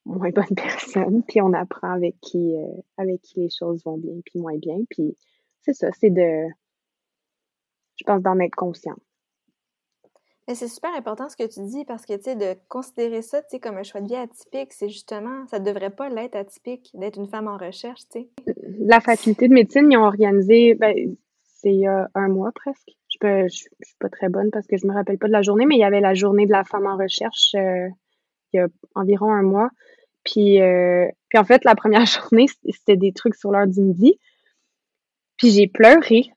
moins 0.06 0.30
bonnes 0.36 0.56
personnes, 0.56 1.24
puis 1.24 1.42
on 1.42 1.54
apprend 1.54 1.92
avec 1.92 2.20
qui 2.22 2.56
euh, 2.56 2.82
avec 2.98 3.22
qui 3.22 3.42
les 3.42 3.50
choses 3.50 3.84
vont 3.84 3.98
bien 3.98 4.16
puis 4.26 4.40
moins 4.40 4.58
bien, 4.58 4.80
puis 4.90 5.18
c'est 5.62 5.74
ça, 5.74 5.90
c'est 6.00 6.10
de 6.10 6.48
je 7.96 8.04
pense 8.06 8.22
d'en 8.22 8.40
être 8.40 8.56
conscient. 8.56 8.96
Mais 10.48 10.56
c'est 10.56 10.68
super 10.68 10.94
important 10.96 11.30
ce 11.30 11.38
que 11.38 11.48
tu 11.48 11.62
dis 11.62 11.86
parce 11.86 12.06
que, 12.06 12.14
tu 12.18 12.24
sais, 12.24 12.36
de 12.36 12.60
considérer 12.68 13.22
ça, 13.22 13.42
tu 13.44 13.50
sais, 13.52 13.60
comme 13.60 13.78
un 13.78 13.84
choix 13.84 14.02
de 14.02 14.08
vie 14.08 14.16
atypique, 14.16 14.74
c'est 14.74 14.90
justement, 14.90 15.46
ça 15.48 15.60
devrait 15.60 15.92
pas 15.92 16.10
l'être 16.10 16.36
atypique 16.36 16.90
d'être 16.96 17.18
une 17.18 17.28
femme 17.28 17.48
en 17.48 17.58
recherche, 17.58 18.02
tu 18.12 18.22
sais. 18.22 18.30
La 18.80 19.00
faculté 19.00 19.48
de 19.48 19.54
médecine, 19.54 19.92
ils 19.92 19.98
ont 19.98 20.04
organisé, 20.04 20.74
ben, 20.74 21.16
c'est 21.44 21.72
il 21.72 21.82
y 21.82 21.88
a 21.88 22.10
un 22.16 22.28
mois 22.28 22.52
presque. 22.54 22.90
Je, 23.22 23.48
je, 23.48 23.56
suis 23.56 23.96
pas 24.00 24.10
très 24.10 24.30
bonne 24.30 24.50
parce 24.52 24.68
que 24.68 24.78
je 24.78 24.88
me 24.88 24.94
rappelle 24.94 25.18
pas 25.18 25.28
de 25.28 25.32
la 25.32 25.42
journée, 25.42 25.66
mais 25.66 25.76
il 25.76 25.82
y 25.82 25.84
avait 25.84 26.02
la 26.02 26.14
journée 26.14 26.46
de 26.46 26.52
la 26.52 26.64
femme 26.64 26.88
en 26.88 26.98
recherche 26.98 27.56
euh, 27.56 27.88
il 28.54 28.58
y 28.58 28.60
a 28.60 28.68
environ 28.96 29.32
un 29.32 29.44
mois. 29.44 29.70
Puis, 30.24 30.62
euh, 30.62 31.08
puis 31.30 31.40
en 31.40 31.44
fait, 31.44 31.64
la 31.64 31.76
première 31.76 32.06
journée, 32.06 32.48
c'était 32.70 32.98
des 32.98 33.14
trucs 33.14 33.36
sur 33.36 33.52
l'heure 33.52 33.68
du 33.68 33.82
midi. 33.82 34.20
Puis 35.38 35.52
j'ai 35.52 35.68
pleuré. 35.68 36.32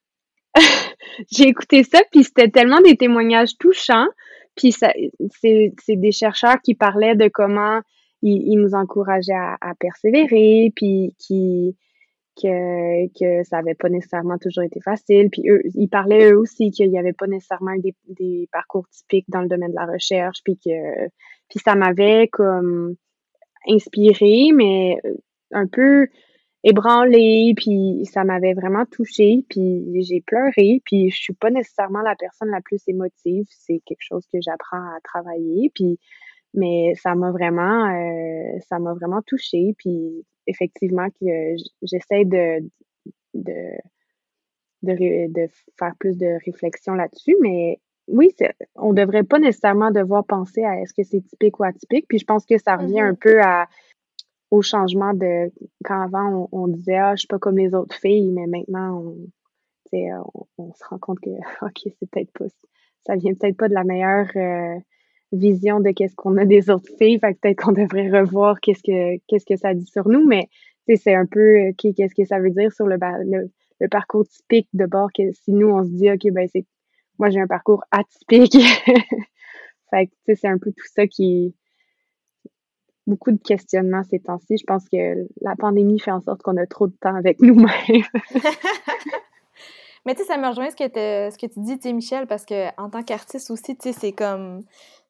j'ai 1.31 1.45
écouté 1.45 1.83
ça, 1.85 2.01
puis 2.11 2.25
c'était 2.25 2.49
tellement 2.49 2.81
des 2.81 2.97
témoignages 2.97 3.57
touchants. 3.59 4.07
Puis 4.57 4.73
c'est 4.73 5.73
des 5.89 6.13
chercheurs 6.13 6.61
qui 6.63 6.75
parlaient 6.75 7.17
de 7.17 7.29
comment 7.29 7.81
ils, 8.23 8.57
nous 8.57 8.75
encourageaient 8.75 9.33
à, 9.33 9.57
à 9.61 9.75
persévérer, 9.75 10.73
puis 10.77 11.15
qui 11.19 11.77
que, 12.41 13.07
que 13.19 13.45
ça 13.45 13.59
avait 13.59 13.75
pas 13.75 13.89
nécessairement 13.89 14.39
toujours 14.39 14.65
été 14.65 14.81
facile. 14.81 15.31
Puis 15.31 15.49
eux, 15.49 15.63
ils 15.75 15.89
parlaient 15.89 16.33
eux 16.33 16.39
aussi 16.39 16.71
qu'il 16.71 16.91
n'y 16.91 16.99
avait 16.99 17.13
pas 17.13 17.27
nécessairement 17.27 17.77
des, 17.77 17.95
des 18.09 18.49
parcours 18.53 18.89
typiques 18.89 19.29
dans 19.29 19.41
le 19.41 19.49
domaine 19.49 19.71
de 19.71 19.77
la 19.77 19.87
recherche, 19.87 20.39
puis 20.45 20.57
que 20.57 21.09
puis 21.49 21.61
ça 21.65 21.75
m'avait 21.75 22.29
comme 22.29 22.97
inspiré, 23.69 24.53
mais 24.53 24.99
un 25.53 25.67
peu 25.67 26.09
ébranlé, 26.65 27.53
puis 27.57 28.07
ça 28.11 28.25
m'avait 28.25 28.55
vraiment 28.55 28.87
touchée, 28.87 29.45
puis 29.49 30.03
j'ai 30.03 30.23
pleuré, 30.23 30.81
puis 30.85 31.11
je 31.11 31.17
suis 31.17 31.35
pas 31.35 31.51
nécessairement 31.51 32.01
la 32.01 32.17
personne 32.17 32.51
la 32.51 32.63
plus 32.63 32.83
émotive, 32.89 33.45
c'est 33.51 33.81
quelque 33.85 34.01
chose 34.01 34.27
que 34.33 34.39
j'apprends 34.41 34.79
à 34.79 34.99
travailler, 35.05 35.71
puis 35.75 35.99
mais 36.55 36.95
ça 36.95 37.15
m'a 37.15 37.33
vraiment 37.33 37.87
euh, 37.93 38.59
ça 38.69 38.79
m'a 38.79 38.95
vraiment 38.95 39.21
touchée, 39.23 39.75
puis 39.79 40.25
effectivement 40.47 41.09
que 41.21 41.57
j'essaie 41.83 42.25
de, 42.25 42.69
de, 43.35 43.79
de, 44.83 45.49
faire 45.79 45.95
plus 45.99 46.17
de 46.17 46.39
réflexion 46.45 46.95
là-dessus, 46.95 47.37
mais 47.41 47.81
oui, 48.07 48.35
on 48.75 48.93
devrait 48.93 49.23
pas 49.23 49.39
nécessairement 49.39 49.91
devoir 49.91 50.25
penser 50.27 50.63
à 50.65 50.81
est-ce 50.81 50.93
que 50.93 51.03
c'est 51.03 51.23
typique 51.23 51.59
ou 51.59 51.65
atypique. 51.65 52.07
Puis 52.09 52.19
je 52.19 52.27
pense 52.27 52.45
que 52.45 52.59
ça 52.59 52.77
revient 52.77 53.01
mm-hmm. 53.01 53.11
un 53.11 53.15
peu 53.15 53.41
à, 53.41 53.67
au 54.51 54.63
changement 54.63 55.15
de 55.15 55.51
quand 55.85 56.01
avant 56.01 56.49
on, 56.53 56.69
disait 56.69 56.97
ah 56.97 57.15
je 57.15 57.21
suis 57.21 57.29
pas 57.29 57.39
comme 57.39 57.59
les 57.59 57.75
autres 57.75 57.97
filles, 57.97 58.31
mais 58.31 58.47
maintenant 58.47 59.03
on, 59.93 60.37
on, 60.59 60.73
se 60.75 60.85
rend 60.89 60.99
compte 60.99 61.21
que 61.21 61.31
ok 61.63 61.93
c'est 61.99 62.11
peut-être 62.11 62.33
pas 62.33 62.47
ça 63.07 63.17
vient 63.17 63.35
peut-être 63.35 63.57
pas 63.57 63.69
de 63.69 63.75
la 63.75 63.85
meilleure 63.85 64.31
euh, 64.37 64.79
vision 65.37 65.81
de 65.81 65.91
qu'est-ce 65.91 66.15
qu'on 66.15 66.37
a 66.37 66.45
des 66.45 66.71
autres 66.71 66.91
filles. 66.99 67.19
Fait 67.19 67.35
que 67.35 67.41
peut-être 67.41 67.63
qu'on 67.63 67.73
devrait 67.73 68.11
revoir 68.11 68.61
qu'est-ce 68.61 68.83
que 68.83 69.21
qu'est-ce 69.27 69.47
que 69.47 69.57
ça 69.57 69.75
dit 69.75 69.87
sur 69.87 70.09
nous, 70.09 70.27
mais 70.27 70.49
c'est 70.97 71.15
un 71.15 71.27
peu 71.27 71.73
qu'est-ce 71.79 72.15
que 72.15 72.25
ça 72.25 72.39
veut 72.39 72.51
dire 72.51 72.73
sur 72.73 72.87
le, 72.87 72.97
le, 73.81 73.89
parcours 73.89 74.27
typique 74.27 74.69
de 74.73 74.87
bord 74.87 75.11
que 75.13 75.33
si 75.33 75.53
nous 75.53 75.69
on 75.69 75.85
se 75.85 75.91
dit 75.91 76.11
ok 76.11 76.33
ben 76.33 76.49
c'est 76.51 76.65
moi 77.19 77.31
j'ai 77.31 77.41
un 77.41 77.47
parcours 77.47 77.85
atypique. 77.91 78.57
fait 79.91 80.07
que 80.07 80.35
c'est 80.35 80.49
un 80.49 80.59
peu 80.59 80.71
tout 80.71 80.87
ça 80.95 81.07
qui 81.07 81.55
beaucoup 83.07 83.33
de 83.33 83.41
questionnements 83.43 84.03
ces 84.05 84.21
temps-ci. 84.21 84.57
Je 84.57 84.65
pense 84.65 84.89
que 84.89 85.27
la 85.43 85.57
pandémie 85.57 86.01
fait 86.01 86.11
en 86.11 86.21
sorte 86.21 86.43
qu'on 86.43 86.57
a 86.57 86.67
trop 86.67 86.87
de 86.87 86.97
temps 87.01 87.15
avec 87.15 87.41
nous-mêmes. 87.41 88.05
Mais 90.07 90.15
tu 90.15 90.21
sais, 90.21 90.27
ça 90.27 90.37
me 90.37 90.47
rejoint 90.47 90.69
ce 90.71 90.77
que, 90.77 90.85
ce 90.85 91.39
que 91.39 91.47
tu 91.47 91.61
dis, 91.61 91.79
tu 91.79 91.93
Michel, 91.93 92.27
parce 92.27 92.45
que 92.45 92.69
en 92.79 92.91
tant 92.91 93.03
qu'artiste 93.03 93.51
aussi, 93.51 93.77
tu 93.77 93.93
sais, 93.93 93.99
c'est 93.99 94.13
comme. 94.13 94.63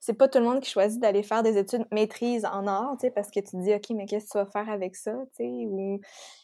C'est 0.07 0.13
pas 0.13 0.29
tout 0.29 0.39
le 0.39 0.45
monde 0.45 0.61
qui 0.61 0.71
choisit 0.71 1.01
d'aller 1.01 1.23
faire 1.23 1.43
des 1.43 1.57
études 1.57 1.87
maîtrise 1.91 2.45
en 2.45 2.67
art, 2.67 2.95
parce 3.15 3.31
que 3.31 3.41
tu 3.41 3.53
te 3.53 3.57
dis, 3.57 3.73
OK, 3.73 3.89
mais 3.97 4.05
qu'est-ce 4.05 4.27
que 4.27 4.33
tu 4.33 4.39
vas 4.39 4.45
faire 4.45 4.69
avec 4.69 4.97
ça, 4.97 5.17
ou 5.41 5.99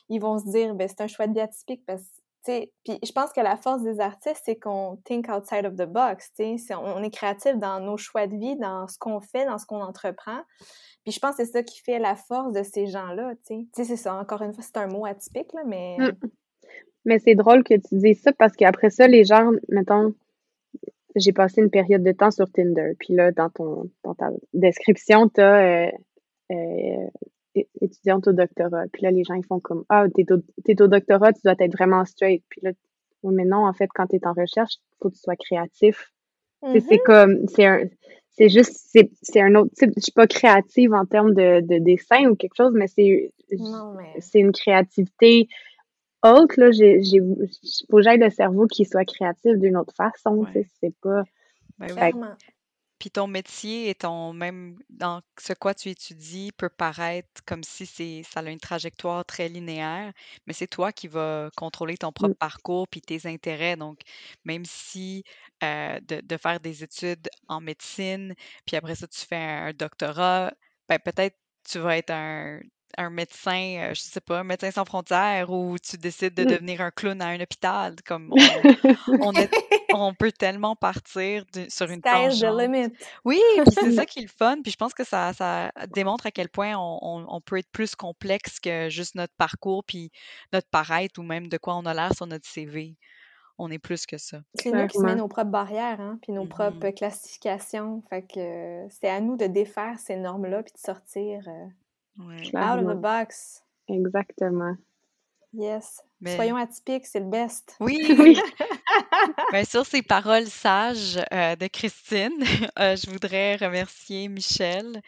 ils 0.09 0.19
vont 0.19 0.39
se 0.39 0.51
dire, 0.51 0.75
ben 0.75 0.89
c'est 0.89 1.03
un 1.03 1.07
choix 1.09 1.27
de 1.27 1.35
vie 1.35 1.41
atypique 1.41 1.85
parce 1.87 2.03
puis 2.47 2.99
je 3.05 3.13
pense 3.13 3.35
que 3.35 3.43
la 3.43 3.59
force 3.59 3.83
des 3.83 4.01
artistes, 4.01 4.41
c'est 4.47 4.57
qu'on 4.57 4.99
think 5.05 5.29
outside 5.29 5.67
of 5.67 5.75
the 5.75 5.85
box, 5.85 6.33
on 6.71 7.03
est 7.03 7.11
créatif 7.11 7.57
dans 7.57 7.81
nos 7.81 7.99
choix 7.99 8.27
de 8.27 8.35
vie, 8.35 8.57
dans 8.57 8.89
ce 8.89 8.97
qu'on 8.97 9.21
fait, 9.21 9.45
dans 9.45 9.59
ce 9.59 9.67
qu'on 9.67 9.83
entreprend. 9.83 10.41
Puis 11.05 11.13
je 11.13 11.19
pense 11.21 11.37
que 11.37 11.45
c'est 11.45 11.53
ça 11.53 11.63
qui 11.63 11.83
fait 11.83 11.99
la 11.99 12.17
force 12.17 12.55
de 12.55 12.63
ces 12.63 12.87
gens-là, 12.87 13.35
c'est 13.45 13.85
ça, 13.85 14.15
encore 14.15 14.41
une 14.41 14.55
fois, 14.55 14.65
c'est 14.65 14.79
un 14.79 14.87
mot 14.87 15.05
atypique, 15.05 15.53
là, 15.53 15.65
mais... 15.67 15.99
Mm. 15.99 16.13
Mais 17.05 17.19
c'est 17.19 17.35
drôle 17.35 17.63
que 17.63 17.75
tu 17.75 17.99
dises 17.99 18.23
ça 18.23 18.33
parce 18.33 18.55
qu'après 18.57 18.89
ça, 18.89 19.07
les 19.07 19.25
gens, 19.25 19.51
mettons, 19.69 20.15
j'ai 21.17 21.33
passé 21.33 21.61
une 21.61 21.71
période 21.71 22.03
de 22.03 22.13
temps 22.13 22.31
sur 22.31 22.51
Tinder. 22.51 22.93
Puis 22.99 23.15
là, 23.15 23.33
dans 23.33 23.51
ton 23.51 23.91
dans 24.05 24.15
ta 24.15 24.31
description, 24.53 25.29
tu 25.29 25.41
as 25.41 25.87
euh, 25.87 25.91
euh, 26.53 27.63
étudiante 27.81 28.29
au 28.29 28.33
doctorat. 28.33 28.85
Puis 28.93 29.03
là, 29.03 29.11
les 29.11 29.25
gens, 29.25 29.35
ils 29.35 29.45
font 29.45 29.61
comme, 29.61 29.85
ah, 29.89 30.07
t'es 30.15 30.31
au, 30.33 30.39
es 30.67 30.83
au 30.83 30.87
doctorat, 30.87 31.33
tu 31.33 31.41
dois 31.45 31.55
être 31.59 31.73
vraiment 31.73 32.05
straight. 32.05 32.45
Puis 32.49 32.61
là, 32.63 32.73
mais 33.25 33.45
non, 33.45 33.67
en 33.67 33.73
fait, 33.73 33.89
quand 33.95 34.07
tu 34.07 34.17
es 34.17 34.27
en 34.27 34.33
recherche, 34.33 34.75
il 34.77 34.97
faut 35.03 35.11
que 35.11 35.15
tu 35.15 35.21
sois 35.21 35.37
créatif. 35.37 36.13
C'est 36.63 36.79
Mm-hmm. 36.79 37.03
comme, 37.05 37.47
c'est 37.49 37.67
un, 37.67 37.81
c'est 38.29 38.49
juste, 38.49 38.73
c'est, 38.91 39.11
c'est 39.23 39.41
un 39.41 39.55
autre 39.55 39.71
type. 39.75 39.91
Je 39.97 40.03
suis 40.03 40.13
pas 40.13 40.27
créative 40.27 40.93
en 40.93 41.07
termes 41.07 41.35
de, 41.35 41.61
de 41.61 41.79
dessin 41.79 42.29
ou 42.29 42.37
quelque 42.37 42.57
chose, 42.57 42.73
mais 42.75 42.87
c'est, 42.87 43.33
mais 43.51 44.21
c'est 44.21 44.41
une 44.41 44.53
créativité 44.53 45.49
autre, 46.23 46.55
là. 46.59 46.71
J'ai, 46.71 47.03
j'ai, 47.03 47.21
faut 47.91 47.97
que 47.97 48.03
j'aille 48.03 48.19
le 48.19 48.31
cerveau 48.31 48.67
qui 48.67 48.85
soit 48.85 49.05
créatif 49.05 49.57
d'une 49.57 49.77
autre 49.77 49.95
façon, 49.95 50.47
Ouais. 50.55 50.67
c'est 50.81 50.95
pas, 51.01 51.25
Ben 51.79 52.13
oui. 52.15 52.27
Puis 52.99 53.11
ton 53.11 53.27
métier 53.27 53.89
et 53.89 53.95
ton 53.95 54.35
même 54.35 54.77
dans 54.91 55.23
ce 55.39 55.55
quoi 55.55 55.73
tu 55.75 55.89
étudies 55.89 56.53
peut 56.53 56.69
paraître 56.69 57.43
comme 57.47 57.63
si 57.65 57.87
c'est 57.87 58.23
ça 58.25 58.41
a 58.41 58.51
une 58.51 58.61
trajectoire 58.61 59.25
très 59.25 59.49
linéaire, 59.49 60.13
mais 60.47 60.53
c'est 60.53 60.67
toi 60.67 60.93
qui 60.93 61.09
vas 61.09 61.49
contrôler 61.57 61.97
ton 61.97 62.13
propre 62.13 62.35
Mm. 62.35 62.39
parcours 62.39 62.87
puis 62.89 63.01
tes 63.01 63.27
intérêts. 63.27 63.77
Donc, 63.77 64.01
même 64.45 64.67
si 64.67 65.25
euh, 65.65 65.99
de, 66.01 66.21
de 66.21 66.37
faire 66.37 66.61
des 66.61 66.85
études 66.85 67.27
en 67.49 67.63
médecine, 67.63 68.35
puis 68.67 68.77
après 68.77 68.95
ça, 68.97 69.07
tu 69.09 69.21
fais 69.21 69.37
un, 69.37 69.73
doctorat, 69.73 70.53
ben 70.89 70.99
peut-être 70.99 71.37
tu 71.65 71.79
vas 71.79 71.97
être 71.97 72.11
un, 72.11 72.61
un 72.99 73.11
médecin, 73.11 73.77
euh, 73.91 73.95
je 73.95 74.01
sais 74.01 74.21
pas, 74.21 74.41
un 74.41 74.45
médecin 74.45 74.71
sans 74.71 74.85
frontières 74.85 75.51
ou 75.51 75.77
tu 75.79 75.97
décides 75.97 76.35
de 76.35 76.43
Mm. 76.45 76.47
devenir 76.47 76.81
un 76.81 76.91
clown 76.91 77.21
à 77.23 77.29
un 77.29 77.41
hôpital. 77.41 77.95
Comme 78.07 78.33
on, 78.33 78.37
on, 79.21 79.33
est- 79.35 79.51
on 79.93 80.13
peut 80.15 80.33
tellement 80.33 80.77
partir 80.77 81.45
de- 81.55 81.67
sur 81.69 81.91
une 81.91 82.01
tangente. 82.03 82.61
limit. 82.61 82.93
Oui, 83.25 83.41
puis 83.65 83.75
c'est 83.75 83.93
ça 83.93 84.07
qui 84.07 84.21
est 84.21 84.23
le 84.23 84.29
fun. 84.29 84.57
Puis 84.63 84.73
je 84.73 84.77
pense 84.77 84.95
que 84.95 85.05
ça, 85.05 85.33
ça 85.33 85.71
démontre 85.95 86.27
à 86.27 86.31
quel 86.31 86.49
point 86.49 86.75
on, 86.77 86.99
on- 87.03 87.27
on 87.29 87.41
peut 87.41 87.59
être 87.59 87.71
plus 87.71 87.95
complexe 87.95 88.61
que 88.61 88.89
juste 88.91 89.15
notre 89.15 89.35
parcours, 89.35 89.85
puis 89.85 90.11
notre 90.53 90.69
paraître, 90.69 91.21
ou 91.21 91.23
même 91.23 91.49
de 91.49 91.59
quoi 91.59 91.77
on 91.77 91.87
a 91.87 91.95
l'air 91.95 92.15
sur 92.15 92.27
notre 92.27 92.47
CV. 92.49 92.97
On 93.63 93.71
est 93.71 93.79
plus 93.79 94.07
que 94.07 94.17
ça. 94.17 94.39
C'est 94.55 94.73
nous 94.73 94.87
qui 94.87 94.97
se 94.97 95.03
met 95.03 95.15
nos 95.17 95.29
propres 95.29 95.51
barrières, 95.51 96.01
hein, 96.01 96.19
puis 96.23 96.33
nos 96.33 96.45
Mhm. 96.45 96.49
propres 96.49 96.89
classifications. 96.91 98.03
Fait 98.09 98.23
que 98.23 98.39
euh, 98.41 98.87
c'est 98.89 99.09
à 99.11 99.21
nous 99.21 99.37
de 99.37 99.47
défaire 99.47 99.99
ces 99.99 100.17
normes-là 100.17 100.63
puis 100.63 100.73
de 100.73 100.79
sortir 100.79 101.43
euh, 101.47 101.67
Ouais. 102.27 102.51
out 102.57 102.79
of 102.85 102.87
the 102.97 103.01
box. 103.01 103.63
Exactement. 103.89 104.77
Yes. 105.53 106.01
Mais- 106.21 106.37
Soyons 106.37 106.57
atypiques, 106.57 107.07
c'est 107.07 107.19
le 107.21 107.27
best. 107.31 107.77
Oui, 107.81 107.97
Oui. 108.19 108.39
Bien, 109.53 109.65
sur 109.65 109.85
ces 109.85 110.03
paroles 110.03 110.47
sages 110.47 111.19
euh, 111.33 111.57
de 111.57 111.67
Christine, 111.67 112.33
euh, 112.79 112.95
je 112.97 113.11
voudrais 113.11 113.57
remercier 113.57 114.29
Michel 114.29 115.01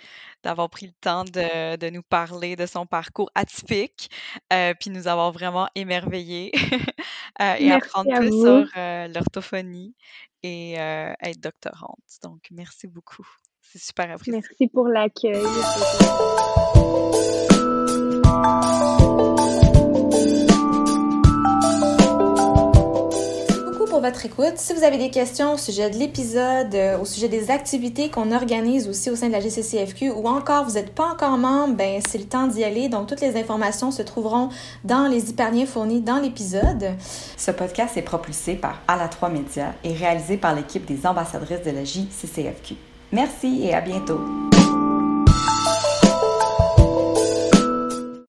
d'avoir 0.43 0.69
pris 0.71 0.87
le 0.87 0.93
temps 1.01 1.25
de, 1.25 1.77
de 1.77 1.91
nous 1.91 2.03
parler 2.03 2.57
de 2.57 2.67
son 2.67 2.87
parcours 2.87 3.31
atypique, 3.37 4.11
euh, 4.53 4.75
puis 4.79 4.91
nous 4.91 5.07
avoir 5.07 5.31
vraiment 5.33 5.69
émerveillés 5.77 6.51
euh, 7.41 7.55
et 7.59 7.67
Merci 7.69 7.73
apprendre 7.73 8.13
à 8.15 8.19
plus 8.19 8.31
vous. 8.31 8.45
sur 8.45 8.69
euh, 8.77 9.09
l'orthophonie 9.09 9.95
et 10.43 10.81
euh, 10.81 11.13
être 11.23 11.41
doctorante. 11.41 12.01
Donc, 12.25 12.49
merci 12.51 12.89
beaucoup. 12.89 13.27
C'est 13.63 13.81
super 13.81 14.11
apprécié. 14.11 14.33
Merci 14.33 14.67
pour 14.69 14.89
l'accueil. 14.89 15.43
Merci 23.43 23.65
beaucoup 23.65 23.87
pour 23.87 24.01
votre 24.01 24.25
écoute. 24.27 24.55
Si 24.57 24.75
vous 24.75 24.85
avez 24.85 24.99
des 24.99 25.11
questions 25.11 25.55
au 25.55 25.57
sujet 25.57 25.91
de 25.91 25.97
l'épisode, 25.97 26.75
euh, 26.75 26.99
au 26.99 27.05
sujet 27.05 27.29
des 27.29 27.51
activités 27.51 28.11
qu'on 28.11 28.33
organise 28.33 28.89
aussi 28.89 29.11
au 29.11 29.17
sein 29.17 29.29
de 29.29 29.33
la 29.33 29.41
GCCFQ 29.41 30.11
ou 30.11 30.27
encore 30.27 30.65
vous 30.65 30.75
n'êtes 30.75 30.95
pas 30.95 31.07
encore 31.07 31.39
membre, 31.39 31.75
ben 31.75 32.01
c'est 32.07 32.19
le 32.19 32.25
temps 32.25 32.47
d'y 32.47 32.65
aller. 32.65 32.89
Donc 32.89 33.07
toutes 33.07 33.21
les 33.21 33.37
informations 33.37 33.91
se 33.91 34.03
trouveront 34.03 34.51
dans 34.85 35.07
les 35.09 35.31
hyperliens 35.31 35.67
fournis 35.67 36.01
dans 36.01 36.19
l'épisode. 36.19 36.93
Ce 37.37 37.51
podcast 37.51 37.97
est 37.97 38.03
propulsé 38.03 38.55
par 38.55 38.81
À 38.89 38.97
la 38.97 39.09
3 39.09 39.31
Médias 39.31 39.73
et 39.85 39.93
réalisé 39.93 40.37
par 40.37 40.55
l'équipe 40.55 40.85
des 40.85 41.07
ambassadrices 41.07 41.63
de 41.63 41.71
la 41.71 41.85
JCCFQ. 41.85 42.92
Merci 43.13 43.67
et 43.67 43.75
à 43.75 43.81
bientôt. 43.83 44.21